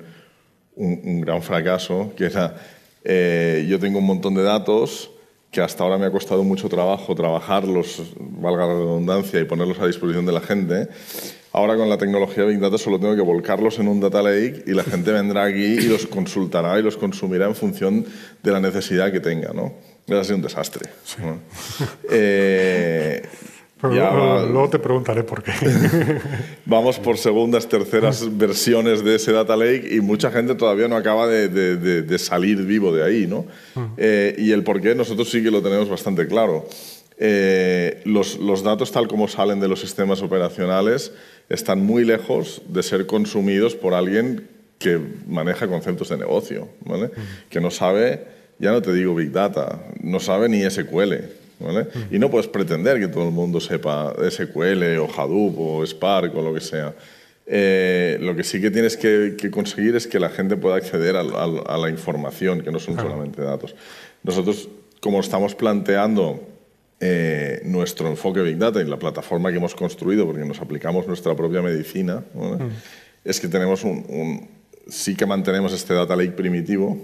un, 0.76 1.20
gran 1.22 1.43
fracaso, 1.43 2.12
que 2.16 2.26
era, 2.26 2.55
eh, 3.05 3.66
yo 3.68 3.78
tengo 3.78 3.99
un 3.99 4.07
montón 4.07 4.34
de 4.34 4.43
datos 4.43 5.11
que 5.51 5.61
hasta 5.61 5.84
ahora 5.84 5.99
me 5.99 6.07
ha 6.07 6.11
costado 6.11 6.45
mucho 6.45 6.68
trabajo 6.68 7.14
trabajarlos, 7.14 8.03
valga 8.18 8.66
la 8.66 8.74
redundancia, 8.74 9.40
y 9.40 9.45
ponerlos 9.45 9.78
a 9.80 9.86
disposición 9.86 10.24
de 10.24 10.32
la 10.32 10.40
gente. 10.40 10.88
Ahora 11.53 11.76
con 11.76 11.88
la 11.90 11.98
tecnología 11.98 12.44
Big 12.44 12.59
Data 12.59 12.78
solo 12.78 12.98
tengo 12.98 13.14
que 13.14 13.20
volcarlos 13.20 13.78
en 13.78 13.88
un 13.88 14.00
data 14.00 14.22
lake 14.22 14.64
y 14.66 14.72
la 14.72 14.84
gente 14.84 15.12
vendrá 15.12 15.44
aquí 15.44 15.64
y 15.64 15.88
los 15.88 16.07
consultará 16.07 16.78
y 16.78 16.82
los 16.82 16.96
consumirá 16.96 17.46
en 17.46 17.55
función 17.55 18.07
de 18.42 18.50
la 18.50 18.61
necesidad 18.61 19.12
que 19.12 19.20
tenga. 19.20 19.53
¿no? 19.53 19.74
Ha 20.09 20.24
sido 20.24 20.36
un 20.36 20.42
desastre. 20.42 20.88
Eh, 22.11 23.22
luego 23.82 24.70
te 24.70 24.78
preguntaré 24.78 25.24
por 25.24 25.42
qué. 25.42 25.53
Vamos 26.64 26.98
por 26.98 27.18
segundas, 27.18 27.68
terceras 27.68 28.26
versiones 28.38 29.05
de 29.05 29.16
ese 29.16 29.32
data 29.32 29.55
lake 29.55 29.88
y 29.90 30.00
mucha 30.00 30.30
gente 30.30 30.55
todavía 30.55 30.88
no 30.88 30.96
acaba 30.96 31.26
de, 31.26 32.18
salir 32.18 32.64
vivo 32.64 32.94
de 32.94 33.05
ahí, 33.05 33.26
¿no? 33.26 33.44
Eh, 33.96 34.34
y 34.38 34.53
el 34.53 34.62
por 34.62 34.80
qué 34.80 34.94
nosotros 34.94 35.30
sí 35.30 35.42
que 35.42 35.50
lo 35.50 35.62
tenemos 35.62 35.88
bastante 35.88 36.26
claro. 36.26 36.66
Eh, 37.18 38.00
los, 38.05 38.38
los, 38.38 38.62
datos 38.62 38.90
tal 38.90 39.07
como 39.07 39.28
salen 39.28 39.61
de 39.61 39.68
los 39.68 39.80
sistemas 39.80 40.22
operacionales 40.22 41.12
están 41.49 41.84
muy 41.84 42.05
lejos 42.05 42.62
de 42.68 42.82
ser 42.82 43.07
consumidos 43.07 43.74
por 43.74 43.95
alguien 43.95 44.49
que 44.78 45.01
maneja 45.26 45.68
conceptos 45.68 46.09
de 46.09 46.18
negocio, 46.18 46.68
¿vale? 46.84 47.11
Que 47.49 47.61
no 47.61 47.70
sabe, 47.70 48.24
ya 48.59 48.72
no 48.72 48.82
te 48.82 48.93
digo 48.93 49.14
Big 49.14 49.30
Data, 49.30 49.80
no 50.03 50.18
sabe 50.18 50.49
ni 50.49 50.68
SQL. 50.68 51.14
Y 52.11 52.18
no 52.18 52.30
puedes 52.30 52.49
pretender 52.49 52.99
que 52.99 53.09
todo 53.09 53.26
el 53.28 53.32
mundo 53.32 53.61
sepa 53.61 54.14
SQL 54.18 54.99
o 54.99 55.09
Hadoop 55.09 55.59
o 55.59 55.86
Spark 55.86 56.34
o 56.34 56.43
lo 56.43 56.53
que 56.53 56.61
sea. 56.61 56.95
Eh, 57.47 58.18
lo 58.20 58.34
que 58.34 58.45
sí 58.45 58.61
que 58.61 58.70
tienes 58.70 58.97
que, 58.97 59.51
conseguir 59.51 59.97
es 59.97 60.07
que 60.07 60.18
la 60.18 60.30
gente 60.30 60.57
pueda 60.57 60.76
acceder 60.76 61.16
a, 61.16 61.22
la 61.22 61.88
información, 61.88 62.62
que 62.62 62.70
no 62.70 62.78
son 62.78 62.97
solamente 62.97 63.43
datos. 63.43 63.74
Nosotros, 64.22 64.68
como 65.01 65.20
estamos 65.20 65.55
planteando 65.55 66.51
eh, 67.05 67.61
nuestro 67.64 68.07
enfoque 68.07 68.42
Big 68.42 68.59
Data 68.59 68.80
y 68.80 68.84
la 68.84 68.96
plataforma 68.96 69.50
que 69.50 69.57
hemos 69.57 69.74
construido, 69.74 70.24
porque 70.24 70.44
nos 70.44 70.61
aplicamos 70.61 71.05
nuestra 71.09 71.34
propia 71.34 71.61
medicina, 71.61 72.22
mm. 72.32 72.68
es 73.24 73.40
que 73.40 73.48
tenemos 73.48 73.82
un, 73.82 74.48
sí 74.86 75.16
que 75.16 75.26
mantenemos 75.26 75.72
este 75.72 75.94
data 75.94 76.14
lake 76.14 76.30
primitivo, 76.30 76.96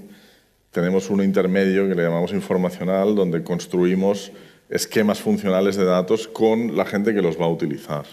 tenemos 0.70 1.10
uno 1.10 1.24
intermedio 1.24 1.88
que 1.88 1.96
le 1.96 2.04
llamamos 2.04 2.32
informacional, 2.32 3.16
donde 3.16 3.42
construimos 3.42 4.30
esquemas 4.70 5.18
funcionales 5.18 5.74
de 5.74 5.84
datos 5.84 6.28
con 6.28 6.76
la 6.76 6.84
gente 6.84 7.12
que 7.12 7.20
los 7.20 7.36
va 7.36 7.46
a 7.46 7.48
utilizar. 7.48 8.06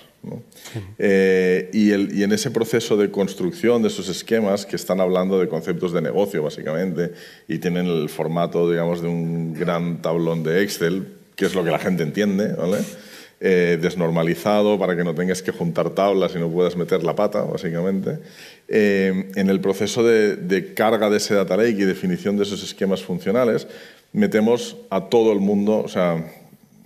Eh, 0.98 1.70
y, 1.72 1.92
y, 2.20 2.24
en 2.24 2.32
ese 2.32 2.50
proceso 2.50 2.98
de 2.98 3.12
construcción 3.12 3.84
de 3.84 3.90
esos 3.90 4.10
esquemas 4.10 4.66
que 4.66 4.76
están 4.76 5.00
hablando 5.00 5.40
de 5.40 5.48
conceptos 5.48 5.94
de 5.94 6.02
negocio, 6.02 6.42
básicamente, 6.42 7.14
y 7.48 7.60
tienen 7.60 7.86
el 7.86 8.10
formato, 8.10 8.68
digamos, 8.72 9.04
de 9.04 9.08
un 9.08 9.54
gran 9.54 10.02
tablón 10.02 10.42
de 10.42 10.64
Excel, 10.64 11.25
que 11.36 11.46
es 11.46 11.56
lo 11.56 11.64
que 11.64 11.72
la 11.72 11.80
gente 11.80 12.04
entiende, 12.04 12.54
¿vale? 12.54 12.80
Eh, 13.42 13.78
desnormalizado 13.82 14.80
para 14.80 14.96
que 14.96 15.04
no 15.04 15.14
tengas 15.14 15.42
que 15.42 15.52
juntar 15.52 15.90
tablas 15.90 16.34
y 16.36 16.40
no 16.40 16.50
puedas 16.50 16.78
meter 16.78 17.04
la 17.04 17.16
pata, 17.16 17.42
básicamente. 17.42 18.20
Eh, 18.68 19.32
en 19.36 19.50
el 19.50 19.60
proceso 19.60 20.04
de, 20.04 20.38
de, 20.38 20.74
carga 20.74 21.10
de 21.10 21.18
ese 21.18 21.36
data 21.36 21.58
lake 21.58 21.82
y 21.82 21.84
definición 21.84 22.38
de 22.38 22.44
esos 22.44 22.64
esquemas 22.64 23.04
funcionales, 23.04 23.68
metemos 24.14 24.78
a 24.90 25.10
todo 25.10 25.34
el 25.34 25.42
mundo, 25.42 25.80
o 25.80 25.90
sea, 25.90 26.26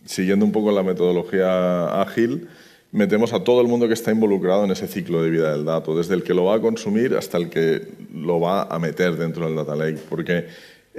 siguiendo 0.05 0.43
un 0.43 0.51
poco 0.51 0.71
la 0.71 0.81
metodología 0.81 2.01
ágil, 2.01 2.47
metemos 2.91 3.33
a 3.33 3.43
todo 3.43 3.61
el 3.61 3.67
mundo 3.67 3.87
que 3.87 3.93
está 3.93 4.11
involucrado 4.11 4.65
en 4.65 4.71
ese 4.71 4.87
ciclo 4.87 5.21
de 5.21 5.29
vida 5.29 5.51
del 5.51 5.65
dato, 5.65 5.95
desde 5.95 6.15
el 6.15 6.23
que 6.23 6.33
lo 6.33 6.45
va 6.45 6.55
a 6.55 6.59
consumir 6.59 7.15
hasta 7.15 7.37
el 7.37 7.49
que 7.49 7.87
lo 8.13 8.39
va 8.39 8.63
a 8.63 8.79
meter 8.79 9.15
dentro 9.15 9.45
del 9.45 9.55
data 9.55 9.75
lake, 9.75 9.99
porque 10.09 10.47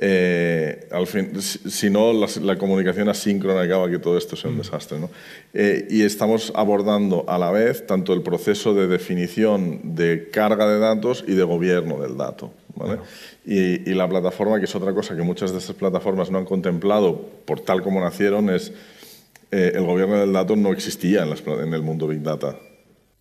eh, 0.03 0.89
al 0.91 1.07
fin, 1.07 1.41
si 1.43 1.91
no, 1.91 2.13
la, 2.13 2.57
comunicación 2.57 3.11
asíncrona 3.11 3.61
acaba 3.61 3.91
que 3.91 3.99
todo 3.99 4.17
esto 4.17 4.35
sea 4.35 4.49
un 4.51 4.57
mm. 4.57 4.61
desastre. 4.61 4.99
¿no? 4.99 5.11
Eh, 5.53 5.87
y 5.91 6.03
estamos 6.03 6.53
abordando 6.55 7.27
a 7.29 7.39
la 7.39 7.51
vez 7.51 7.87
tanto 7.87 8.15
el 8.15 8.23
proceso 8.23 8.73
de 8.73 8.87
definición 8.87 9.95
de 9.95 10.31
carga 10.31 10.67
de 10.67 10.79
datos 10.79 11.23
y 11.29 11.35
de 11.35 11.43
gobierno 11.43 12.01
del 12.01 12.17
dato. 12.17 12.51
¿vale? 12.77 12.99
Y, 13.45 13.91
y, 13.91 13.95
la 13.95 14.09
plataforma, 14.09 14.59
que 14.59 14.65
es 14.65 14.75
otra 14.75 14.95
cosa 14.95 15.15
que 15.15 15.23
muchas 15.23 15.53
de 15.53 15.59
estas 15.59 15.77
plataformas 15.77 16.31
no 16.31 16.39
han 16.39 16.47
contemplado 16.47 17.21
por 17.45 17.61
tal 17.61 17.83
como 17.83 18.01
nacieron, 18.01 18.49
es 18.49 18.73
eh, 19.51 19.73
el 19.75 19.85
gobierno 19.85 20.19
del 20.19 20.33
dato 20.33 20.55
no 20.57 20.73
existía 20.73 21.25
en, 21.25 21.35
en, 21.61 21.75
el 21.75 21.83
mundo 21.83 22.07
Big 22.07 22.23
Data 22.23 22.57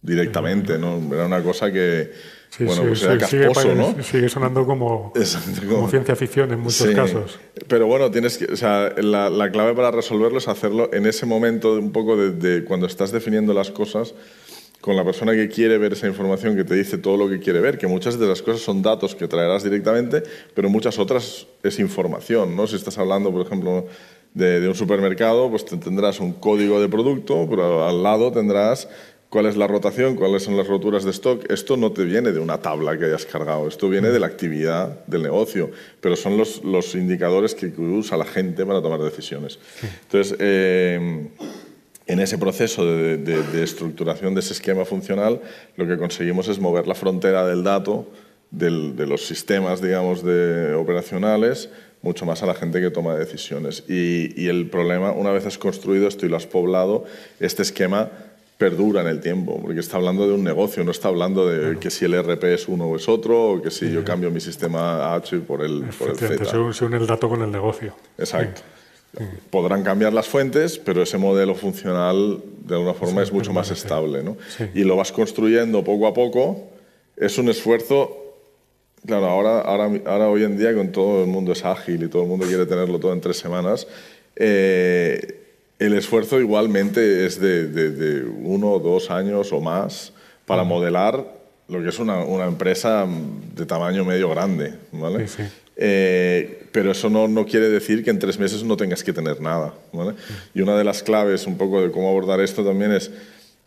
directamente. 0.02 0.78
¿no? 0.78 1.02
Era 1.14 1.26
una 1.26 1.42
cosa 1.44 1.72
que 1.72 2.12
bueno, 2.60 2.84
pues 2.88 3.04
era 3.04 3.18
casposo, 3.18 3.76
¿no? 3.76 4.04
Sigue 4.04 4.30
sonando 4.30 4.66
como, 4.66 5.14
como, 5.68 5.90
ciencia 5.90 6.16
ficción 6.16 6.52
en 6.52 6.60
muchos 6.60 6.88
casos. 6.88 7.40
Pero 7.68 7.88
bueno, 7.88 8.10
tienes 8.12 8.38
que, 8.38 8.46
o 8.46 8.56
sea, 8.56 8.94
la, 8.98 9.30
la, 9.30 9.52
clave 9.52 9.74
para 9.74 9.92
resolverlo 9.92 10.40
es 10.40 10.48
hacerlo 10.48 10.90
en 10.94 11.06
ese 11.06 11.26
momento, 11.26 11.74
un 11.74 11.92
poco 11.92 12.18
de, 12.18 12.32
de, 12.32 12.66
cuando 12.66 12.88
estás 12.88 13.12
definiendo 13.12 13.54
las 13.54 13.72
cosas 13.72 14.14
con 14.82 14.96
la 14.96 15.04
persona 15.04 15.34
que 15.34 15.50
quiere 15.50 15.78
ver 15.78 15.94
esa 15.94 16.08
información, 16.08 16.56
que 16.56 16.64
te 16.64 16.74
dice 16.74 16.98
todo 16.98 17.18
lo 17.18 17.30
que 17.30 17.40
quiere 17.40 17.60
ver, 17.60 17.78
que 17.78 17.88
muchas 17.88 18.18
de 18.18 18.28
las 18.28 18.42
cosas 18.42 18.62
son 18.62 18.82
datos 18.82 19.14
que 19.14 19.28
traerás 19.28 19.64
directamente, 19.64 20.24
pero 20.54 20.70
muchas 20.70 20.98
otras 21.00 21.48
es 21.64 21.80
información, 21.80 22.56
¿no? 22.56 22.66
Si 22.66 22.78
estás 22.78 22.98
hablando, 22.98 23.32
por 23.32 23.46
ejemplo, 23.46 23.88
de, 24.34 24.62
de 24.62 24.68
un 24.68 24.76
supermercado, 24.76 25.50
pues 25.50 25.66
tendrás 25.66 26.20
un 26.20 26.34
código 26.34 26.80
de 26.80 26.88
producto, 26.88 27.46
pero 27.50 27.88
al 27.88 28.02
lado 28.02 28.32
tendrás 28.32 28.88
cuál 29.30 29.46
es 29.46 29.56
la 29.56 29.68
rotación, 29.68 30.16
cuáles 30.16 30.44
son 30.44 30.58
las 30.58 30.68
roturas 30.68 31.04
de 31.04 31.12
stock. 31.12 31.50
Esto 31.52 31.78
no 31.78 31.92
te 31.92 32.04
viene 32.04 32.32
de 32.32 32.40
una 32.40 32.60
tabla 32.60 32.98
que 32.98 33.06
hayas 33.06 33.26
cargado, 33.26 33.68
esto 33.68 33.90
viene 33.90 34.10
de 34.10 34.20
la 34.20 34.28
actividad 34.28 35.06
del 35.06 35.24
negocio, 35.24 35.72
pero 36.02 36.16
son 36.16 36.38
los, 36.38 36.64
los 36.64 36.96
indicadores 36.96 37.54
que 37.54 37.68
usa 37.68 38.18
la 38.18 38.26
gente 38.26 38.66
para 38.66 38.82
tomar 38.82 39.02
decisiones. 39.02 39.60
Entonces, 40.04 40.36
eh, 40.40 41.28
en 42.08 42.20
ese 42.20 42.40
proceso 42.40 42.86
de, 42.86 43.18
de, 43.18 43.64
estructuración 43.64 44.34
de 44.34 44.40
ese 44.40 44.54
esquema 44.54 44.84
funcional, 44.84 45.42
lo 45.78 45.88
que 45.88 45.98
conseguimos 45.98 46.48
es 46.48 46.60
mover 46.60 46.88
la 46.88 46.96
frontera 46.96 47.46
del 47.46 47.64
dato 47.64 48.08
del, 48.50 48.96
de 48.96 49.06
los 49.06 49.28
sistemas, 49.28 49.80
digamos, 49.80 50.24
de 50.24 50.74
operacionales 50.74 51.70
mucho 52.02 52.26
más 52.26 52.42
a 52.42 52.46
la 52.46 52.56
gente 52.56 52.80
que 52.80 52.90
toma 52.90 53.16
decisiones. 53.16 53.84
Y, 53.88 54.42
y 54.42 54.48
el 54.48 54.70
problema, 54.70 55.12
una 55.12 55.32
vez 55.32 55.46
has 55.46 55.58
construido 55.58 56.08
esto 56.08 56.26
y 56.26 56.30
lo 56.30 56.38
has 56.38 56.48
poblado, 56.48 57.04
este 57.40 57.62
esquema 57.62 58.10
perdura 58.60 59.02
en 59.02 59.08
el 59.08 59.22
tiempo, 59.22 59.58
porque 59.62 59.80
está 59.80 59.96
hablando 59.96 60.28
de 60.28 60.34
un 60.34 60.44
negocio, 60.44 60.84
no 60.84 60.92
está 60.92 61.08
hablando 61.08 61.48
de 61.48 61.80
que 61.80 61.90
si 61.90 62.04
el 62.04 62.14
RP 62.22 62.44
es 62.44 62.68
uno 62.68 62.88
o 62.88 62.98
es 62.98 63.08
otro, 63.08 63.52
o 63.52 63.62
que 63.62 63.72
si 63.72 63.90
yo 63.90 64.04
cambio 64.04 64.30
mi 64.32 64.42
sistema 64.42 65.16
H 65.16 65.40
por 65.40 65.64
el, 65.64 65.86
por 65.98 66.10
el 66.10 66.18
Z. 66.18 66.74
Se 66.74 66.86
une 66.86 66.98
el 66.98 67.08
dato 67.08 67.30
con 67.30 67.42
el 67.42 67.50
negocio. 67.50 67.96
Exacto. 68.18 68.62
Podrán 69.50 69.82
cambiar 69.84 70.12
las 70.12 70.28
fuentes, 70.28 70.78
pero 70.78 71.02
ese 71.02 71.18
modelo 71.18 71.56
funcional 71.56 72.44
de 72.66 72.76
alguna 72.76 72.94
forma 72.94 73.24
es 73.24 73.32
mucho 73.32 73.54
más 73.54 73.72
estable. 73.72 74.24
¿no? 74.24 74.36
Y 74.76 74.84
lo 74.84 74.98
vas 74.98 75.14
construyendo 75.14 75.82
poco 75.82 76.06
a 76.06 76.14
poco. 76.14 76.70
Es 77.16 77.38
un 77.38 77.48
esfuerzo 77.48 78.20
Claro, 79.06 79.28
ahora, 79.28 79.62
ahora, 79.62 79.90
ahora 80.08 80.28
hoy 80.28 80.44
en 80.44 80.58
día 80.58 80.76
con 80.76 80.92
todo 80.92 81.24
el 81.24 81.30
mundo 81.30 81.54
es 81.54 81.64
ágil 81.64 82.04
y 82.04 82.10
todo 82.10 82.24
el 82.24 82.28
mundo 82.28 82.46
quiere 82.46 82.66
tenerlo 82.66 83.00
todo 83.00 83.14
en 83.14 83.22
tres 83.22 83.38
semanas, 83.38 83.88
eh, 84.36 85.39
el 85.80 85.94
esfuerzo 85.94 86.40
igualmente 86.40 87.26
es 87.26 87.40
de, 87.40 88.26
uno 88.42 88.74
o 88.74 88.80
dos 88.80 89.10
años 89.10 89.52
o 89.54 89.62
más 89.62 90.14
para 90.46 90.64
modelar 90.64 91.40
lo 91.70 91.82
que 91.82 91.90
es 91.90 92.00
una, 92.00 92.24
empresa 92.46 93.08
de 93.56 93.66
tamaño 93.66 94.04
medio 94.04 94.30
grande. 94.30 94.74
¿vale? 94.92 95.26
Eh, 95.78 96.66
pero 96.74 96.92
eso 96.92 97.10
no, 97.10 97.28
no, 97.30 97.46
quiere 97.46 97.70
decir 97.70 98.04
que 98.04 98.10
en 98.10 98.20
tres 98.20 98.38
meses 98.38 98.64
no 98.64 98.76
tengas 98.76 99.04
que 99.04 99.14
tener 99.14 99.40
nada. 99.40 99.74
¿vale? 99.94 100.16
Y 100.54 100.62
una 100.62 100.78
de 100.78 100.84
las 100.84 101.02
claves 101.02 101.48
un 101.48 101.58
poco 101.58 101.82
de 101.82 101.92
cómo 101.92 102.10
abordar 102.10 102.42
esto 102.42 102.66
también 102.66 102.92
es 102.92 103.10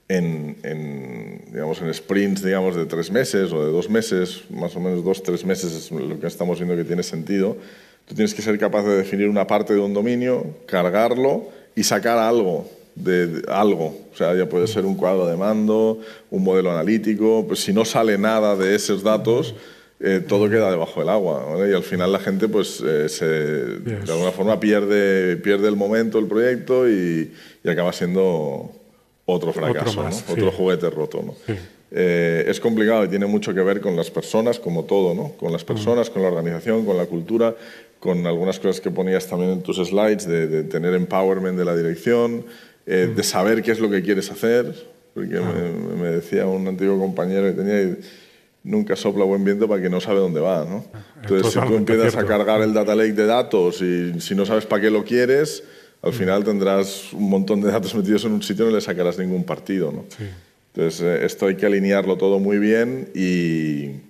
en, 0.08 0.58
en, 0.62 1.44
digamos, 1.50 1.80
en 1.80 1.94
sprints 1.94 2.42
digamos, 2.44 2.76
de 2.76 2.84
tres 2.84 3.10
meses 3.10 3.50
o 3.52 3.64
de 3.64 3.72
dos 3.72 3.88
meses, 3.88 4.42
más 4.50 4.76
o 4.76 4.80
menos 4.80 5.02
dos, 5.02 5.22
tres 5.22 5.46
meses 5.46 5.72
es 5.72 5.90
lo 5.90 6.20
que 6.20 6.26
estamos 6.26 6.58
viendo 6.58 6.76
que 6.76 6.84
tiene 6.84 7.02
sentido. 7.02 7.56
Tú 8.04 8.14
tienes 8.14 8.34
que 8.34 8.42
ser 8.42 8.58
capaz 8.58 8.82
de 8.82 8.96
definir 8.96 9.28
una 9.28 9.46
parte 9.46 9.72
de 9.72 9.80
un 9.80 9.94
dominio, 9.94 10.44
cargarlo 10.66 11.61
y 11.74 11.82
sacar 11.84 12.18
algo 12.18 12.68
de, 12.94 13.42
algo. 13.48 13.96
O 14.12 14.16
sea, 14.16 14.34
ya 14.34 14.48
puede 14.48 14.66
ser 14.66 14.84
un 14.84 14.94
cuadro 14.94 15.26
de 15.26 15.36
mando, 15.36 15.98
un 16.30 16.44
modelo 16.44 16.70
analítico. 16.70 17.44
Pues 17.46 17.60
si 17.60 17.72
no 17.72 17.84
sale 17.84 18.18
nada 18.18 18.56
de 18.56 18.74
esos 18.74 19.02
datos, 19.02 19.54
eh, 20.00 20.20
todo 20.26 20.50
queda 20.50 20.70
debajo 20.70 21.00
del 21.00 21.08
agua. 21.08 21.56
Y 21.68 21.72
al 21.72 21.82
final 21.82 22.12
la 22.12 22.18
gente, 22.18 22.48
pues, 22.48 22.82
eh, 22.84 23.08
se, 23.08 23.26
de 23.26 24.12
alguna 24.12 24.32
forma 24.32 24.60
pierde, 24.60 25.36
pierde 25.36 25.68
el 25.68 25.76
momento, 25.76 26.18
el 26.18 26.26
proyecto 26.26 26.88
y, 26.88 27.32
acaba 27.66 27.92
siendo 27.92 28.72
otro 29.24 29.52
fracaso, 29.52 30.04
otro, 30.28 30.50
juguete 30.50 30.90
roto. 30.90 31.22
¿no? 31.22 31.34
Eh, 31.94 32.44
es 32.48 32.58
complicado 32.58 33.04
y 33.04 33.08
tiene 33.08 33.26
mucho 33.26 33.52
que 33.52 33.60
ver 33.60 33.82
con 33.82 33.94
las 33.96 34.10
personas, 34.10 34.58
como 34.58 34.84
todo, 34.84 35.14
¿no? 35.14 35.32
con 35.32 35.52
las 35.52 35.62
personas, 35.62 36.08
con 36.08 36.22
la 36.22 36.28
organización, 36.28 36.86
con 36.86 36.96
la 36.96 37.04
cultura, 37.04 37.54
con 38.00 38.26
algunas 38.26 38.58
cosas 38.58 38.80
que 38.80 38.90
ponías 38.90 39.26
también 39.26 39.50
en 39.50 39.62
tus 39.62 39.76
slides, 39.76 40.26
de, 40.26 40.64
tener 40.64 40.94
empowerment 40.94 41.58
de 41.58 41.64
la 41.66 41.76
dirección, 41.76 42.46
eh, 42.86 43.12
de 43.14 43.22
saber 43.22 43.62
qué 43.62 43.72
es 43.72 43.78
lo 43.78 43.90
que 43.90 44.02
quieres 44.02 44.30
hacer, 44.30 44.74
porque 45.12 45.38
me, 45.38 46.08
decía 46.08 46.46
un 46.46 46.66
antiguo 46.66 46.98
compañero 46.98 47.44
que 47.48 47.62
tenía, 47.62 47.96
nunca 48.64 48.96
sopla 48.96 49.24
buen 49.24 49.44
viento 49.44 49.68
para 49.68 49.82
que 49.82 49.90
no 49.90 50.00
sabe 50.00 50.20
dónde 50.20 50.40
va. 50.40 50.64
¿no? 50.64 50.86
Entonces, 51.20 51.52
si 51.52 51.60
tú 51.60 51.74
empiezas 51.74 52.16
a 52.16 52.24
cargar 52.24 52.62
el 52.62 52.72
data 52.72 52.94
lake 52.94 53.12
de 53.12 53.26
datos 53.26 53.82
y 53.82 54.18
si 54.18 54.34
no 54.34 54.46
sabes 54.46 54.64
para 54.64 54.80
qué 54.80 54.90
lo 54.90 55.04
quieres, 55.04 55.62
al 56.00 56.14
final 56.14 56.42
tendrás 56.42 57.12
un 57.12 57.28
montón 57.28 57.60
de 57.60 57.70
datos 57.70 57.94
metidos 57.94 58.24
en 58.24 58.32
un 58.32 58.42
sitio 58.42 58.64
y 58.64 58.68
no 58.68 58.74
le 58.76 58.80
sacarás 58.80 59.18
ningún 59.18 59.44
partido. 59.44 59.92
¿no? 59.92 60.04
Entonces, 60.74 61.00
eh, 61.02 61.24
esto 61.24 61.46
hay 61.46 61.56
que 61.56 61.66
alinearlo 61.66 62.16
todo 62.16 62.38
muy 62.38 62.58
bien 62.58 63.10
y 63.14 64.00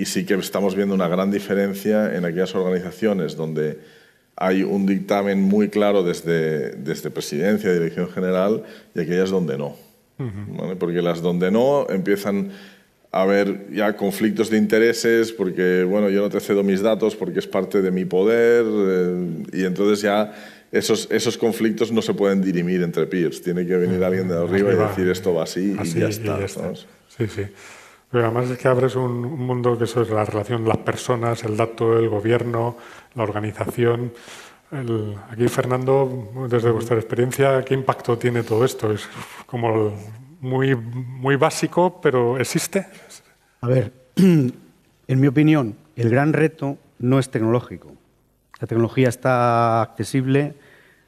y 0.00 0.06
sí 0.06 0.24
que 0.24 0.32
estamos 0.32 0.74
viendo 0.74 0.94
una 0.94 1.08
gran 1.08 1.30
diferencia 1.30 2.16
en 2.16 2.24
aquellas 2.24 2.54
organizaciones 2.54 3.36
donde 3.36 3.80
hay 4.34 4.62
un 4.62 4.86
dictamen 4.86 5.42
muy 5.42 5.68
claro 5.68 6.02
desde, 6.02 6.70
desde 6.70 7.10
presidencia, 7.10 7.70
dirección 7.70 8.08
general, 8.08 8.62
y 8.94 9.00
aquellas 9.00 9.28
donde 9.28 9.58
no. 9.58 9.76
Porque 10.78 11.02
las 11.02 11.20
donde 11.20 11.50
no 11.50 11.86
empiezan 11.90 12.50
a 13.12 13.22
haber 13.22 13.70
ya 13.74 13.94
conflictos 13.94 14.48
de 14.48 14.56
intereses, 14.56 15.32
porque 15.32 15.84
bueno, 15.84 16.08
yo 16.08 16.22
no 16.22 16.30
te 16.30 16.40
cedo 16.40 16.62
mis 16.62 16.80
datos 16.80 17.14
porque 17.14 17.40
es 17.40 17.46
parte 17.46 17.82
de 17.82 17.90
mi 17.90 18.06
poder, 18.06 18.64
eh, 18.66 19.44
y 19.52 19.64
entonces 19.64 20.00
ya 20.00 20.32
esos, 20.72 21.08
esos 21.10 21.36
conflictos 21.36 21.90
no 21.90 22.02
se 22.02 22.14
pueden 22.14 22.42
dirimir 22.42 22.82
entre 22.82 23.06
peers. 23.06 23.42
Tiene 23.42 23.66
que 23.66 23.76
venir 23.76 24.02
alguien 24.04 24.28
de 24.28 24.38
arriba, 24.38 24.72
y 24.72 24.76
decir 24.76 25.08
esto 25.08 25.34
va 25.34 25.44
así, 25.44 25.76
y 25.82 25.98
ya 25.98 26.08
está. 26.08 26.38
Sí, 27.08 27.26
sí. 27.26 27.46
Pero 28.10 28.24
además 28.24 28.50
es 28.50 28.58
que 28.58 28.68
abres 28.68 28.96
un, 28.96 29.20
mundo 29.20 29.78
que 29.78 29.84
eso 29.84 30.02
es 30.02 30.10
la 30.10 30.24
relación 30.24 30.64
de 30.64 30.68
las 30.68 30.78
personas, 30.78 31.44
el 31.44 31.56
dato, 31.56 31.98
el 31.98 32.08
gobierno, 32.08 32.76
la 33.14 33.22
organización. 33.22 34.12
aquí, 35.30 35.48
Fernando, 35.48 36.48
desde 36.48 36.70
vuestra 36.70 36.96
experiencia, 36.96 37.62
¿qué 37.64 37.74
impacto 37.74 38.18
tiene 38.18 38.42
todo 38.42 38.64
esto? 38.64 38.92
Es 38.92 39.08
como 39.46 39.92
muy, 40.40 40.74
muy 40.74 41.36
básico, 41.36 42.00
pero 42.00 42.38
¿existe? 42.38 42.86
A 43.60 43.68
ver, 43.68 43.92
en 44.16 45.20
mi 45.20 45.26
opinión, 45.28 45.76
el 45.94 46.10
gran 46.10 46.32
reto 46.32 46.78
no 46.98 47.18
es 47.18 47.30
tecnológico. 47.30 47.99
La 48.60 48.66
tecnología 48.66 49.08
está 49.08 49.80
accesible, 49.82 50.54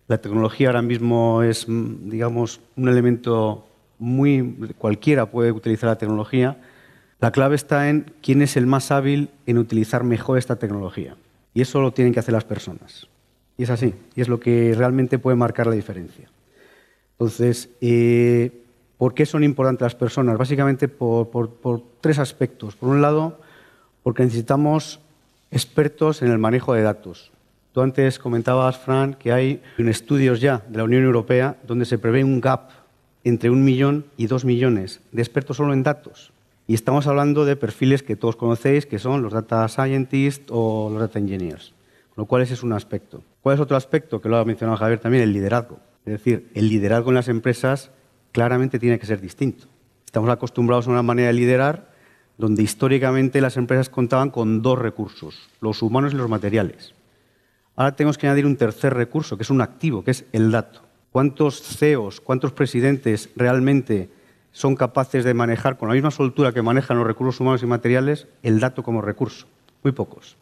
la 0.09 0.19
tecnología 0.19 0.69
ahora 0.69 0.83
mismo 0.83 1.43
es, 1.43 1.67
digamos, 1.69 2.61
un 2.77 2.89
elemento 2.89 3.67
muy... 3.99 4.75
cualquiera 4.79 5.27
puede 5.27 5.53
utilizar 5.53 5.91
la 5.91 5.99
tecnología. 5.99 6.57
La 7.21 7.31
clave 7.31 7.55
está 7.55 7.89
en 7.89 8.13
quién 8.23 8.43
es 8.43 8.57
el 8.57 8.67
más 8.67 8.91
hábil 8.91 9.31
en 9.47 9.59
utilizar 9.59 10.03
mejor 10.03 10.39
esta 10.39 10.57
tecnología. 10.57 11.17
Y 11.55 11.61
eso 11.61 11.81
lo 11.81 11.93
tienen 11.93 12.13
que 12.13 12.21
hacer 12.21 12.33
las 12.33 12.45
personas. 12.45 13.07
Y 13.59 13.65
es 13.65 13.71
así, 13.71 13.95
y 14.17 14.23
es 14.23 14.29
lo 14.29 14.41
que 14.41 14.75
realmente 14.77 15.19
puede 15.19 15.37
marcar 15.37 15.67
la 15.67 15.75
diferencia. 15.75 16.29
Entonces, 17.13 17.69
eh, 17.81 18.65
¿por 18.97 19.13
qué 19.13 19.27
son 19.27 19.45
importantes 19.45 19.85
las 19.85 19.95
personas? 19.95 20.39
Básicamente 20.39 20.89
por 20.89 21.83
tres 22.01 22.19
aspectos. 22.19 22.77
Por 22.77 22.89
un 22.89 23.03
lado, 23.03 23.39
porque 24.03 24.25
necesitamos 24.25 25.01
expertos 25.51 26.23
en 26.23 26.31
el 26.31 26.39
manejo 26.39 26.73
de 26.73 26.83
datos. 26.83 27.31
Tú 27.73 27.81
antes 27.81 28.19
comentabas, 28.19 28.77
Fran, 28.79 29.15
que 29.15 29.33
hay 29.33 29.63
estudios 29.79 30.43
ya 30.43 30.63
de 30.69 30.77
la 30.77 30.85
Unión 30.85 31.05
Europea 31.05 31.57
donde 31.67 31.87
se 31.87 31.97
prevé 31.97 32.23
un 32.23 32.43
gap 32.43 32.69
entre 33.25 33.49
un 33.49 33.65
millón 33.65 34.05
y 34.19 34.27
dos 34.27 34.45
millones 34.45 35.01
de 35.11 35.23
expertos 35.23 35.57
solo 35.57 35.73
en 35.73 35.83
datos. 35.83 36.33
Y 36.67 36.75
estamos 36.75 37.07
hablando 37.07 37.47
de 37.47 37.57
perfiles 37.57 38.03
que 38.03 38.15
todos 38.15 38.37
conocéis, 38.37 38.85
que 38.85 38.99
son 38.99 39.23
los 39.23 39.33
data 39.33 39.67
scientists 39.69 40.47
o 40.51 40.91
los 40.91 41.01
data 41.01 41.19
engineers. 41.19 41.73
Con 42.15 42.23
lo 42.23 42.27
cual 42.27 42.43
ese 42.43 42.53
es 42.53 42.63
un 42.63 42.75
aspecto. 42.75 43.23
¿Cuál 43.41 43.55
es 43.55 43.61
otro 43.61 43.77
aspecto 43.77 44.21
que 44.21 44.29
lo 44.29 44.37
ha 44.37 44.45
mencionado 44.45 44.77
Javier 44.77 44.99
también? 44.99 45.23
El 45.23 45.33
liderazgo. 45.33 45.79
Es 46.05 46.13
decir, 46.13 46.51
el 46.55 46.69
liderazgo 46.69 47.09
en 47.11 47.15
las 47.15 47.29
empresas 47.29 47.91
claramente 48.33 48.79
tiene 48.79 48.99
que 48.99 49.07
ser 49.07 49.23
distinto. 49.23 49.67
Estamos 50.05 50.29
acostumbrados 50.29 50.89
a 50.89 50.91
una 50.91 51.03
manera 51.03 51.29
de 51.29 51.35
liderar 51.35 51.91
donde 52.37 52.63
históricamente 52.63 53.41
las 53.41 53.57
empresas 53.57 53.89
contaban 53.89 54.29
con 54.29 54.61
dos 54.61 54.79
recursos, 54.79 55.49
los 55.63 55.81
humanos 55.81 56.13
y 56.13 56.17
los 56.17 56.29
materiales. 56.29 56.95
Ahora 57.75 57.97
tenemos 57.97 58.19
que 58.19 58.27
añadir 58.27 58.47
un 58.47 58.57
tercer 58.57 58.95
recurso, 58.95 59.37
que 59.37 59.45
es 59.45 59.51
un 59.51 59.61
activo, 59.61 60.05
que 60.05 60.11
es 60.11 60.25
el 60.33 60.51
dato. 60.51 60.83
¿Cuántos 61.11 61.63
CEOs, 61.63 62.21
cuántos 62.21 62.53
presidentes 62.53 63.31
realmente 63.35 64.11
son 64.53 64.77
capaces 64.77 65.25
de 65.25 65.35
manejar 65.35 65.79
con 65.79 65.89
la 65.89 65.95
misma 65.95 66.11
soltura 66.11 66.53
que 66.53 66.63
manejan 66.63 66.99
los 66.99 67.07
recursos 67.07 67.41
humanos 67.41 67.63
y 67.63 67.67
materiales 67.67 68.27
el 68.43 68.61
dato 68.61 68.83
como 68.83 69.01
recurso? 69.01 69.47
Muy 69.83 69.93
pocos. 69.93 70.37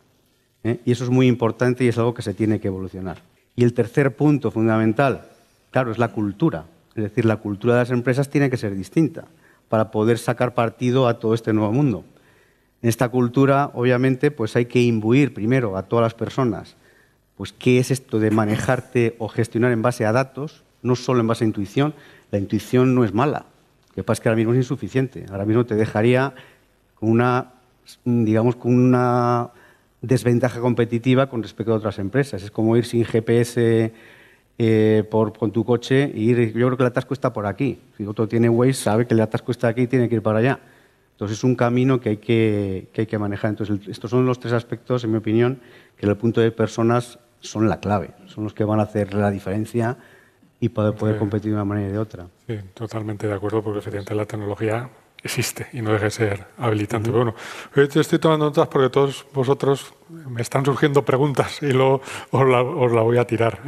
¿eh? 0.64 0.80
Y 0.84 0.92
eso 0.92 1.04
es 1.04 1.10
muy 1.10 1.28
importante 1.28 1.84
y 1.84 1.88
es 1.88 1.98
algo 1.98 2.14
que 2.14 2.22
se 2.22 2.34
tiene 2.34 2.60
que 2.60 2.68
evolucionar. 2.68 3.22
Y 3.54 3.62
el 3.62 3.74
tercer 3.74 4.16
punto 4.16 4.50
fundamental, 4.50 5.28
claro, 5.70 5.92
es 5.92 5.98
la 5.98 6.08
cultura. 6.08 6.64
Es 6.96 7.04
decir, 7.04 7.24
la 7.24 7.36
cultura 7.36 7.74
de 7.74 7.80
las 7.80 7.90
empresas 7.90 8.28
tiene 8.28 8.50
que 8.50 8.56
ser 8.56 8.74
distinta 8.74 9.24
para 9.68 9.92
poder 9.92 10.18
sacar 10.18 10.54
partido 10.54 11.06
a 11.06 11.20
todo 11.20 11.34
este 11.34 11.52
nuevo 11.52 11.72
mundo. 11.72 12.04
En 12.82 12.88
esta 12.88 13.08
cultura, 13.08 13.70
obviamente, 13.74 14.30
pues 14.32 14.56
hay 14.56 14.66
que 14.66 14.82
imbuir 14.82 15.32
primero 15.32 15.76
a 15.76 15.84
todas 15.84 16.02
las 16.02 16.14
personas 16.14 16.76
pues 17.40 17.54
qué 17.54 17.78
es 17.78 17.90
esto 17.90 18.18
de 18.18 18.30
manejarte 18.30 19.16
o 19.18 19.26
gestionar 19.26 19.72
en 19.72 19.80
base 19.80 20.04
a 20.04 20.12
datos, 20.12 20.62
no 20.82 20.94
solo 20.94 21.20
en 21.20 21.26
base 21.26 21.42
a 21.42 21.46
intuición. 21.46 21.94
La 22.30 22.38
intuición 22.38 22.94
no 22.94 23.02
es 23.02 23.14
mala, 23.14 23.46
lo 23.88 23.94
que 23.94 24.02
pasa 24.04 24.18
es 24.18 24.20
que 24.20 24.28
ahora 24.28 24.36
mismo 24.36 24.52
es 24.52 24.58
insuficiente. 24.58 25.24
Ahora 25.30 25.46
mismo 25.46 25.64
te 25.64 25.74
dejaría 25.74 26.34
con 26.96 27.08
una, 27.08 27.52
digamos, 28.04 28.56
con 28.56 28.74
una 28.74 29.52
desventaja 30.02 30.60
competitiva 30.60 31.30
con 31.30 31.42
respecto 31.42 31.72
a 31.72 31.76
otras 31.76 31.98
empresas. 31.98 32.42
Es 32.42 32.50
como 32.50 32.76
ir 32.76 32.84
sin 32.84 33.06
GPS 33.06 33.90
eh, 34.58 35.04
por, 35.10 35.32
con 35.32 35.50
tu 35.50 35.64
coche 35.64 36.12
y 36.14 36.32
ir, 36.32 36.52
yo 36.52 36.66
creo 36.66 36.76
que 36.76 36.82
el 36.82 36.88
atasco 36.88 37.14
está 37.14 37.32
por 37.32 37.46
aquí. 37.46 37.78
Si 37.96 38.04
otro 38.04 38.28
tiene 38.28 38.50
Waze, 38.50 38.74
sabe 38.74 39.06
que 39.06 39.14
el 39.14 39.20
atasco 39.22 39.50
está 39.50 39.68
aquí 39.68 39.80
y 39.80 39.86
tiene 39.86 40.10
que 40.10 40.16
ir 40.16 40.22
para 40.22 40.40
allá. 40.40 40.60
Entonces 41.12 41.38
es 41.38 41.44
un 41.44 41.54
camino 41.54 42.02
que 42.02 42.10
hay 42.10 42.16
que, 42.18 42.88
que 42.92 43.00
hay 43.00 43.06
que 43.06 43.16
manejar. 43.16 43.48
Entonces 43.48 43.88
estos 43.88 44.10
son 44.10 44.26
los 44.26 44.38
tres 44.38 44.52
aspectos, 44.52 45.04
en 45.04 45.12
mi 45.12 45.16
opinión, 45.16 45.58
que 45.96 46.02
desde 46.02 46.12
el 46.12 46.18
punto 46.18 46.42
de 46.42 46.50
personas 46.50 47.18
son 47.40 47.68
la 47.68 47.80
clave, 47.80 48.10
son 48.26 48.44
los 48.44 48.54
que 48.54 48.64
van 48.64 48.80
a 48.80 48.84
hacer 48.84 49.14
la 49.14 49.30
diferencia 49.30 49.98
y 50.60 50.68
poder, 50.68 50.94
poder 50.94 51.18
competir 51.18 51.50
de 51.50 51.56
una 51.56 51.64
manera 51.64 51.88
y 51.88 51.92
de 51.92 51.98
otra. 51.98 52.28
Sí, 52.46 52.58
totalmente 52.74 53.26
de 53.26 53.34
acuerdo, 53.34 53.62
porque 53.62 53.78
efectivamente 53.78 54.14
la 54.14 54.26
tecnología 54.26 54.90
existe 55.22 55.66
y 55.72 55.82
no 55.82 55.92
deja 55.92 56.04
de 56.04 56.10
ser 56.10 56.46
habilitante. 56.58 57.10
bueno, 57.10 57.34
te 57.74 58.00
estoy 58.00 58.18
tomando 58.18 58.46
notas 58.46 58.68
porque 58.68 58.88
todos 58.90 59.26
vosotros 59.32 59.92
me 60.08 60.42
están 60.42 60.64
surgiendo 60.64 61.04
preguntas 61.04 61.62
y 61.62 61.72
luego 61.72 62.00
os 62.30 62.92
la, 62.92 63.02
voy 63.02 63.18
a 63.18 63.26
tirar. 63.26 63.60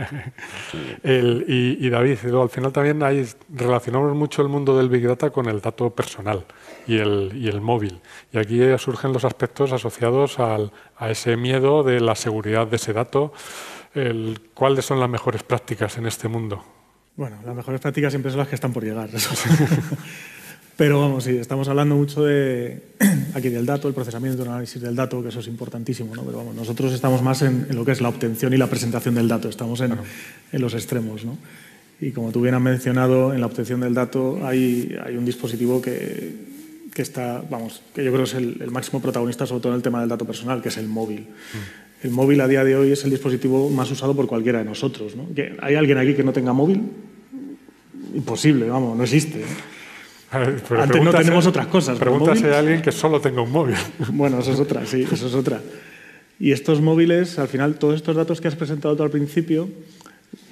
y, 1.05 1.89
David, 1.89 2.19
al 2.35 2.49
final 2.49 2.73
también 2.73 3.03
hay, 3.03 3.27
relacionamos 3.55 4.15
mucho 4.17 4.43
el 4.43 4.49
mundo 4.49 4.77
del 4.77 4.89
Big 4.89 5.07
Data 5.07 5.31
con 5.31 5.47
el 5.49 5.61
dato 5.61 5.91
personal 5.91 6.45
y 6.87 6.99
el, 6.99 7.33
y 7.35 7.49
el 7.49 7.61
móvil. 7.61 8.01
Y 8.33 8.39
aquí 8.39 8.61
surgen 8.79 9.13
los 9.13 9.25
aspectos 9.25 9.73
asociados 9.73 10.39
al, 10.39 10.73
a 10.97 11.11
ese 11.11 11.37
miedo 11.37 11.83
de 11.83 12.01
la 12.01 12.15
seguridad 12.15 12.67
de 12.67 12.77
ese 12.77 12.93
dato. 12.93 13.33
El, 13.95 14.41
¿Cuáles 14.55 14.85
son 14.85 15.01
las 15.01 15.09
mejores 15.09 15.43
prácticas 15.43 15.99
en 15.99 16.07
este 16.07 16.29
mundo? 16.29 16.65
Bueno, 17.15 17.37
las 17.45 17.55
mejores 17.55 17.81
prácticas 17.81 18.11
siempre 18.11 18.31
son 18.31 18.39
las 18.39 18.49
que 18.49 18.55
están 18.55 18.73
por 18.73 18.83
llegar. 18.83 19.11
Pero 20.83 20.99
vamos, 20.99 21.23
sí, 21.23 21.37
estamos 21.37 21.69
hablando 21.69 21.95
mucho 21.95 22.25
de 22.25 22.83
aquí 23.35 23.51
del 23.51 23.65
dato, 23.65 23.87
el 23.87 23.95
procesamiento, 23.95 24.43
el 24.43 24.49
análisis 24.49 24.83
del 24.83 24.97
dato, 24.97 25.23
que 25.23 25.29
eso 25.29 25.39
es 25.39 25.47
importantísimo, 25.47 26.17
¿no? 26.17 26.25
Pero 26.25 26.39
vamos, 26.39 26.57
nosotros 26.57 26.93
estamos 26.93 27.23
más 27.23 27.41
en, 27.43 27.69
lo 27.71 27.85
que 27.85 27.93
es 27.93 28.01
la 28.01 28.09
obtención 28.09 28.53
y 28.53 28.57
la 28.57 28.67
presentación 28.67 29.15
del 29.15 29.29
dato, 29.29 29.49
estamos 29.49 29.81
en, 29.81 29.93
en 29.93 30.61
los 30.61 30.75
extremos, 30.75 31.25
¿no? 31.25 31.39
Y 32.01 32.11
como 32.11 32.33
tú 32.33 32.41
bien 32.41 32.57
has 32.57 32.61
mencionado, 32.61 33.33
en 33.33 33.39
la 33.39 33.47
obtención 33.47 33.79
del 33.79 33.95
dato 33.95 34.45
hay, 34.45 34.99
hay 35.07 35.17
un 35.17 35.25
dispositivo 35.25 35.81
que, 35.81 36.35
que, 36.93 37.03
está, 37.03 37.45
vamos, 37.49 37.81
que 37.95 38.03
yo 38.03 38.11
creo 38.11 38.25
es 38.25 38.35
el, 38.35 38.69
máximo 38.73 39.01
protagonista, 39.01 39.47
sobre 39.47 39.63
todo 39.63 39.73
en 39.75 39.77
el 39.77 39.83
tema 39.83 40.01
del 40.01 40.09
dato 40.09 40.27
personal, 40.27 40.61
que 40.63 40.71
es 40.71 40.79
el 40.79 40.89
móvil. 40.89 41.21
Mm. 41.21 42.07
El 42.07 42.11
móvil 42.11 42.41
a 42.41 42.49
día 42.49 42.65
de 42.65 42.75
hoy 42.75 42.91
es 42.91 43.05
el 43.05 43.11
dispositivo 43.11 43.71
más 43.71 43.89
usado 43.89 44.17
por 44.17 44.27
cualquiera 44.27 44.59
de 44.59 44.65
nosotros. 44.65 45.15
¿no? 45.15 45.29
¿Hay 45.61 45.77
alguien 45.77 45.99
aquí 45.99 46.15
que 46.15 46.25
no 46.25 46.33
tenga 46.33 46.53
móvil? 46.53 46.83
Imposible, 48.17 48.69
vamos, 48.69 48.97
no 48.97 49.05
existe. 49.05 49.45
Antes 50.33 51.03
no 51.03 51.13
tenemos 51.13 51.47
otras 51.47 51.67
cosas. 51.67 51.99
Pregunta 51.99 52.35
si 52.35 52.45
hay 52.45 52.55
alguien 52.55 52.81
que 52.81 52.91
solo 52.91 53.21
tenga 53.21 53.43
un 53.43 53.53
móvil. 53.53 53.77
Bueno, 54.13 54.41
eso 54.41 54.53
es 54.53 54.61
otra, 54.61 54.87
sí, 54.87 55.07
eso 55.11 55.27
es 55.27 55.35
otra. 55.35 55.61
Y 56.41 56.53
estos 56.53 56.81
móviles, 56.81 57.39
al 57.39 57.49
final, 57.49 57.75
todos 57.77 57.97
estos 57.97 58.17
datos 58.17 58.41
que 58.41 58.49
has 58.49 58.57
presentado 58.57 58.97
tú 58.97 59.03
al 59.03 59.11
principio, 59.11 59.69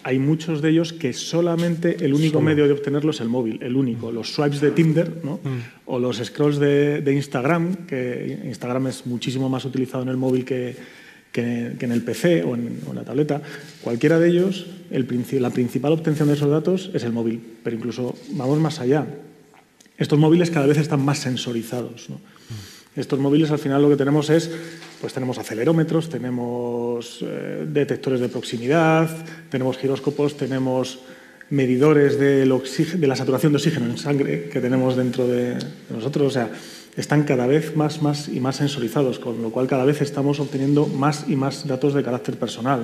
hay 0.03 0.19
muchos 0.19 0.61
de 0.61 0.71
ellos 0.71 0.93
que 0.93 1.13
solamente 1.13 2.05
el 2.05 2.15
único 2.15 2.41
medio 2.41 2.67
de 2.67 2.73
obtenerlos 2.73 3.17
es 3.17 3.23
el 3.23 3.29
móvil, 3.29 3.59
el 3.63 3.75
único. 3.75 4.13
Los 4.13 4.35
swipes 4.35 4.61
de 4.61 4.71
Tinder 4.71 5.25
¿no? 5.25 5.41
Mm. 5.43 5.87
o 5.87 5.99
los 5.99 6.19
scrolls 6.19 6.59
de, 6.59 7.03
Instagram, 7.13 7.87
que 7.87 8.39
Instagram 8.45 8.89
es 8.89 9.07
muchísimo 9.07 9.49
más 9.49 9.65
utilizado 9.65 10.03
en 10.03 10.11
el 10.11 10.17
móvil 10.17 10.45
que, 10.45 10.77
que, 11.33 11.77
en 11.81 11.93
el 11.93 12.03
PC 12.03 12.45
o 12.45 12.55
en, 12.55 12.81
la 12.95 13.03
tableta. 13.03 13.41
Cualquiera 13.81 14.19
de 14.19 14.29
ellos, 14.29 14.67
el, 14.91 15.07
la 15.41 15.51
principal 15.51 15.93
obtención 15.93 16.29
de 16.29 16.35
esos 16.35 16.51
datos 16.51 16.91
es 16.93 17.03
el 17.03 17.13
móvil. 17.13 17.41
Pero 17.65 17.77
incluso 17.77 18.15
vamos 18.33 18.59
más 18.59 18.81
allá 18.81 19.07
estos 20.01 20.19
móviles 20.19 20.51
cada 20.51 20.67
vez 20.67 20.79
están 20.79 21.05
más 21.05 21.19
sensorizados. 21.19 22.09
Estos 22.97 23.19
móviles 23.21 23.51
al 23.51 23.59
final 23.59 23.83
lo 23.83 23.91
que 23.91 23.97
tenemos 23.97 24.31
es, 24.31 24.51
pues 25.01 25.13
tenemos 25.13 25.39
acelerómetros, 25.39 26.09
tenemos 26.09 27.19
eh, 27.21 27.67
detectores 27.69 28.19
de 28.19 28.29
proximidad, 28.29 29.09
tenemos 29.51 29.77
giróscopos, 29.77 30.39
tenemos 30.39 31.01
medidores 31.51 32.19
de 32.19 32.47
la 32.47 33.15
saturación 33.15 33.53
de 33.53 33.57
oxígeno 33.59 33.87
en 33.87 33.99
sangre 33.99 34.49
que 34.49 34.61
tenemos 34.61 34.97
dentro 34.97 35.29
de, 35.29 35.59
nosotros. 35.91 36.29
O 36.29 36.31
sea, 36.31 36.51
están 36.97 37.25
cada 37.25 37.47
vez 37.47 37.77
más, 37.77 38.01
más 38.01 38.29
y 38.29 38.41
más 38.41 38.57
sensorizados, 38.57 39.19
con 39.19 39.43
lo 39.43 39.51
cual 39.51 39.67
cada 39.67 39.85
vez 39.85 40.01
estamos 40.01 40.41
obteniendo 40.41 40.87
más 40.87 41.27
y 41.29 41.37
más 41.37 41.67
datos 41.69 41.93
de 41.93 42.03
carácter 42.03 42.39
personal. 42.39 42.81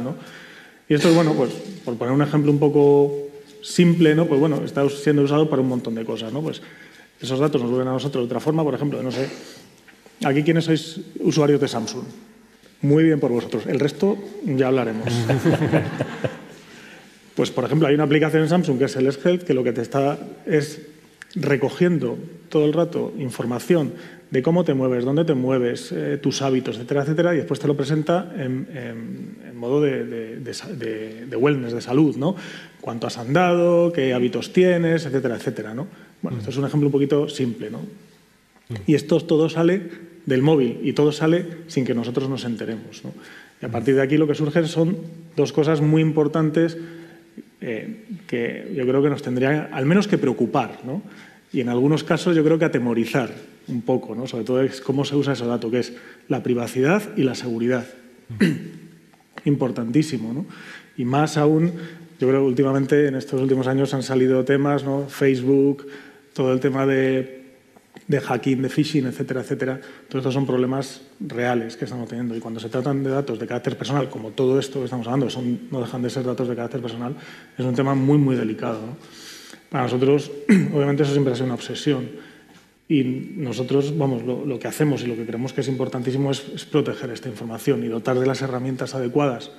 Y 0.86 0.94
esto 0.94 1.08
es 1.08 1.14
bueno, 1.14 1.32
pues 1.32 1.50
por 1.82 1.96
poner 1.96 2.12
un 2.12 2.22
ejemplo 2.22 2.52
un 2.52 2.58
poco 2.58 3.30
simple, 3.62 4.14
¿no? 4.14 4.26
Pues 4.26 4.38
bueno, 4.38 4.62
está 4.64 4.88
siendo 4.90 5.22
usado 5.22 5.48
para 5.48 5.62
un 5.62 5.68
montón 5.68 5.94
de 5.94 6.04
cosas, 6.04 6.32
¿no? 6.32 6.42
Pues 6.42 6.60
esos 7.20 7.38
datos 7.38 7.60
nos 7.60 7.70
vuelven 7.70 7.88
a 7.88 7.92
nosotros 7.92 8.22
de 8.22 8.26
otra 8.26 8.40
forma, 8.40 8.62
por 8.62 8.74
ejemplo, 8.74 9.02
no 9.02 9.10
sé, 9.10 9.28
aquí 10.24 10.42
quienes 10.42 10.64
sois 10.64 11.00
usuarios 11.20 11.60
de 11.60 11.68
Samsung. 11.68 12.04
Muy 12.82 13.04
bien 13.04 13.20
por 13.20 13.32
vosotros. 13.32 13.66
El 13.66 13.80
resto 13.80 14.18
ya 14.44 14.68
hablaremos. 14.68 15.08
pues, 17.34 17.50
por 17.50 17.64
ejemplo, 17.64 17.88
hay 17.88 17.94
una 17.94 18.04
aplicación 18.04 18.42
en 18.42 18.48
Samsung 18.48 18.78
que 18.78 18.84
es 18.84 18.96
el 18.96 19.06
S-Health 19.06 19.44
que 19.44 19.54
lo 19.54 19.64
que 19.64 19.72
te 19.72 19.80
está 19.80 20.18
es 20.44 20.82
recogiendo 21.34 22.18
todo 22.48 22.64
el 22.64 22.72
rato 22.72 23.12
información 23.18 23.92
de 24.30 24.42
cómo 24.42 24.64
te 24.64 24.74
mueves, 24.74 25.04
dónde 25.04 25.24
te 25.24 25.34
mueves, 25.34 25.92
eh, 25.92 26.18
tus 26.20 26.42
hábitos, 26.42 26.76
etcétera, 26.76 27.02
etcétera, 27.02 27.34
y 27.34 27.38
después 27.38 27.60
te 27.60 27.68
lo 27.68 27.76
presenta 27.76 28.32
en, 28.36 29.54
modo 29.54 29.80
de, 29.80 30.04
de, 30.04 31.36
wellness, 31.36 31.72
de 31.72 31.80
salud, 31.80 32.16
¿no? 32.16 32.34
Cuánto 32.80 33.06
has 33.06 33.18
andado, 33.18 33.92
qué 33.92 34.12
hábitos 34.12 34.52
tienes, 34.52 35.06
etcétera, 35.06 35.36
etcétera, 35.36 35.74
¿no? 35.74 35.86
Bueno, 36.22 36.38
esto 36.38 36.50
es 36.50 36.56
un 36.56 36.64
ejemplo 36.64 36.88
un 36.88 36.92
poquito 36.92 37.28
simple, 37.28 37.70
¿no? 37.70 37.80
Y 38.86 38.94
esto 38.94 39.20
todo 39.20 39.48
sale 39.48 39.82
del 40.26 40.42
móvil 40.42 40.80
y 40.82 40.92
todo 40.92 41.12
sale 41.12 41.46
sin 41.68 41.84
que 41.84 41.94
nosotros 41.94 42.28
nos 42.28 42.44
enteremos. 42.44 43.04
¿no? 43.04 43.12
Y 43.62 43.64
a 43.64 43.68
partir 43.68 43.94
de 43.94 44.02
aquí 44.02 44.16
lo 44.16 44.26
que 44.26 44.34
surgen 44.34 44.66
son 44.66 44.96
dos 45.36 45.52
cosas 45.52 45.80
muy 45.80 46.02
importantes 46.02 46.76
eh, 47.60 48.04
que 48.26 48.72
yo 48.74 48.84
creo 48.84 49.02
que 49.02 49.08
nos 49.08 49.22
tendría 49.22 49.68
al 49.72 49.86
menos 49.86 50.08
que 50.08 50.18
preocupar, 50.18 50.80
¿no? 50.84 51.02
Y 51.52 51.60
en 51.60 51.68
algunos 51.68 52.02
casos 52.02 52.34
yo 52.34 52.42
creo 52.42 52.58
que 52.58 52.64
atemorizar 52.64 53.30
un 53.68 53.82
poco, 53.82 54.16
¿no? 54.16 54.26
Sobre 54.26 54.44
todo 54.44 54.62
es 54.62 54.80
cómo 54.80 55.04
se 55.04 55.14
usa 55.14 55.34
ese 55.34 55.46
dato, 55.46 55.70
que 55.70 55.78
es 55.78 55.92
la 56.28 56.42
privacidad 56.42 57.02
y 57.16 57.22
la 57.22 57.36
seguridad. 57.36 57.86
importantísimo. 59.46 60.32
¿no? 60.32 60.46
Y 60.96 61.04
más 61.04 61.36
aún, 61.36 61.72
yo 62.20 62.28
creo 62.28 62.40
que 62.42 62.48
últimamente, 62.48 63.08
en 63.08 63.14
estos 63.14 63.40
últimos 63.40 63.66
años, 63.66 63.94
han 63.94 64.02
salido 64.02 64.44
temas, 64.44 64.84
¿no? 64.84 65.06
Facebook, 65.08 65.86
todo 66.36 66.52
el 66.52 66.60
tema 66.60 66.84
de, 66.84 67.46
de 68.06 68.20
hacking, 68.20 68.60
de 68.60 68.68
phishing, 68.68 69.06
etcétera, 69.06 69.40
etcétera. 69.40 69.80
Todos 70.06 70.20
estos 70.20 70.34
son 70.34 70.44
problemas 70.44 71.00
reales 71.18 71.78
que 71.78 71.86
estamos 71.86 72.08
teniendo. 72.10 72.36
Y 72.36 72.40
cuando 72.40 72.60
se 72.60 72.68
tratan 72.68 73.02
de 73.02 73.08
datos 73.08 73.38
de 73.38 73.46
carácter 73.46 73.78
personal, 73.78 74.10
como 74.10 74.32
todo 74.32 74.60
esto 74.60 74.80
que 74.80 74.84
estamos 74.84 75.06
hablando, 75.06 75.30
son, 75.30 75.70
no 75.70 75.80
dejan 75.80 76.02
de 76.02 76.10
ser 76.10 76.24
datos 76.24 76.46
de 76.46 76.54
carácter 76.54 76.82
personal, 76.82 77.16
es 77.56 77.64
un 77.64 77.74
tema 77.74 77.94
muy, 77.94 78.18
muy 78.18 78.36
delicado. 78.36 78.80
¿no? 78.82 78.96
Para 79.70 79.84
nosotros, 79.84 80.30
obviamente, 80.74 81.04
eso 81.04 81.12
siempre 81.12 81.32
ha 81.32 81.36
sido 81.36 81.46
una 81.46 81.54
obsesión. 81.54 82.06
Y 82.86 83.02
nosotros, 83.36 83.96
vamos, 83.96 84.22
lo, 84.22 84.44
lo, 84.44 84.58
que 84.58 84.68
hacemos 84.68 85.02
y 85.02 85.06
lo 85.06 85.16
que 85.16 85.24
creemos 85.24 85.54
que 85.54 85.62
es 85.62 85.68
importantísimo 85.68 86.30
es, 86.30 86.44
es, 86.54 86.66
proteger 86.66 87.10
esta 87.10 87.30
información 87.30 87.82
y 87.82 87.88
dotar 87.88 88.20
de 88.20 88.26
las 88.26 88.42
herramientas 88.42 88.94
adecuadas 88.94 89.52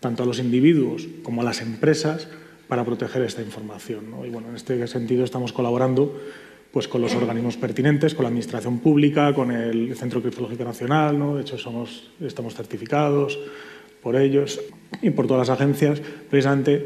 tanto 0.00 0.22
a 0.22 0.26
los 0.26 0.38
individuos 0.38 1.06
como 1.22 1.42
a 1.42 1.44
las 1.44 1.60
empresas 1.60 2.26
para 2.68 2.84
proteger 2.84 3.22
esta 3.22 3.42
información. 3.42 4.10
¿no? 4.10 4.26
Y 4.26 4.30
bueno, 4.30 4.48
en 4.48 4.56
este 4.56 4.86
sentido 4.86 5.24
estamos 5.24 5.52
colaborando 5.52 6.18
pues, 6.72 6.88
con 6.88 7.02
los 7.02 7.14
organismos 7.14 7.56
pertinentes, 7.56 8.14
con 8.14 8.24
la 8.24 8.28
Administración 8.28 8.78
Pública, 8.78 9.34
con 9.34 9.50
el 9.50 9.94
Centro 9.96 10.20
Criptológico 10.22 10.64
Nacional, 10.64 11.18
¿no? 11.18 11.36
de 11.36 11.42
hecho 11.42 11.58
somos, 11.58 12.10
estamos 12.20 12.54
certificados 12.54 13.38
por 14.02 14.16
ellos 14.16 14.60
y 15.00 15.10
por 15.10 15.26
todas 15.26 15.48
las 15.48 15.58
agencias, 15.58 16.00
precisamente 16.28 16.84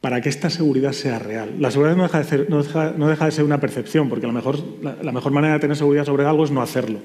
para 0.00 0.20
que 0.20 0.28
esta 0.28 0.50
seguridad 0.50 0.92
sea 0.92 1.18
real. 1.18 1.54
La 1.58 1.70
seguridad 1.70 1.96
no 1.96 2.02
deja 2.02 2.18
de 2.18 2.24
ser, 2.24 2.50
no 2.50 2.62
deja, 2.62 2.92
no 2.94 3.08
deja 3.08 3.24
de 3.24 3.30
ser 3.30 3.44
una 3.44 3.58
percepción, 3.58 4.10
porque 4.10 4.26
la 4.26 4.34
mejor, 4.34 4.58
la, 4.82 4.98
la, 5.02 5.12
mejor 5.12 5.32
manera 5.32 5.54
de 5.54 5.60
tener 5.60 5.78
seguridad 5.78 6.04
sobre 6.04 6.26
algo 6.26 6.44
es 6.44 6.50
no 6.50 6.60
hacerlo. 6.60 6.98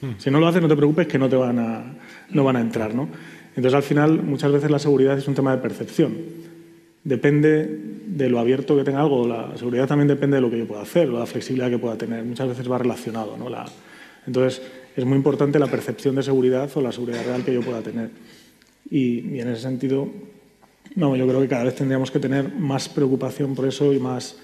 Mm. 0.00 0.10
Si 0.18 0.30
no 0.30 0.38
lo 0.38 0.46
haces, 0.46 0.62
no 0.62 0.68
te 0.68 0.76
preocupes 0.76 1.08
que 1.08 1.18
no 1.18 1.28
te 1.28 1.34
van 1.34 1.58
a, 1.58 1.96
no 2.30 2.44
van 2.44 2.54
a 2.54 2.60
entrar. 2.60 2.94
¿no? 2.94 3.08
Entonces, 3.56 3.74
al 3.74 3.82
final, 3.82 4.22
muchas 4.22 4.52
veces 4.52 4.70
la 4.70 4.78
seguridad 4.78 5.18
es 5.18 5.26
un 5.26 5.34
tema 5.34 5.56
de 5.56 5.62
percepción. 5.62 6.14
Depende 7.06 7.68
de 8.04 8.28
lo 8.28 8.40
abierto 8.40 8.76
que 8.76 8.82
tenga 8.82 9.00
algo. 9.00 9.28
La 9.28 9.56
seguridad 9.56 9.86
también 9.86 10.08
depende 10.08 10.38
de 10.38 10.40
lo 10.40 10.50
que 10.50 10.58
yo 10.58 10.66
pueda 10.66 10.82
hacer, 10.82 11.08
o 11.08 11.20
la 11.20 11.26
flexibilidad 11.26 11.70
que 11.70 11.78
pueda 11.78 11.96
tener. 11.96 12.24
Muchas 12.24 12.48
veces 12.48 12.68
va 12.68 12.78
relacionado. 12.78 13.36
¿no? 13.36 13.48
La, 13.48 13.64
entonces, 14.26 14.60
es 14.96 15.04
muy 15.04 15.16
importante 15.16 15.60
la 15.60 15.68
percepción 15.68 16.16
de 16.16 16.24
seguridad 16.24 16.68
o 16.74 16.80
la 16.80 16.90
seguridad 16.90 17.24
real 17.24 17.44
que 17.44 17.54
yo 17.54 17.60
pueda 17.60 17.80
tener. 17.80 18.10
Y, 18.90 19.36
y 19.36 19.40
en 19.40 19.48
ese 19.50 19.62
sentido, 19.62 20.08
no, 20.96 21.14
yo 21.14 21.28
creo 21.28 21.40
que 21.40 21.46
cada 21.46 21.62
vez 21.62 21.76
tendríamos 21.76 22.10
que 22.10 22.18
tener 22.18 22.52
más 22.52 22.88
preocupación 22.88 23.54
por 23.54 23.68
eso 23.68 23.92
y 23.92 24.00
más 24.00 24.38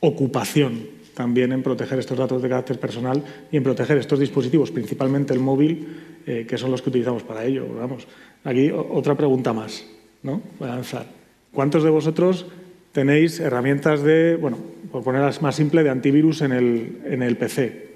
ocupación 0.00 0.86
también 1.12 1.52
en 1.52 1.62
proteger 1.62 1.98
estos 1.98 2.16
datos 2.16 2.40
de 2.40 2.48
carácter 2.48 2.80
personal 2.80 3.22
y 3.52 3.58
en 3.58 3.62
proteger 3.62 3.98
estos 3.98 4.18
dispositivos, 4.18 4.70
principalmente 4.70 5.34
el 5.34 5.40
móvil, 5.40 6.22
eh, 6.24 6.46
que 6.48 6.56
son 6.56 6.70
los 6.70 6.80
que 6.80 6.88
utilizamos 6.88 7.22
para 7.22 7.44
ello. 7.44 7.66
Vamos. 7.74 8.06
Aquí 8.44 8.70
otra 8.70 9.14
pregunta 9.14 9.52
más, 9.52 9.84
¿no? 10.22 10.40
Voy 10.58 10.68
a 10.70 10.76
lanzar. 10.76 11.17
¿Cuántos 11.52 11.82
de 11.82 11.90
vosotros 11.90 12.46
tenéis 12.92 13.40
herramientas 13.40 14.02
de, 14.02 14.36
bueno, 14.36 14.58
por 14.90 15.02
ponerlas 15.02 15.42
más 15.42 15.56
simple, 15.56 15.82
de 15.82 15.90
antivirus 15.90 16.42
en 16.42 16.52
el, 16.52 17.02
en 17.04 17.22
el 17.22 17.36
PC? 17.36 17.88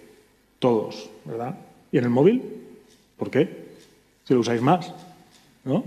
Todos, 0.59 1.11
¿verdad? 1.25 1.59
¿Y 1.91 1.99
en 1.99 2.05
el 2.05 2.11
móvil? 2.11 2.43
¿Por 3.17 3.31
qué? 3.31 3.49
Si 4.25 4.35
lo 4.35 4.41
usáis 4.41 4.63
más, 4.63 4.93
¿no? 5.65 5.85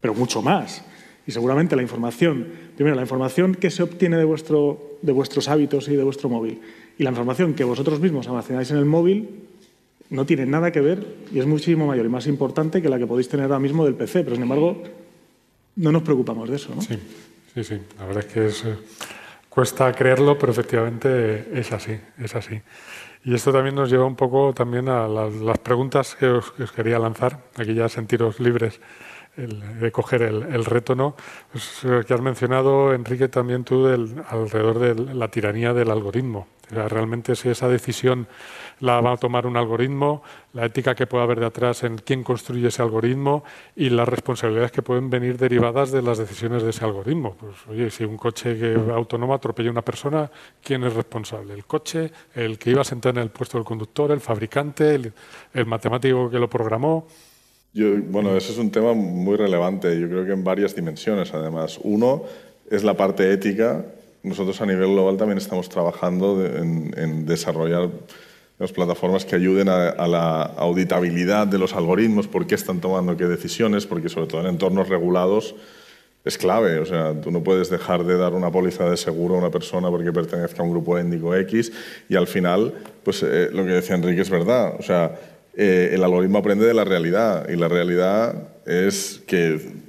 Pero 0.00 0.14
mucho 0.14 0.42
más. 0.42 0.84
Y 1.26 1.30
seguramente 1.30 1.76
la 1.76 1.82
información, 1.82 2.48
primero, 2.74 2.96
la 2.96 3.02
información 3.02 3.54
que 3.54 3.70
se 3.70 3.82
obtiene 3.82 4.16
de, 4.16 4.24
vuestro, 4.24 4.98
de 5.02 5.12
vuestros 5.12 5.48
hábitos 5.48 5.88
y 5.88 5.96
de 5.96 6.02
vuestro 6.02 6.28
móvil 6.28 6.60
y 6.98 7.04
la 7.04 7.10
información 7.10 7.54
que 7.54 7.64
vosotros 7.64 8.00
mismos 8.00 8.28
almacenáis 8.28 8.70
en 8.70 8.78
el 8.78 8.84
móvil 8.84 9.28
no 10.10 10.26
tiene 10.26 10.46
nada 10.46 10.72
que 10.72 10.80
ver 10.80 11.06
y 11.32 11.38
es 11.38 11.46
muchísimo 11.46 11.86
mayor 11.86 12.06
y 12.06 12.08
más 12.08 12.26
importante 12.26 12.82
que 12.82 12.88
la 12.88 12.98
que 12.98 13.06
podéis 13.06 13.28
tener 13.28 13.44
ahora 13.44 13.60
mismo 13.60 13.84
del 13.84 13.94
PC, 13.94 14.24
pero 14.24 14.36
sin 14.36 14.42
embargo 14.42 14.82
no 15.76 15.92
nos 15.92 16.02
preocupamos 16.02 16.48
de 16.48 16.56
eso. 16.56 16.74
¿no? 16.74 16.82
Sí, 16.82 16.98
sí, 17.54 17.64
sí. 17.64 17.80
La 17.98 18.06
verdad 18.06 18.24
es 18.26 18.32
que 18.32 18.68
eh, 18.70 18.76
cuesta 19.48 19.92
creerlo, 19.92 20.38
pero 20.38 20.52
efectivamente 20.52 21.58
es 21.58 21.72
así, 21.72 21.98
es 22.18 22.34
así. 22.34 22.60
Y 23.24 23.34
esto 23.34 23.52
también 23.52 23.74
nos 23.76 23.90
lleva 23.90 24.04
un 24.04 24.16
poco 24.16 24.52
también 24.52 24.88
a 24.88 25.06
las, 25.06 25.58
preguntas 25.58 26.16
que 26.16 26.26
os, 26.26 26.50
que 26.52 26.64
os, 26.64 26.72
quería 26.72 26.98
lanzar, 26.98 27.38
aquí 27.56 27.72
ya 27.72 27.88
sentiros 27.88 28.40
libres 28.40 28.80
de 29.36 29.90
coger 29.92 30.22
el, 30.22 30.42
el 30.42 30.64
reto, 30.64 30.94
¿no? 30.94 31.16
Pues, 31.50 31.84
eh, 31.84 32.02
que 32.06 32.12
has 32.12 32.20
mencionado, 32.20 32.92
Enrique, 32.92 33.28
también 33.28 33.64
tú 33.64 33.86
alrededor 33.86 34.78
de 34.78 35.14
la 35.14 35.28
tiranía 35.28 35.72
del 35.72 35.90
algoritmo. 35.90 36.48
Realmente 36.68 37.36
si 37.36 37.48
esa 37.48 37.68
decisión 37.68 38.26
la 38.80 39.00
va 39.00 39.12
a 39.12 39.16
tomar 39.16 39.46
un 39.46 39.56
algoritmo, 39.56 40.22
la 40.52 40.66
ética 40.66 40.94
que 40.94 41.06
puede 41.06 41.24
haber 41.24 41.40
detrás 41.40 41.82
en 41.84 41.98
quién 41.98 42.22
construye 42.22 42.68
ese 42.68 42.82
algoritmo 42.82 43.44
y 43.76 43.90
las 43.90 44.08
responsabilidades 44.08 44.72
que 44.72 44.82
pueden 44.82 45.10
venir 45.10 45.38
derivadas 45.38 45.92
de 45.92 46.02
las 46.02 46.18
decisiones 46.18 46.62
de 46.62 46.70
ese 46.70 46.84
algoritmo. 46.84 47.36
Pues 47.38 47.54
oye, 47.68 47.90
si 47.90 48.04
un 48.04 48.16
coche 48.16 48.74
autónomo 48.94 49.34
atropella 49.34 49.68
a 49.68 49.72
una 49.72 49.82
persona, 49.82 50.30
¿quién 50.62 50.84
es 50.84 50.94
responsable? 50.94 51.54
¿El 51.54 51.64
coche? 51.64 52.10
¿El 52.34 52.58
que 52.58 52.70
iba 52.70 52.82
a 52.82 52.84
sentar 52.84 53.16
en 53.16 53.22
el 53.22 53.30
puesto 53.30 53.58
del 53.58 53.64
conductor? 53.64 54.10
¿El 54.10 54.20
fabricante? 54.20 54.94
¿El, 54.94 55.66
matemático 55.66 56.30
que 56.30 56.38
lo 56.38 56.48
programó? 56.48 57.06
Bueno, 57.74 58.36
ese 58.36 58.52
es 58.52 58.58
un 58.58 58.70
tema 58.70 58.92
muy 58.92 59.36
relevante, 59.36 59.98
yo 59.98 60.08
creo 60.08 60.26
que 60.26 60.32
en 60.32 60.44
varias 60.44 60.74
dimensiones 60.74 61.32
además. 61.32 61.78
Uno 61.82 62.24
es 62.70 62.84
la 62.84 62.96
parte 62.96 63.32
ética. 63.32 63.84
Nosotros 64.22 64.60
a 64.60 64.66
nivel 64.66 64.88
global 64.88 65.16
también 65.16 65.38
estamos 65.38 65.68
trabajando 65.68 66.44
en, 66.44 67.26
desarrollar 67.26 67.90
las 68.62 68.72
plataformas 68.72 69.24
que 69.24 69.34
ayuden 69.34 69.68
a, 69.68 69.88
a, 69.88 70.06
la 70.06 70.42
auditabilidad 70.42 71.48
de 71.48 71.58
los 71.58 71.74
algoritmos, 71.74 72.28
por 72.28 72.46
qué 72.46 72.54
están 72.54 72.80
tomando 72.80 73.16
qué 73.16 73.24
decisiones, 73.24 73.86
porque 73.86 74.08
sobre 74.08 74.28
todo 74.28 74.42
en 74.42 74.46
entornos 74.46 74.88
regulados 74.88 75.56
es 76.24 76.38
clave. 76.38 76.78
O 76.78 76.86
sea, 76.86 77.20
tú 77.20 77.32
no 77.32 77.42
puedes 77.42 77.70
dejar 77.70 78.04
de 78.04 78.16
dar 78.16 78.34
una 78.34 78.52
póliza 78.52 78.88
de 78.88 78.96
seguro 78.96 79.34
a 79.34 79.38
una 79.38 79.50
persona 79.50 79.90
porque 79.90 80.12
pertenezca 80.12 80.62
a 80.62 80.64
un 80.64 80.70
grupo 80.70 80.96
étnico 80.96 81.34
X 81.34 81.72
y 82.08 82.14
al 82.14 82.28
final, 82.28 82.72
pues 83.02 83.24
eh, 83.24 83.48
lo 83.52 83.64
que 83.64 83.72
decía 83.72 83.96
Enrique 83.96 84.22
es 84.22 84.30
verdad. 84.30 84.76
O 84.78 84.82
sea, 84.82 85.18
eh, 85.56 85.90
el 85.92 86.04
algoritmo 86.04 86.38
aprende 86.38 86.64
de 86.64 86.74
la 86.74 86.84
realidad 86.84 87.48
y 87.48 87.56
la 87.56 87.66
realidad 87.66 88.48
es 88.64 89.22
que 89.26 89.81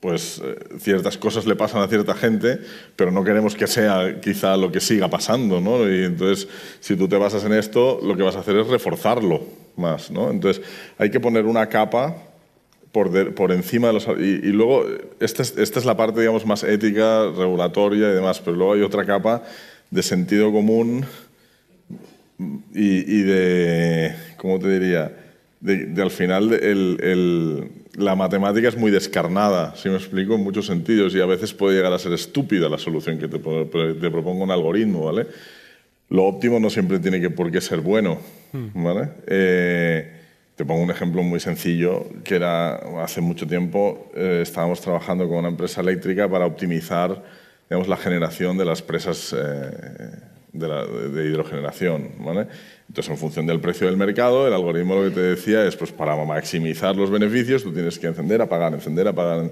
pues 0.00 0.40
eh, 0.44 0.56
ciertas 0.78 1.18
cosas 1.18 1.46
le 1.46 1.56
pasan 1.56 1.82
a 1.82 1.88
cierta 1.88 2.14
gente, 2.14 2.60
pero 2.96 3.10
no 3.10 3.24
queremos 3.24 3.54
que 3.54 3.66
sea 3.66 4.20
quizá 4.20 4.56
lo 4.56 4.70
que 4.70 4.80
siga 4.80 5.08
pasando, 5.08 5.60
¿no? 5.60 5.88
Y 5.90 6.04
entonces, 6.04 6.48
si 6.80 6.96
tú 6.96 7.08
te 7.08 7.16
basas 7.16 7.44
en 7.44 7.52
esto, 7.52 8.00
lo 8.02 8.16
que 8.16 8.22
vas 8.22 8.36
a 8.36 8.40
hacer 8.40 8.56
es 8.56 8.68
reforzarlo 8.68 9.42
más, 9.76 10.10
¿no? 10.10 10.30
Entonces, 10.30 10.62
hay 10.98 11.10
que 11.10 11.20
poner 11.20 11.46
una 11.46 11.68
capa 11.68 12.16
por, 12.92 13.52
encima 13.52 13.88
de 13.88 13.92
los... 13.92 14.06
Y, 14.18 14.48
y 14.48 14.52
luego, 14.52 14.84
esta 15.20 15.42
es, 15.42 15.84
la 15.84 15.96
parte, 15.96 16.20
digamos, 16.20 16.46
más 16.46 16.64
ética, 16.64 17.30
regulatoria 17.30 18.10
y 18.10 18.14
demás, 18.14 18.40
pero 18.40 18.56
luego 18.56 18.72
hay 18.74 18.82
otra 18.82 19.04
capa 19.04 19.42
de 19.90 20.02
sentido 20.02 20.52
común 20.52 21.06
y, 22.74 23.22
de, 23.22 24.14
¿cómo 24.36 24.58
te 24.58 24.68
diría? 24.78 25.12
De, 25.60 25.86
de 25.86 26.02
al 26.02 26.10
final 26.10 26.52
el, 26.52 26.98
el, 27.02 27.70
la 27.98 28.14
matemática 28.14 28.68
es 28.68 28.76
muy 28.76 28.90
descarnada, 28.90 29.74
si 29.76 29.88
me 29.88 29.96
explico, 29.96 30.34
en 30.34 30.42
muchos 30.42 30.66
sentidos, 30.66 31.14
y 31.14 31.20
a 31.20 31.26
veces 31.26 31.52
puede 31.52 31.76
llegar 31.76 31.92
a 31.92 31.98
ser 31.98 32.12
estúpida 32.12 32.68
la 32.68 32.78
solución 32.78 33.18
que 33.18 33.28
te, 33.28 33.38
te 33.38 34.10
proponga 34.10 34.44
un 34.44 34.50
algoritmo, 34.50 35.04
¿vale? 35.04 35.26
Lo 36.10 36.24
óptimo 36.24 36.58
no 36.58 36.70
siempre 36.70 36.98
tiene 36.98 37.20
que 37.20 37.30
por 37.30 37.50
qué 37.50 37.60
ser 37.60 37.80
bueno, 37.80 38.18
¿vale? 38.52 39.10
Eh, 39.26 40.12
te 40.56 40.64
pongo 40.64 40.82
un 40.82 40.90
ejemplo 40.90 41.22
muy 41.22 41.38
sencillo, 41.38 42.06
que 42.24 42.36
era 42.36 42.76
hace 43.02 43.20
mucho 43.20 43.46
tiempo 43.46 44.10
eh, 44.14 44.40
estábamos 44.42 44.80
trabajando 44.80 45.28
con 45.28 45.38
una 45.38 45.48
empresa 45.48 45.82
eléctrica 45.82 46.28
para 46.28 46.46
optimizar 46.46 47.22
digamos, 47.68 47.88
la 47.88 47.96
generación 47.96 48.56
de 48.56 48.64
las 48.64 48.82
presas 48.82 49.34
eh, 49.38 50.10
de, 50.52 50.68
la, 50.68 50.84
de, 50.84 51.26
hidrogeneración. 51.26 52.12
¿vale? 52.18 52.48
Entonces, 52.88 53.10
en 53.10 53.18
función 53.18 53.46
del 53.46 53.60
precio 53.60 53.86
del 53.86 53.96
mercado, 53.96 54.46
el 54.46 54.54
algoritmo 54.54 54.94
lo 54.96 55.04
que 55.04 55.14
te 55.14 55.20
decía 55.20 55.64
es, 55.66 55.76
pues 55.76 55.92
para 55.92 56.16
maximizar 56.24 56.96
los 56.96 57.10
beneficios, 57.10 57.62
tú 57.62 57.72
tienes 57.72 57.98
que 57.98 58.06
encender, 58.06 58.40
apagar, 58.40 58.72
encender, 58.72 59.06
apagar. 59.06 59.50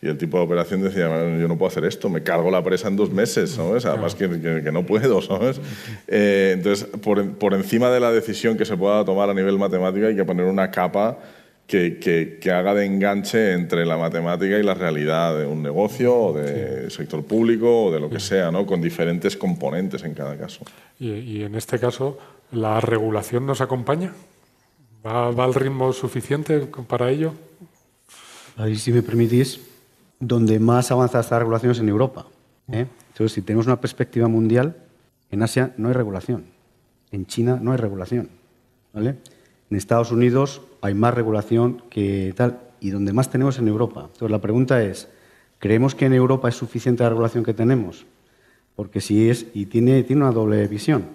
Y 0.00 0.08
el 0.08 0.18
tipo 0.18 0.38
de 0.38 0.44
operación 0.44 0.82
decía, 0.82 1.08
yo 1.38 1.48
no 1.48 1.56
puedo 1.56 1.68
hacer 1.68 1.84
esto, 1.84 2.08
me 2.08 2.22
cargo 2.22 2.50
la 2.50 2.62
presa 2.62 2.88
en 2.88 2.96
dos 2.96 3.10
meses, 3.10 3.50
¿sabes? 3.50 3.86
Además 3.86 4.14
que, 4.14 4.28
que, 4.28 4.62
que 4.62 4.70
no 4.70 4.84
puedo, 4.84 5.20
¿sabes? 5.22 5.60
Eh, 6.06 6.52
entonces, 6.54 6.86
por, 7.00 7.32
por 7.38 7.54
encima 7.54 7.90
de 7.90 7.98
la 7.98 8.12
decisión 8.12 8.56
que 8.56 8.64
se 8.64 8.76
pueda 8.76 9.04
tomar 9.04 9.30
a 9.30 9.34
nivel 9.34 9.58
matemático, 9.58 10.06
hay 10.06 10.14
que 10.14 10.24
poner 10.24 10.44
una 10.44 10.70
capa 10.70 11.18
que, 11.66 12.38
que, 12.40 12.50
haga 12.52 12.74
de 12.74 12.84
enganche 12.84 13.52
entre 13.52 13.84
la 13.84 13.96
matemática 13.96 14.58
y 14.58 14.62
la 14.62 14.74
realidad 14.74 15.36
de 15.36 15.46
un 15.46 15.62
negocio 15.62 16.14
o 16.14 16.32
de 16.32 16.90
sí. 16.90 16.96
sector 16.98 17.24
público 17.24 17.86
o 17.86 17.92
de 17.92 17.98
lo 17.98 18.08
que 18.08 18.20
sea, 18.20 18.52
¿no? 18.52 18.64
con 18.66 18.80
diferentes 18.80 19.36
componentes 19.36 20.04
en 20.04 20.14
cada 20.14 20.36
caso. 20.36 20.64
Y, 21.00 21.10
y 21.10 21.42
en 21.42 21.56
este 21.56 21.78
caso, 21.78 22.18
¿la 22.52 22.80
regulación 22.80 23.46
nos 23.46 23.60
acompaña? 23.60 24.12
¿Va, 25.04 25.30
¿Va, 25.30 25.44
al 25.44 25.54
ritmo 25.54 25.92
suficiente 25.92 26.60
para 26.88 27.10
ello? 27.10 27.32
Ahí, 28.56 28.76
si 28.76 28.92
me 28.92 29.02
permitís, 29.02 29.60
donde 30.18 30.58
más 30.58 30.90
avanza 30.90 31.20
esta 31.20 31.38
regulación 31.38 31.72
es 31.72 31.78
en 31.78 31.88
Europa. 31.88 32.26
¿eh? 32.72 32.86
Entonces, 33.08 33.32
si 33.32 33.42
tenemos 33.42 33.66
una 33.66 33.80
perspectiva 33.80 34.28
mundial, 34.28 34.76
en 35.30 35.42
Asia 35.42 35.74
no 35.76 35.88
hay 35.88 35.94
regulación, 35.94 36.44
en 37.10 37.26
China 37.26 37.58
no 37.60 37.72
hay 37.72 37.78
regulación. 37.78 38.30
¿vale? 38.92 39.16
En 39.70 39.76
Estados 39.76 40.12
Unidos 40.12 40.62
hay 40.80 40.94
más 40.94 41.14
regulación 41.14 41.82
que 41.90 42.32
tal. 42.36 42.60
y 42.80 42.90
donde 42.90 43.12
más 43.12 43.30
tenemos 43.30 43.58
en 43.58 43.68
Europa. 43.68 44.02
Entonces 44.02 44.30
la 44.30 44.40
pregunta 44.40 44.82
es, 44.82 45.08
¿creemos 45.58 45.94
que 45.94 46.06
en 46.06 46.12
Europa 46.12 46.48
es 46.48 46.54
suficiente 46.54 47.02
la 47.02 47.08
regulación 47.08 47.42
que 47.42 47.54
tenemos? 47.54 48.04
Porque 48.74 49.00
si 49.00 49.30
es, 49.30 49.46
y 49.54 49.66
tiene, 49.66 50.02
tiene 50.02 50.22
una 50.22 50.32
doble 50.32 50.66
visión. 50.68 51.06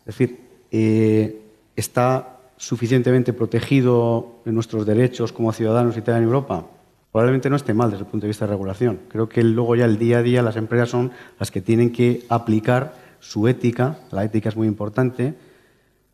Es 0.00 0.16
decir, 0.16 0.41
eh, 0.72 1.40
está 1.76 2.38
suficientemente 2.56 3.32
protegido 3.32 4.40
en 4.46 4.54
nuestros 4.54 4.86
derechos 4.86 5.32
como 5.32 5.52
ciudadanos 5.52 5.96
y 5.96 6.02
tal 6.02 6.16
en 6.16 6.24
Europa? 6.24 6.66
Probablemente 7.12 7.50
no 7.50 7.56
esté 7.56 7.74
mal 7.74 7.90
desde 7.90 8.04
el 8.04 8.10
punto 8.10 8.24
de 8.24 8.28
vista 8.28 8.46
de 8.46 8.52
regulación. 8.52 9.00
Creo 9.08 9.28
que 9.28 9.42
luego 9.44 9.76
ya 9.76 9.84
el 9.84 9.98
día 9.98 10.18
a 10.18 10.22
día 10.22 10.42
las 10.42 10.56
empresas 10.56 10.88
son 10.88 11.12
las 11.38 11.50
que 11.50 11.60
tienen 11.60 11.92
que 11.92 12.24
aplicar 12.30 12.94
su 13.20 13.46
ética. 13.48 13.98
La 14.10 14.24
ética 14.24 14.48
es 14.48 14.56
muy 14.56 14.66
importante. 14.66 15.34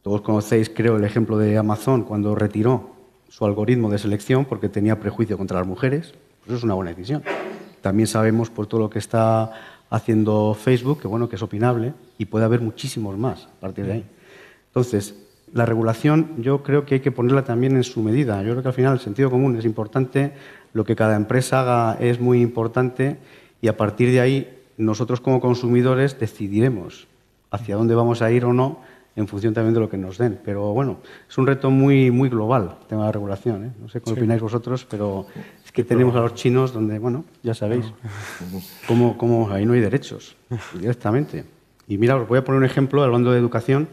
Todos 0.02 0.22
conocéis, 0.22 0.68
creo, 0.68 0.96
el 0.96 1.04
ejemplo 1.04 1.38
de 1.38 1.56
Amazon 1.56 2.02
cuando 2.02 2.34
retiró 2.34 2.96
su 3.28 3.44
algoritmo 3.44 3.90
de 3.90 3.98
selección 3.98 4.44
porque 4.44 4.68
tenía 4.68 4.98
prejuicio 4.98 5.38
contra 5.38 5.58
las 5.58 5.68
mujeres. 5.68 6.14
Pues 6.40 6.48
eso 6.48 6.56
es 6.56 6.64
una 6.64 6.74
buena 6.74 6.90
decisión. 6.90 7.22
También 7.80 8.08
sabemos 8.08 8.50
por 8.50 8.66
todo 8.66 8.80
lo 8.80 8.90
que 8.90 8.98
está 8.98 9.52
haciendo 9.90 10.52
Facebook, 10.54 11.00
que 11.00 11.06
bueno, 11.06 11.28
que 11.28 11.36
es 11.36 11.42
opinable 11.42 11.94
y 12.18 12.24
puede 12.24 12.44
haber 12.44 12.60
muchísimos 12.60 13.16
más 13.16 13.46
a 13.46 13.60
partir 13.60 13.86
de 13.86 13.92
ahí. 13.92 14.04
Entonces, 14.78 15.16
la 15.52 15.66
regulación 15.66 16.34
yo 16.38 16.62
creo 16.62 16.86
que 16.86 16.94
hay 16.94 17.00
que 17.00 17.10
ponerla 17.10 17.42
también 17.42 17.74
en 17.74 17.82
su 17.82 18.00
medida. 18.00 18.40
Yo 18.44 18.50
creo 18.52 18.62
que 18.62 18.68
al 18.68 18.74
final 18.74 18.92
el 18.92 19.00
sentido 19.00 19.28
común 19.28 19.56
es 19.58 19.64
importante, 19.64 20.34
lo 20.72 20.84
que 20.84 20.94
cada 20.94 21.16
empresa 21.16 21.62
haga 21.62 21.98
es 21.98 22.20
muy 22.20 22.40
importante 22.40 23.16
y 23.60 23.66
a 23.66 23.76
partir 23.76 24.12
de 24.12 24.20
ahí 24.20 24.56
nosotros 24.76 25.20
como 25.20 25.40
consumidores 25.40 26.20
decidiremos 26.20 27.08
hacia 27.50 27.74
dónde 27.74 27.96
vamos 27.96 28.22
a 28.22 28.30
ir 28.30 28.44
o 28.44 28.52
no 28.52 28.78
en 29.16 29.26
función 29.26 29.52
también 29.52 29.74
de 29.74 29.80
lo 29.80 29.88
que 29.88 29.96
nos 29.96 30.16
den. 30.16 30.38
Pero 30.44 30.72
bueno, 30.72 30.98
es 31.28 31.36
un 31.38 31.48
reto 31.48 31.72
muy, 31.72 32.12
muy 32.12 32.28
global 32.28 32.76
el 32.80 32.86
tema 32.86 33.02
de 33.02 33.06
la 33.08 33.12
regulación. 33.12 33.64
¿eh? 33.64 33.72
No 33.80 33.88
sé 33.88 34.00
cómo 34.00 34.14
opináis 34.14 34.40
vosotros, 34.40 34.86
pero 34.88 35.26
es 35.64 35.72
que 35.72 35.82
tenemos 35.82 36.14
a 36.14 36.20
los 36.20 36.34
chinos 36.34 36.72
donde, 36.72 37.00
bueno, 37.00 37.24
ya 37.42 37.52
sabéis, 37.52 37.86
cómo, 38.86 39.18
cómo 39.18 39.50
ahí 39.50 39.66
no 39.66 39.72
hay 39.72 39.80
derechos 39.80 40.36
directamente. 40.72 41.44
Y 41.88 41.98
mira, 41.98 42.14
os 42.14 42.28
voy 42.28 42.38
a 42.38 42.44
poner 42.44 42.60
un 42.60 42.64
ejemplo 42.64 43.02
hablando 43.02 43.32
de 43.32 43.40
educación. 43.40 43.88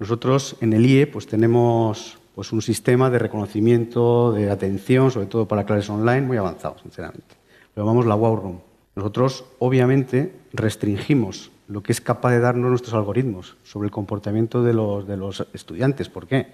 Nosotros 0.00 0.56
en 0.62 0.72
el 0.72 0.86
IE 0.86 1.06
pues, 1.06 1.26
tenemos 1.26 2.18
pues, 2.34 2.52
un 2.52 2.62
sistema 2.62 3.10
de 3.10 3.18
reconocimiento, 3.18 4.32
de 4.32 4.50
atención, 4.50 5.10
sobre 5.10 5.26
todo 5.26 5.46
para 5.46 5.66
clases 5.66 5.90
online, 5.90 6.22
muy 6.22 6.38
avanzado, 6.38 6.76
sinceramente. 6.82 7.36
Lo 7.76 7.84
llamamos 7.84 8.06
la 8.06 8.14
Wow 8.14 8.36
Room. 8.36 8.60
Nosotros, 8.96 9.44
obviamente, 9.58 10.34
restringimos 10.54 11.50
lo 11.68 11.82
que 11.82 11.92
es 11.92 12.00
capaz 12.00 12.32
de 12.32 12.40
darnos 12.40 12.70
nuestros 12.70 12.94
algoritmos 12.94 13.56
sobre 13.62 13.86
el 13.86 13.92
comportamiento 13.92 14.64
de 14.64 14.72
los, 14.72 15.06
de 15.06 15.18
los 15.18 15.46
estudiantes. 15.52 16.08
¿Por 16.08 16.26
qué? 16.26 16.48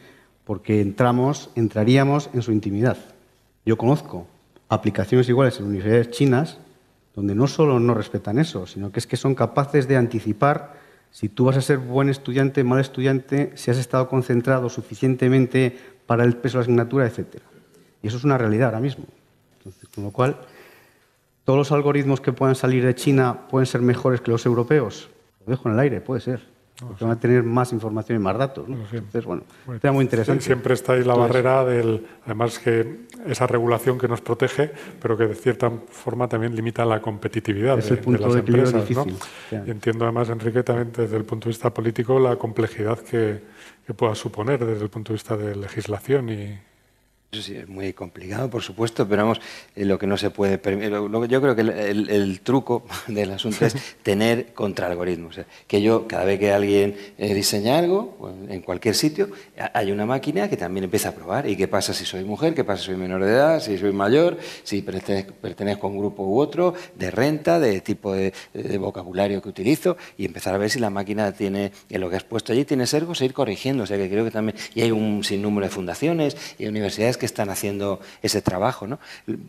Porque 0.45 0.81
entramos, 0.81 1.51
entraríamos 1.55 2.31
en 2.35 2.43
su 2.43 2.51
intimidad. 2.51 2.99
Yo 3.65 3.79
conozco 3.79 4.27
aplicaciones 4.69 5.29
iguales 5.29 5.59
en 5.61 5.67
universidades 5.67 6.11
chinas 6.11 6.59
donde 7.15 7.35
no 7.35 7.47
solo 7.47 7.79
no 7.81 7.95
respetan 7.95 8.39
eso, 8.39 8.67
sino 8.67 8.91
que 8.91 8.99
es 8.99 9.07
que 9.07 9.17
son 9.17 9.35
capaces 9.35 9.89
de 9.89 9.97
anticipar 9.97 10.75
si 11.17 11.31
tú 11.31 11.47
vas 11.47 11.57
a 11.57 11.63
ser 11.63 11.79
buen 11.79 12.11
estudiante, 12.11 12.63
mal 12.63 12.79
estudiante, 12.79 13.51
si 13.55 13.71
has 13.71 13.79
estado 13.79 14.07
concentrado 14.07 14.69
suficientemente 14.69 15.75
para 16.05 16.25
el 16.25 16.37
peso 16.37 16.59
de 16.59 16.61
la 16.61 16.63
asignatura, 16.65 17.07
etc. 17.07 17.39
Y 18.03 18.09
eso 18.09 18.19
es 18.19 18.25
una 18.25 18.37
realidad 18.37 18.69
ahora 18.69 18.81
mismo. 18.81 19.07
con 19.95 20.05
lo 20.05 20.11
cual, 20.11 20.37
todos 21.45 21.57
los 21.57 21.73
algoritmos 21.73 22.21
que 22.21 22.35
puedan 22.35 22.55
salir 22.55 22.85
de 22.85 22.95
China 22.95 23.49
pueden 23.49 23.65
ser 23.65 23.81
mejores 23.81 24.21
que 24.21 24.31
los 24.31 24.45
europeos. 24.45 25.09
Lo 25.47 25.53
dejo 25.53 25.71
en 25.71 25.75
el 25.77 25.81
aire, 25.81 26.03
puede 26.03 26.21
ser. 26.21 26.43
Porque 26.79 27.05
van 27.05 27.15
a 27.15 27.21
tener 27.21 27.43
más 27.43 27.73
información 27.73 28.21
y 28.21 28.23
más 28.23 28.37
datos. 28.37 28.67
Entonces, 28.69 29.25
bueno, 29.25 29.45
sería 29.67 29.93
muy 29.93 30.05
interesante. 30.05 30.45
Siempre 30.45 30.75
está 30.75 30.93
ahí 30.93 31.05
la 31.05 31.15
barrera 31.15 31.65
del, 31.65 32.07
además 32.25 32.59
que 32.59 33.07
esa 33.27 33.47
regulación 33.47 33.99
que 33.99 34.09
nos 34.09 34.21
protege, 34.21 34.73
pero 35.01 35.17
que 35.17 35.27
de 35.27 35.35
cierta 35.35 35.71
forma 35.71 36.29
también 36.29 36.55
limita 36.55 36.85
la 36.85 37.01
competitividad 37.01 37.79
de, 37.79 38.19
las 38.19 38.37
empresas. 38.37 38.85
Y 39.51 39.71
entiendo 39.71 40.05
además, 40.05 40.29
Enrique, 40.29 40.63
también 40.63 40.93
desde 40.95 41.17
el 41.17 41.25
punto 41.25 41.47
de 41.47 41.51
vista 41.51 41.73
político, 41.73 42.19
la 42.19 42.37
complejidad 42.37 42.99
que, 42.99 43.43
que 43.87 43.95
pueda 43.95 44.15
suponer 44.15 44.65
desde 44.65 44.83
el 44.83 44.91
punto 44.91 45.13
de 45.13 45.15
vista 45.15 45.37
de 45.37 45.57
legislación 45.57 46.29
y, 46.29 46.59
eso 47.37 47.47
sí, 47.47 47.57
es 47.57 47.69
muy 47.69 47.93
complicado, 47.93 48.49
por 48.49 48.63
supuesto, 48.63 49.07
pero 49.07 49.23
vamos, 49.23 49.41
eh, 49.75 49.85
lo 49.85 49.99
que 49.99 50.07
no 50.07 50.17
se 50.17 50.31
puede 50.31 50.59
Yo 51.29 51.41
creo 51.41 51.55
que 51.55 51.61
el, 51.61 52.41
truco 52.41 52.85
del 53.07 53.33
asunto 53.33 53.67
es 53.67 53.77
tener 54.03 54.55
contraalgoritmos. 54.55 55.41
que 55.67 55.83
yo, 55.83 56.07
cada 56.07 56.25
vez 56.25 56.39
que 56.39 56.53
alguien 56.53 56.97
eh, 57.19 57.35
diseña 57.35 57.79
algo, 57.79 58.35
en 58.49 58.63
cualquier 58.63 58.95
sitio, 58.95 59.29
hay 59.75 59.93
una 59.93 60.07
máquina 60.07 60.49
que 60.49 60.57
también 60.57 60.85
empieza 60.85 61.11
a 61.11 61.13
probar. 61.13 61.49
¿Y 61.49 61.57
qué 61.57 61.69
pasa 61.69 61.93
si 61.93 62.05
soy 62.05 62.25
mujer? 62.25 62.55
¿Qué 62.55 62.65
pasa 62.65 62.81
si 62.81 62.87
soy 62.87 62.97
menor 62.97 63.25
de 63.25 63.33
edad? 63.33 63.61
¿Si 63.61 63.77
soy 63.79 63.93
mayor? 63.93 64.39
¿Si 64.63 64.83
pertenezco, 64.83 65.87
a 65.87 65.91
un 65.91 65.99
grupo 65.99 66.25
u 66.25 66.39
otro? 66.39 66.75
¿De 66.95 67.11
renta? 67.11 67.61
¿De 67.61 67.81
tipo 67.81 68.13
de, 68.13 68.33
vocabulario 68.79 69.43
que 69.43 69.49
utilizo? 69.49 69.97
Y 70.17 70.25
empezar 70.25 70.55
a 70.55 70.59
ver 70.59 70.71
si 70.71 70.79
la 70.79 70.91
máquina 70.91 71.33
tiene, 71.33 71.73
en 71.91 72.01
lo 72.01 72.09
que 72.09 72.17
has 72.17 72.25
puesto 72.25 72.53
allí, 72.53 72.65
tiene 72.65 72.87
servos 72.87 73.21
e 73.21 73.27
ir 73.27 73.35
corrigiendo. 73.35 73.85
O 73.85 73.87
sea, 73.87 73.97
que 73.97 74.09
creo 74.09 74.25
que 74.25 74.31
también. 74.31 74.57
Y 74.75 74.83
hay 74.83 74.91
un 74.91 75.23
sinnúmero 75.23 75.67
de 75.67 75.71
fundaciones 75.71 76.37
y 76.59 76.67
universidades 76.67 77.17
que 77.17 77.26
están 77.27 77.51
haciendo 77.51 78.01
ese 78.23 78.43
trabajo. 78.43 78.87
¿no? 78.87 78.99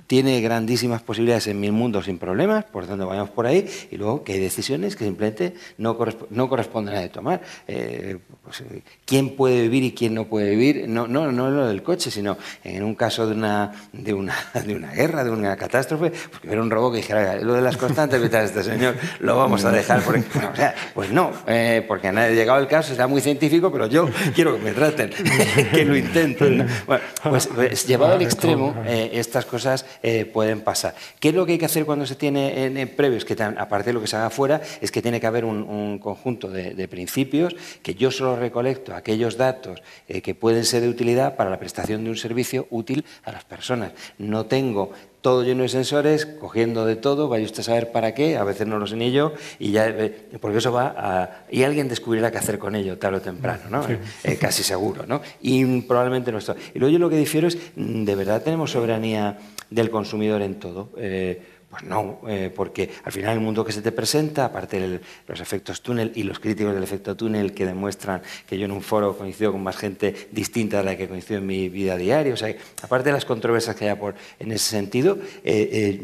Tiene 0.07 0.41
grandísimas 0.41 1.01
posibilidades 1.01 1.47
en 1.47 1.59
mil 1.59 1.71
mundos 1.71 2.05
sin 2.05 2.17
problemas, 2.19 2.65
por 2.65 2.85
tanto 2.85 3.07
vayamos 3.07 3.31
por 3.31 3.47
ahí, 3.47 3.67
y 3.91 3.97
luego 3.97 4.23
que 4.23 4.33
hay 4.33 4.39
decisiones 4.39 4.95
que 4.95 5.05
simplemente 5.05 5.53
no, 5.77 5.97
no 6.29 6.49
corresponden 6.49 6.95
a 6.95 7.07
tomar. 7.09 7.41
Eh, 7.67 8.17
pues, 8.43 8.63
¿Quién 9.05 9.35
puede 9.35 9.63
vivir 9.63 9.83
y 9.83 9.91
quién 9.93 10.13
no 10.13 10.25
puede 10.25 10.51
vivir? 10.51 10.87
No, 10.87 11.07
no, 11.07 11.31
no 11.31 11.49
lo 11.49 11.67
del 11.67 11.83
coche, 11.83 12.11
sino 12.11 12.37
en 12.63 12.83
un 12.83 12.95
caso 12.95 13.27
de 13.27 13.33
una, 13.33 13.71
de 13.93 14.13
una, 14.13 14.35
de 14.65 14.75
una 14.75 14.91
guerra, 14.91 15.23
de 15.23 15.31
una 15.31 15.55
catástrofe, 15.55 16.11
porque 16.31 16.51
era 16.51 16.61
un 16.61 16.69
robot 16.69 16.93
que 16.93 16.97
dijera, 16.97 17.35
lo 17.41 17.53
de 17.53 17.61
las 17.61 17.77
constantes 17.77 18.21
este 18.21 18.63
señor 18.63 18.95
lo 19.19 19.37
vamos 19.37 19.63
a 19.65 19.71
dejar. 19.71 20.01
Porque, 20.01 20.19
o 20.19 20.55
sea, 20.55 20.75
pues 20.93 21.11
no, 21.11 21.31
eh, 21.47 21.83
porque 21.87 22.07
a 22.07 22.11
nadie 22.11 22.33
ha 22.33 22.35
llegado 22.35 22.59
el 22.59 22.67
caso, 22.67 22.91
será 22.91 23.07
muy 23.07 23.21
científico, 23.21 23.71
pero 23.71 23.87
yo 23.87 24.09
quiero 24.33 24.55
que 24.55 24.63
me 24.63 24.71
traten, 24.71 25.09
que 25.71 25.85
lo 25.85 25.95
intenten. 25.95 26.67
Bueno, 26.85 27.03
pues, 27.23 27.47
pues, 27.47 27.56
llevado 27.85 28.13
al 28.13 28.21
extremo, 28.21 28.75
eh, 28.85 29.11
estas 29.13 29.45
cosas 29.45 29.85
eh, 30.03 30.25
pueden 30.25 30.61
pasar. 30.61 30.95
¿Qué 31.19 31.29
es 31.29 31.35
lo 31.35 31.45
que 31.45 31.53
hay 31.53 31.57
que 31.57 31.65
hacer 31.65 31.85
cuando 31.85 32.05
se 32.05 32.15
tiene 32.15 32.65
en, 32.65 32.87
previos? 32.95 33.25
Que 33.25 33.41
aparte 33.41 33.89
de 33.89 33.93
lo 33.93 34.01
que 34.01 34.07
se 34.07 34.15
haga 34.15 34.27
afuera, 34.27 34.61
es 34.81 34.91
que 34.91 35.01
tiene 35.01 35.19
que 35.19 35.27
haber 35.27 35.45
un, 35.45 35.99
conjunto 35.99 36.49
de, 36.49 36.87
principios 36.87 37.55
que 37.83 37.95
yo 37.95 38.11
solo 38.11 38.35
recolecto 38.35 38.95
aquellos 38.95 39.37
datos 39.37 39.81
eh, 40.07 40.21
que 40.21 40.35
pueden 40.35 40.63
ser 40.63 40.81
de 40.81 40.89
utilidad 40.89 41.35
para 41.35 41.49
la 41.49 41.59
prestación 41.59 42.03
de 42.03 42.09
un 42.11 42.17
servicio 42.17 42.67
útil 42.69 43.03
a 43.23 43.31
las 43.31 43.43
personas. 43.43 43.91
No 44.17 44.45
tengo 44.45 44.91
todo 45.27 45.43
lleno 45.43 45.63
de 45.63 45.67
sensores, 45.67 46.25
cogiendo 46.25 46.85
de 46.85 46.95
todo, 46.95 47.27
vaya 47.27 47.43
usted 47.43 47.59
a 47.59 47.63
saber 47.63 47.91
para 47.91 48.13
qué, 48.13 48.37
a 48.37 48.45
veces 48.45 48.65
no 48.65 48.79
lo 48.79 48.87
sé 48.87 48.95
ni 48.95 49.11
yo, 49.11 49.33
y 49.59 49.71
ya, 49.71 49.85
eh, 49.89 50.29
porque 50.39 50.59
eso 50.59 50.71
va 50.71 50.95
a... 50.97 51.45
Y 51.51 51.63
alguien 51.63 51.89
descubrirá 51.89 52.31
qué 52.31 52.37
hacer 52.37 52.57
con 52.57 52.75
ello 52.75 52.97
tarde 52.97 53.17
o 53.17 53.21
temprano, 53.21 53.63
¿no? 53.69 53.81
Eh, 54.23 54.37
casi 54.39 54.63
seguro, 54.63 55.05
¿no? 55.05 55.19
Y 55.41 55.81
probablemente 55.81 56.31
no 56.31 56.39
Y 56.73 56.79
luego 56.79 56.93
yo 56.93 56.97
lo 56.97 57.09
que 57.09 57.17
difiero 57.17 57.49
es, 57.49 57.57
mm, 57.75 58.05
¿de 58.05 58.15
verdad 58.15 58.41
tenemos 58.41 58.71
soberanía 58.71 59.37
del 59.69 59.89
consumidor 59.89 60.41
en 60.41 60.61
todo? 60.61 60.91
Eh, 60.95 61.56
pues 61.69 61.83
no, 61.83 62.21
eh, 62.29 62.49
porque 62.55 62.89
al 63.03 63.11
final 63.11 63.33
el 63.33 63.41
mundo 63.41 63.65
que 63.65 63.73
se 63.73 63.81
te 63.81 63.91
presenta, 63.91 64.45
aparte 64.45 64.79
de 64.79 65.01
los 65.27 65.39
efectos 65.41 65.81
túnel 65.81 66.13
y 66.15 66.23
los 66.23 66.39
críticos 66.39 66.73
del 66.73 66.83
efecto 66.83 67.17
túnel 67.17 67.53
que 67.53 67.65
demuestran 67.65 68.21
que 68.47 68.57
yo 68.57 68.65
en 68.65 68.71
un 68.71 68.81
foro 68.81 69.17
coincido 69.17 69.51
con 69.51 69.61
más 69.63 69.75
gente 69.75 70.29
distinta 70.31 70.79
a 70.79 70.83
la 70.83 70.95
que 70.95 71.09
coincido 71.09 71.41
en 71.41 71.45
mi 71.45 71.67
vida 71.67 71.97
diaria, 71.97 72.33
o 72.33 72.37
sea, 72.37 72.55
aparte 72.81 73.09
de 73.09 73.13
las 73.13 73.25
controversias 73.25 73.75
que 73.75 73.83
haya 73.83 73.99
por, 73.99 74.15
en 74.39 74.53
ese 74.53 74.69
sentido, 74.69 75.17
eh, 75.43 75.99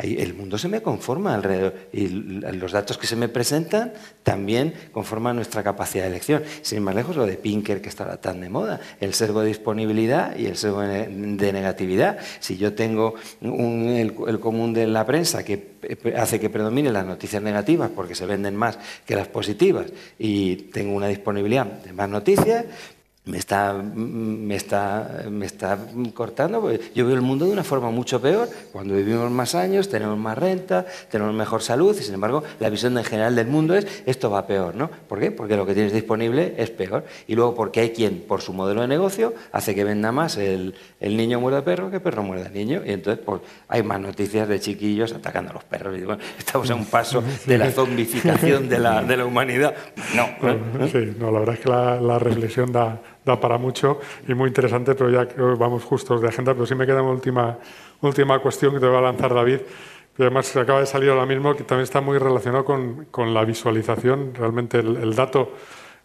eh, 0.00 0.18
el 0.18 0.34
mundo 0.34 0.58
se 0.58 0.68
me 0.68 0.82
conforma 0.82 1.32
alrededor 1.32 1.74
y 1.92 2.08
los 2.08 2.72
datos 2.72 2.98
que 2.98 3.06
se 3.06 3.14
me 3.14 3.28
presentan 3.28 3.92
también 4.24 4.74
conforman 4.90 5.36
nuestra 5.36 5.62
capacidad 5.62 6.04
de 6.04 6.10
elección. 6.10 6.42
Sin 6.62 6.78
ir 6.78 6.82
más 6.82 6.94
lejos, 6.96 7.14
lo 7.14 7.24
de 7.24 7.36
Pinker 7.36 7.80
que 7.80 7.88
está 7.88 8.16
tan 8.20 8.40
de 8.40 8.48
moda, 8.48 8.80
el 9.00 9.14
sesgo 9.14 9.42
de 9.42 9.48
disponibilidad 9.48 10.36
y 10.36 10.46
el 10.46 10.56
sesgo 10.56 10.80
de 10.80 11.52
negatividad. 11.52 12.18
Si 12.40 12.56
yo 12.56 12.74
tengo 12.74 13.14
el 13.40 14.40
común 14.40 14.72
de 14.74 14.88
la 14.88 15.03
prensa 15.06 15.44
que 15.44 15.74
hace 16.16 16.40
que 16.40 16.50
predominen 16.50 16.92
las 16.92 17.06
noticias 17.06 17.42
negativas 17.42 17.90
porque 17.94 18.14
se 18.14 18.26
venden 18.26 18.56
más 18.56 18.78
que 19.06 19.16
las 19.16 19.28
positivas. 19.28 19.86
Y 20.18 20.56
tengo 20.72 20.94
una 20.94 21.08
disponibilidad 21.08 21.66
de 21.66 21.92
más 21.92 22.08
noticias, 22.08 22.64
me 23.26 23.38
está, 23.38 23.72
me 23.72 24.54
está, 24.54 25.24
me 25.30 25.46
está 25.46 25.78
cortando. 26.12 26.60
Porque 26.60 26.80
yo 26.94 27.06
veo 27.06 27.14
el 27.14 27.22
mundo 27.22 27.46
de 27.46 27.52
una 27.52 27.64
forma 27.64 27.90
mucho 27.90 28.20
peor. 28.20 28.48
Cuando 28.70 28.94
vivimos 28.94 29.30
más 29.30 29.54
años, 29.54 29.88
tenemos 29.88 30.18
más 30.18 30.36
renta, 30.36 30.84
tenemos 31.10 31.34
mejor 31.34 31.62
salud 31.62 31.96
y, 31.98 32.02
sin 32.02 32.14
embargo, 32.14 32.42
la 32.60 32.68
visión 32.68 32.98
en 32.98 33.04
general 33.04 33.34
del 33.34 33.46
mundo 33.46 33.74
es 33.74 33.86
esto 34.04 34.30
va 34.30 34.46
peor. 34.46 34.74
¿no? 34.74 34.90
¿Por 35.08 35.20
qué? 35.20 35.30
Porque 35.30 35.56
lo 35.56 35.64
que 35.64 35.72
tienes 35.72 35.94
disponible 35.94 36.54
es 36.58 36.68
peor. 36.70 37.06
Y 37.26 37.34
luego 37.34 37.54
porque 37.54 37.80
hay 37.80 37.90
quien, 37.90 38.20
por 38.20 38.42
su 38.42 38.52
modelo 38.52 38.82
de 38.82 38.88
negocio, 38.88 39.32
hace 39.52 39.74
que 39.74 39.84
venda 39.84 40.12
más 40.12 40.36
el, 40.36 40.74
el 41.00 41.16
niño 41.16 41.40
muerde 41.40 41.58
al 41.58 41.64
perro 41.64 41.88
que 41.88 41.96
el 41.96 42.02
perro 42.02 42.22
muerde 42.22 42.46
al 42.46 42.52
niño. 42.52 42.82
Y 42.84 42.90
entonces 42.90 43.24
pues, 43.24 43.40
hay 43.68 43.82
más 43.82 44.00
noticias 44.00 44.46
de 44.46 44.60
chiquillos 44.60 45.14
atacando 45.14 45.50
a 45.50 45.54
los 45.54 45.64
perros. 45.64 45.96
Y 45.98 46.02
bueno, 46.04 46.22
estamos 46.38 46.70
a 46.70 46.74
un 46.74 46.84
paso 46.84 47.24
de 47.46 47.56
la 47.56 47.70
zombificación 47.70 48.68
de 48.68 48.78
la, 48.78 49.02
de 49.02 49.16
la 49.16 49.24
humanidad. 49.24 49.74
No. 50.14 50.28
Sí, 50.88 51.14
no, 51.18 51.30
la 51.30 51.38
verdad 51.38 51.54
es 51.54 51.60
que 51.60 51.70
la, 51.70 51.98
la 52.00 52.18
reflexión 52.18 52.70
da 52.70 53.00
da 53.24 53.40
para 53.40 53.58
mucho 53.58 54.00
y 54.28 54.34
muy 54.34 54.48
interesante, 54.48 54.94
pero 54.94 55.10
ya 55.10 55.26
vamos 55.56 55.84
justos 55.84 56.20
de 56.20 56.28
agenda. 56.28 56.52
Pero 56.54 56.66
sí 56.66 56.74
me 56.74 56.86
queda 56.86 57.02
una 57.02 57.12
última, 57.12 57.58
última 58.00 58.38
cuestión 58.38 58.74
que 58.74 58.80
te 58.80 58.86
va 58.86 58.98
a 58.98 59.02
lanzar 59.02 59.34
David. 59.34 59.60
Que 60.16 60.22
además 60.22 60.54
acaba 60.56 60.80
de 60.80 60.86
salir 60.86 61.10
ahora 61.10 61.26
mismo, 61.26 61.56
que 61.56 61.64
también 61.64 61.84
está 61.84 62.00
muy 62.00 62.18
relacionado 62.18 62.64
con, 62.64 63.06
con 63.10 63.34
la 63.34 63.44
visualización. 63.44 64.32
Realmente 64.34 64.78
el, 64.78 65.14
dato, 65.16 65.54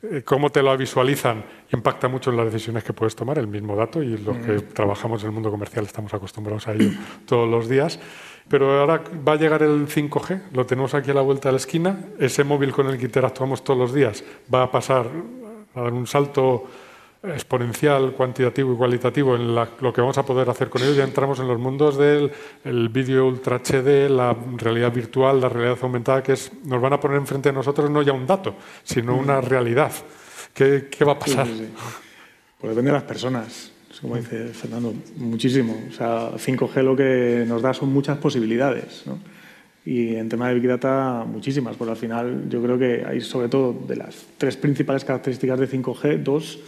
eh, 0.02 0.24
cómo 0.26 0.50
te 0.50 0.64
lo 0.64 0.76
visualizan, 0.76 1.46
impacta 1.72 2.08
mucho 2.08 2.32
en 2.32 2.38
las 2.38 2.46
decisiones 2.46 2.84
que 2.84 2.92
puedes 2.92 3.16
tomar, 3.16 3.38
el 3.38 3.46
mismo 3.46 3.76
dato, 3.76 4.02
y 4.02 4.18
los 4.18 4.36
que 4.38 4.54
mm. 4.54 4.74
trabajamos 4.74 5.22
en 5.22 5.28
el 5.28 5.34
mundo 5.34 5.52
comercial 5.52 5.86
estamos 5.86 6.12
acostumbrados 6.12 6.68
a 6.68 6.74
ello 6.74 6.90
todos 7.28 7.48
los 7.48 7.70
días. 7.70 8.00
Pero 8.48 8.80
ahora 8.80 9.04
va 9.28 9.34
a 9.34 9.36
llegar 9.36 9.62
el 9.62 9.88
5G, 9.88 10.42
lo 10.54 10.66
tenemos 10.66 10.96
aquí 10.96 11.12
a 11.12 11.14
la 11.14 11.22
vuelta 11.22 11.50
de 11.50 11.54
la 11.54 11.58
esquina. 11.58 12.00
Ese 12.18 12.44
móvil 12.44 12.72
con 12.72 12.88
el 12.88 12.98
que 12.98 13.06
interactuamos 13.06 13.64
todos 13.64 13.78
los 13.78 13.94
días 13.94 14.24
va 14.52 14.64
a 14.64 14.72
pasar 14.72 15.06
a 15.76 15.82
dar 15.82 15.94
un 15.94 16.08
salto 16.08 16.66
exponencial, 17.24 18.14
cuantitativo 18.14 18.74
y 18.74 18.78
cualitativo 18.78 19.36
en 19.36 19.54
lo 19.54 19.94
que 19.94 20.02
vamos 20.02 20.18
a 20.18 20.24
poder 20.24 20.50
hacer 20.50 20.70
con 20.70 20.82
ellos. 20.82 20.96
Ya 20.96 21.04
entramos 21.04 21.40
en 21.40 21.48
los 21.48 21.60
mundos 21.60 21.98
del 21.98 22.32
vídeo 22.90 23.28
ultra 23.28 23.60
HD, 23.60 24.10
la 24.10 24.36
realidad 24.58 24.94
virtual, 24.94 25.42
la 25.42 25.50
realidad 25.50 25.78
aumentada, 25.82 26.24
que 26.24 26.34
es, 26.34 26.52
nos 26.64 26.82
van 26.82 26.94
a 26.94 27.00
poner 27.00 27.18
enfrente 27.18 27.50
de 27.50 27.54
nosotros 27.54 27.90
no 27.90 28.02
ya 28.02 28.14
un 28.14 28.26
dato, 28.26 28.56
sino 28.84 29.16
una 29.18 29.42
realidad. 29.42 29.92
¿Qué, 30.54 30.90
va 31.06 31.14
a 31.14 31.20
pasar? 31.20 31.48
Pues 31.48 32.70
depende 32.72 32.92
de 32.92 32.98
las 32.98 33.04
personas 33.04 33.74
como 34.02 34.16
dice 34.16 34.48
Fernando, 34.54 34.94
muchísimo. 35.18 35.78
O 35.90 35.92
sea, 35.92 36.32
5G 36.32 36.84
lo 36.84 36.96
que 36.96 37.44
nos 37.48 37.62
da 37.62 37.74
son 37.74 37.92
muchas 37.92 38.18
posibilidades. 38.18 39.04
¿no? 39.06 39.20
Y 39.86 40.16
en 40.16 40.30
tema 40.30 40.50
de 40.50 40.56
Big 40.56 40.68
Data, 40.68 41.26
muchísimas, 41.28 41.76
porque 41.76 41.92
al 41.92 41.98
final 41.98 42.50
yo 42.50 42.62
creo 42.62 42.78
que 42.78 43.04
hay 43.06 43.22
sobre 43.22 43.50
todo 43.50 43.74
de 43.74 43.96
las 43.96 44.26
tres 44.38 44.56
principales 44.56 45.04
características 45.04 45.60
de 45.60 45.70
5G, 45.70 46.24
dos 46.24 46.60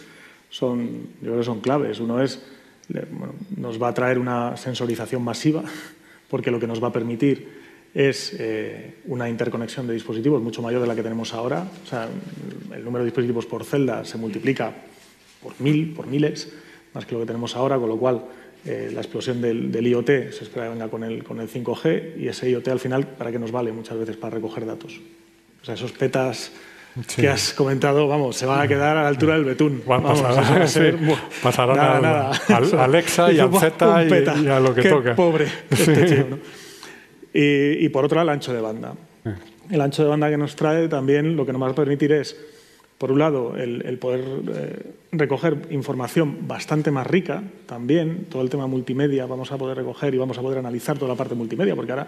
son, 0.52 1.08
yo 1.22 1.28
creo 1.28 1.38
que 1.38 1.44
son 1.44 1.60
claves. 1.60 1.98
Uno 1.98 2.22
es, 2.22 2.40
bueno, 2.88 3.34
nos 3.56 3.82
va 3.82 3.88
a 3.88 3.94
traer 3.94 4.18
una 4.18 4.56
sensorización 4.56 5.24
masiva, 5.24 5.64
porque 6.30 6.50
lo 6.50 6.60
que 6.60 6.66
nos 6.66 6.82
va 6.82 6.88
a 6.88 6.92
permitir 6.92 7.62
es 7.94 8.36
eh, 8.38 8.98
una 9.06 9.28
interconexión 9.28 9.86
de 9.86 9.94
dispositivos 9.94 10.42
mucho 10.42 10.62
mayor 10.62 10.80
de 10.80 10.86
la 10.86 10.94
que 10.94 11.02
tenemos 11.02 11.34
ahora. 11.34 11.66
O 11.82 11.86
sea, 11.86 12.08
el 12.74 12.84
número 12.84 13.02
de 13.02 13.10
dispositivos 13.10 13.46
por 13.46 13.64
celda 13.64 14.04
se 14.04 14.18
multiplica 14.18 14.72
por 15.42 15.58
mil, 15.60 15.92
por 15.92 16.06
miles 16.06 16.52
más 16.94 17.06
que 17.06 17.14
lo 17.14 17.20
que 17.20 17.26
tenemos 17.26 17.56
ahora, 17.56 17.78
con 17.78 17.88
lo 17.88 17.96
cual 17.96 18.22
eh, 18.66 18.90
la 18.92 19.00
explosión 19.00 19.40
del, 19.40 19.74
IoT 19.74 20.06
se 20.06 20.44
espera 20.44 20.66
que 20.66 20.72
venga 20.72 20.88
con 20.88 21.02
el, 21.02 21.24
con 21.24 21.40
el 21.40 21.48
5G 21.48 22.18
y 22.18 22.28
ese 22.28 22.50
IoT 22.50 22.68
al 22.68 22.80
final, 22.80 23.06
¿para 23.06 23.32
qué 23.32 23.38
nos 23.38 23.50
vale 23.50 23.72
muchas 23.72 23.96
veces? 23.96 24.16
Para 24.16 24.34
recoger 24.34 24.66
datos. 24.66 25.00
O 25.62 25.64
sea, 25.64 25.74
esos 25.74 25.92
petas 25.92 26.52
que 27.16 27.28
has 27.28 27.54
comentado, 27.54 28.06
vamos, 28.06 28.36
se 28.36 28.46
van 28.46 28.60
a 28.60 28.68
quedar 28.68 28.96
a 28.96 29.02
la 29.02 29.08
altura 29.08 29.34
del 29.34 29.44
betún. 29.44 29.82
Vamos, 29.86 30.20
a 30.22 30.66
ser, 30.66 30.98
pasarán 31.42 31.76
nada, 32.02 32.32
a, 32.48 32.84
Alexa 32.84 33.32
y 33.32 33.38
al 33.40 33.52
Z 33.52 34.04
y, 34.04 34.48
a 34.48 34.60
lo 34.60 34.74
que 34.74 34.82
Qué 34.82 35.14
pobre 35.16 35.46
este 35.70 36.26
y, 37.34 37.86
y, 37.86 37.88
por 37.88 38.04
otro 38.04 38.16
lado, 38.16 38.28
el 38.28 38.34
ancho 38.34 38.52
de 38.52 38.60
banda. 38.60 38.94
El 39.70 39.80
ancho 39.80 40.02
de 40.02 40.08
banda 40.08 40.28
que 40.28 40.36
nos 40.36 40.54
trae 40.54 40.88
también 40.88 41.34
lo 41.36 41.46
que 41.46 41.52
nos 41.52 41.62
va 41.62 41.68
a 41.68 41.74
permitir 41.74 42.12
es 42.12 42.36
por 43.02 43.10
un 43.10 43.18
lado, 43.18 43.56
el, 43.56 43.98
poder 43.98 44.20
eh, 44.54 44.92
recoger 45.10 45.66
información 45.70 46.46
bastante 46.46 46.92
más 46.92 47.04
rica 47.04 47.42
también, 47.66 48.26
todo 48.30 48.42
el 48.42 48.48
tema 48.48 48.68
multimedia 48.68 49.26
vamos 49.26 49.50
a 49.50 49.58
poder 49.58 49.76
recoger 49.76 50.14
y 50.14 50.18
vamos 50.18 50.38
a 50.38 50.40
poder 50.40 50.58
analizar 50.60 50.96
toda 50.96 51.10
la 51.10 51.16
parte 51.16 51.34
multimedia, 51.34 51.74
porque 51.74 51.90
ahora 51.90 52.06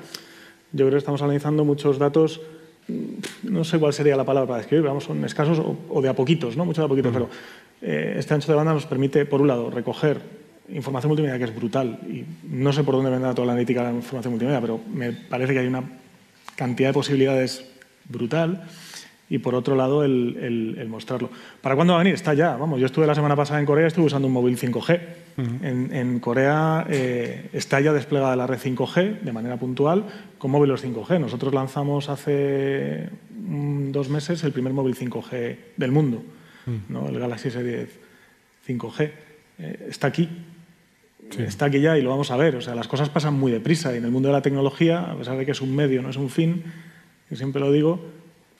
yo 0.71 0.87
creo 0.87 0.91
que 0.91 0.99
estamos 0.99 1.21
analizando 1.21 1.65
muchos 1.65 1.99
datos, 1.99 2.41
no 2.89 3.65
sé 3.65 3.79
cuál 3.79 3.93
sería 3.93 4.17
la 4.17 4.25
palabra 4.25 4.47
para 4.47 4.59
describir, 4.59 4.85
vamos, 4.85 5.05
son 5.05 5.25
escasos 5.25 5.61
o, 5.89 6.03
de 6.03 6.09
a 6.09 6.15
poquitos, 6.15 6.57
¿no? 6.57 6.65
muchos 6.65 6.83
de 6.83 6.87
a 6.87 6.89
poquitos, 6.89 7.13
pero 7.13 7.29
eh, 7.83 8.17
este 8.19 8.35
ancho 8.35 8.53
de 8.53 8.57
banda 8.57 8.75
nos 8.75 8.87
permite, 8.87 9.25
por 9.25 9.41
un 9.41 9.49
lado, 9.49 9.71
recoger 9.71 10.21
información 10.69 11.09
multimedia 11.09 11.39
que 11.39 11.45
es 11.45 11.55
brutal 11.55 11.99
y 12.09 12.25
no 12.49 12.73
sé 12.73 12.85
por 12.85 12.95
dónde 12.95 13.11
vendrá 13.11 13.35
toda 13.35 13.47
la 13.47 13.53
analítica 13.53 13.83
de 13.83 13.91
la 13.91 13.95
información 13.97 14.33
multimedia, 14.33 14.61
pero 14.61 14.81
me 14.93 15.13
parece 15.13 15.53
que 15.53 15.61
hay 15.61 15.67
una 15.67 15.85
cantidad 16.57 16.91
de 16.91 16.95
posibilidades 16.95 17.65
brutal 18.09 18.67
y 19.29 19.39
por 19.39 19.55
otro 19.55 19.75
lado 19.75 20.05
el, 20.05 20.87
mostrarlo. 20.89 21.31
¿Para 21.61 21.75
cuándo 21.75 21.95
va 21.95 22.01
a 22.01 22.03
venir? 22.03 22.15
Está 22.15 22.35
ya. 22.35 22.57
Vamos, 22.57 22.79
yo 22.79 22.87
estuve 22.87 23.07
la 23.07 23.15
semana 23.15 23.37
pasada 23.37 23.61
en 23.61 23.67
Corea, 23.67 23.87
estuve 23.87 24.07
usando 24.07 24.29
un 24.29 24.35
móvil 24.35 24.59
5G. 24.59 25.01
en, 25.63 26.21
Corea 26.21 26.87
eh, 26.89 27.49
está 27.53 27.81
ya 27.81 27.93
desplegada 27.93 28.37
la 28.37 28.47
red 28.47 28.59
5G 28.59 29.21
de 29.21 29.33
manera 29.33 29.57
puntual 29.57 30.05
con 30.39 30.51
móviles 30.51 30.85
5G. 30.85 31.21
Nosotros 31.21 31.55
lanzamos 31.55 32.09
hace 32.09 33.09
mm, 33.31 33.91
dos 33.91 34.09
meses 34.09 34.45
el 34.45 34.53
primer 34.53 34.73
móvil 34.73 34.95
5G 34.95 35.57
del 35.77 35.91
mundo, 35.91 36.23
¿no? 36.89 37.09
el 37.09 37.19
Galaxy 37.19 37.49
S10 37.49 37.89
5G. 38.67 39.11
Eh, 39.59 39.87
está 39.89 40.09
aquí. 40.09 40.29
Está 41.39 41.67
aquí 41.67 41.81
ya 41.81 41.97
y 41.97 42.03
lo 42.03 42.11
vamos 42.11 42.31
a 42.31 42.37
ver. 42.37 42.57
O 42.57 42.61
sea, 42.61 42.75
las 42.75 42.87
cosas 42.87 43.09
pasan 43.09 43.35
muy 43.35 43.51
deprisa 43.51 43.95
y 43.95 43.97
en 43.97 44.05
el 44.05 44.11
mundo 44.11 44.29
de 44.29 44.35
la 44.35 44.43
tecnología, 44.43 45.01
a 45.01 45.17
pesar 45.17 45.39
de 45.39 45.47
que 45.47 45.53
es 45.53 45.61
un 45.63 45.75
medio, 45.75 46.03
no 46.03 46.11
es 46.11 46.17
un 46.17 46.29
fin, 46.29 46.65
que 47.29 47.37
siempre 47.37 47.61
lo 47.61 47.73
digo, 47.73 48.05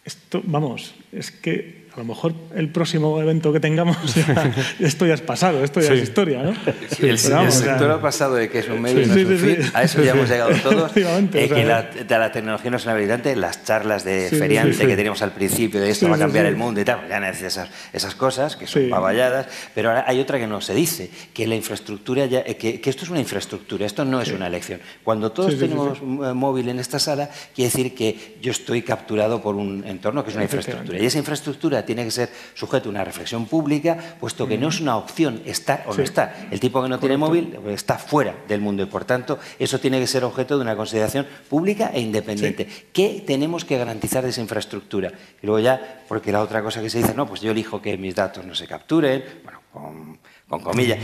esto, 0.05 0.43
vamos, 0.45 0.95
es 1.13 1.31
que 1.31 1.84
a 1.95 1.99
lo 2.01 2.05
mejor 2.07 2.35
el 2.57 2.71
próximo 2.71 3.21
evento 3.21 3.53
que 3.53 3.61
tengamos, 3.61 3.97
esto 4.81 5.07
ya 5.07 5.15
es 5.15 5.21
pasado, 5.21 5.63
esto 5.63 5.81
ya 5.81 5.93
es 5.93 6.03
historia, 6.03 6.43
¿no? 6.43 6.53
el, 7.01 7.19
sector 7.19 7.91
ha 7.91 8.01
pasado 8.01 8.35
de 8.35 8.51
que 8.51 8.59
es 8.59 8.69
un 8.69 8.81
medio 8.81 9.03
y 9.03 9.07
no 9.07 9.15
es 9.15 9.27
un 9.27 9.39
fin, 9.39 9.71
a 9.73 9.83
eso 9.85 10.03
ya 10.03 10.11
hemos 10.11 10.29
llegado 10.29 10.51
todos. 10.63 10.91
Eh, 10.97 11.49
que 11.49 11.65
la, 11.65 11.89
la, 12.09 12.33
tecnología 12.33 12.71
no 12.73 12.79
es 12.79 12.85
una 12.85 12.95
habilitante, 12.95 13.37
las 13.37 13.65
charlas 13.65 14.03
de 14.03 14.29
feriante 14.31 14.87
que 14.89 14.97
teníamos 14.97 15.23
al 15.23 15.31
principio 15.31 15.81
de 15.81 15.91
esto 15.91 16.09
va 16.09 16.17
a 16.17 16.19
cambiar 16.19 16.47
el 16.47 16.57
mundo 16.57 16.81
y 16.81 16.85
tal, 16.85 17.09
ya 17.09 17.21
necesitas 17.21 17.53
esas, 17.53 17.69
esas 17.93 18.15
cosas 18.17 18.57
que 18.57 18.67
son 18.67 18.91
pavalladas, 18.91 19.47
pero 19.73 19.91
ahora 19.91 20.05
hay 20.09 20.19
otra 20.19 20.41
que 20.41 20.49
no 20.49 20.61
se 20.61 20.75
dice, 20.75 21.11
que 21.33 21.47
la 21.47 21.55
infraestructura, 21.55 22.27
ya, 22.27 22.41
eh, 22.41 22.57
que, 22.57 22.81
que, 22.81 22.91
esto 22.91 23.05
es 23.05 23.11
una 23.11 23.21
infraestructura, 23.21 23.87
esto 23.87 24.05
no 24.05 24.21
es 24.21 24.33
una 24.33 24.49
elección. 24.49 24.81
Cuando 25.05 25.31
todos 25.31 25.57
tenemos 25.61 26.03
móvil 26.03 26.71
en 26.71 26.81
esta 26.81 26.99
sala, 26.99 27.31
quiere 27.55 27.71
decir 27.71 27.95
que 27.95 28.37
yo 28.43 28.51
estoy 28.51 28.83
capturado 28.83 29.41
por 29.41 29.55
un 29.55 29.85
entorno 29.87 30.25
que 30.25 30.31
es 30.31 30.35
una 30.35 30.45
infraestructura. 30.45 30.99
Y 30.99 31.07
esa 31.07 31.19
infraestructura 31.19 31.84
tiene 31.85 32.05
que 32.05 32.11
ser 32.11 32.31
sujeto 32.55 32.89
a 32.89 32.91
una 32.91 33.05
reflexión 33.05 33.47
pública, 33.47 34.17
puesto 34.21 34.47
que 34.47 34.59
no 34.59 34.69
es 34.69 34.81
una 34.81 34.97
opción 34.97 35.43
estar 35.45 35.85
o 35.87 35.95
no 35.95 36.03
estar. 36.03 36.49
El 36.51 36.61
tipo 36.61 36.83
que 36.83 36.89
no 36.89 36.99
tiene 36.99 37.17
móvil 37.17 37.59
está 37.69 37.99
fuera 37.99 38.35
del 38.49 38.61
mundo 38.61 38.83
y, 38.83 38.87
por 38.87 39.05
tanto, 39.05 39.39
eso 39.59 39.79
tiene 39.79 40.01
que 40.01 40.07
ser 40.07 40.25
objeto 40.25 40.57
de 40.57 40.63
una 40.63 40.77
consideración 40.77 41.27
pública 41.49 41.91
e 41.93 42.01
independiente. 42.01 42.67
¿Qué 42.93 43.23
tenemos 43.27 43.65
que 43.65 43.79
garantizar 43.79 44.25
de 44.25 44.31
esa 44.31 44.41
infraestructura? 44.41 45.13
Y 45.43 45.47
luego 45.47 45.61
ya, 45.61 46.05
porque 46.09 46.33
la 46.33 46.43
otra 46.43 46.63
cosa 46.63 46.81
que 46.81 46.91
se 46.91 46.99
dice, 46.99 47.15
no, 47.15 47.27
pues 47.27 47.41
yo 47.41 47.51
elijo 47.51 47.81
que 47.81 47.97
mis 47.97 48.15
datos 48.15 48.45
no 48.45 48.55
se 48.55 48.67
capturen, 48.67 49.25
bueno, 49.43 49.61
con 49.73 50.19
con 50.59 50.73
comillas, 50.73 50.99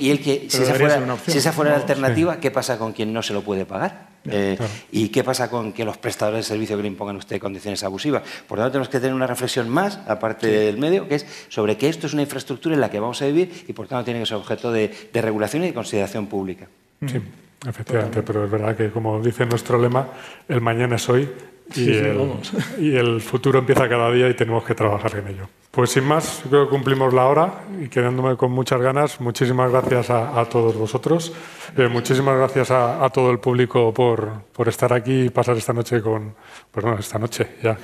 y, 0.00 0.10
el, 0.10 0.20
que, 0.20 0.46
si 0.48 0.62
esa 0.62 0.74
fuera, 0.74 1.18
si 1.26 1.38
esa 1.38 1.52
fuera 1.52 1.70
la 1.72 1.76
alternativa, 1.76 2.38
¿qué 2.38 2.50
pasa 2.50 2.78
con 2.78 2.92
quien 2.92 3.12
no 3.12 3.22
se 3.22 3.32
lo 3.32 3.42
puede 3.42 3.64
pagar? 3.64 4.14
Eh, 4.26 4.56
¿Y 4.90 5.08
qué 5.08 5.22
pasa 5.22 5.50
con 5.50 5.72
que 5.72 5.84
los 5.84 5.98
prestadores 5.98 6.38
de 6.38 6.42
servicio 6.54 6.76
que 6.76 6.82
le 6.82 6.88
impongan 6.88 7.16
a 7.16 7.18
usted 7.18 7.38
condiciones 7.38 7.82
abusivas? 7.84 8.22
Por 8.48 8.58
lo 8.58 8.64
tanto, 8.64 8.72
tenemos 8.72 8.88
que 8.88 8.98
tener 8.98 9.14
una 9.14 9.26
reflexión 9.26 9.68
más, 9.68 10.00
aparte 10.06 10.46
del 10.46 10.78
medio, 10.78 11.08
que 11.08 11.16
es 11.16 11.26
sobre 11.48 11.76
que 11.76 11.88
esto 11.88 12.06
es 12.06 12.12
una 12.12 12.22
infraestructura 12.22 12.74
en 12.74 12.80
la 12.80 12.90
que 12.90 13.00
vamos 13.00 13.20
a 13.22 13.26
vivir 13.26 13.64
y, 13.68 13.72
por 13.72 13.86
tanto, 13.86 14.04
tiene 14.04 14.20
que 14.20 14.26
ser 14.26 14.36
objeto 14.36 14.72
de, 14.72 14.90
regulación 15.12 15.64
y 15.64 15.68
de 15.68 15.74
consideración 15.74 16.26
pública. 16.26 16.68
Sí, 17.06 17.20
efectivamente, 17.66 18.22
pero 18.22 18.44
es 18.44 18.50
verdad 18.50 18.76
que, 18.76 18.90
como 18.90 19.20
dice 19.20 19.44
nuestro 19.44 19.80
lema, 19.80 20.08
el 20.48 20.60
mañana 20.60 20.96
es 20.96 21.08
hoy 21.08 21.28
y, 21.74 21.90
el, 21.90 22.32
y, 22.78 22.96
el, 22.96 23.20
futuro 23.20 23.58
empieza 23.58 23.88
cada 23.88 24.10
día 24.10 24.28
y 24.28 24.34
tenemos 24.34 24.64
que 24.64 24.74
trabajar 24.74 25.16
en 25.16 25.28
ello. 25.28 25.48
Pues 25.74 25.90
sin 25.90 26.04
más, 26.04 26.42
creo 26.48 26.66
que 26.66 26.70
cumplimos 26.70 27.12
la 27.12 27.26
hora 27.26 27.64
y 27.80 27.88
quedándome 27.88 28.36
con 28.36 28.52
muchas 28.52 28.80
ganas, 28.80 29.20
muchísimas 29.20 29.72
gracias 29.72 30.08
a, 30.08 30.44
todos 30.44 30.76
vosotros, 30.76 31.32
eh, 31.76 31.88
muchísimas 31.88 32.36
gracias 32.38 32.70
a, 32.70 33.08
todo 33.12 33.32
el 33.32 33.40
público 33.40 33.92
por, 33.92 34.44
por, 34.52 34.68
estar 34.68 34.92
aquí 34.92 35.22
y 35.22 35.30
pasar 35.30 35.56
esta 35.56 35.72
noche 35.72 36.00
con, 36.00 36.32
pues 36.70 36.86
esta 37.00 37.18
noche 37.18 37.56
ya. 37.60 37.76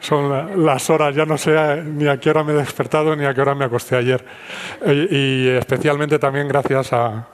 Son 0.00 0.64
las 0.64 0.90
horas, 0.90 1.14
ya 1.14 1.24
no 1.24 1.38
sé 1.38 1.82
ni 1.84 2.08
a 2.08 2.18
qué 2.18 2.30
hora 2.30 2.42
me 2.42 2.54
he 2.54 2.56
despertado 2.56 3.14
ni 3.14 3.24
a 3.24 3.32
qué 3.32 3.40
hora 3.40 3.54
me 3.54 3.64
acosté 3.64 3.94
ayer. 3.94 4.24
Eh, 4.84 5.08
y 5.10 5.48
especialmente 5.48 6.18
también 6.18 6.48
gracias 6.48 6.92
a, 6.92 7.28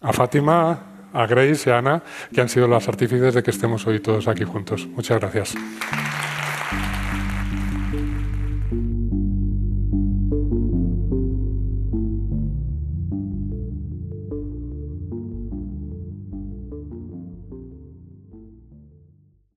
a 0.00 0.12
Fátima, 0.12 0.78
a 1.12 1.26
Grace 1.26 1.70
y 1.70 1.72
a 1.72 1.78
Ana, 1.78 2.02
que 2.34 2.40
han 2.40 2.48
sido 2.48 2.66
las 2.66 2.88
artífices 2.88 3.34
de 3.34 3.42
que 3.44 3.52
estemos 3.52 3.86
hoy 3.86 4.00
todos 4.00 4.26
aquí 4.26 4.42
juntos. 4.42 4.84
Muchas 4.86 5.20
gracias. 5.20 5.54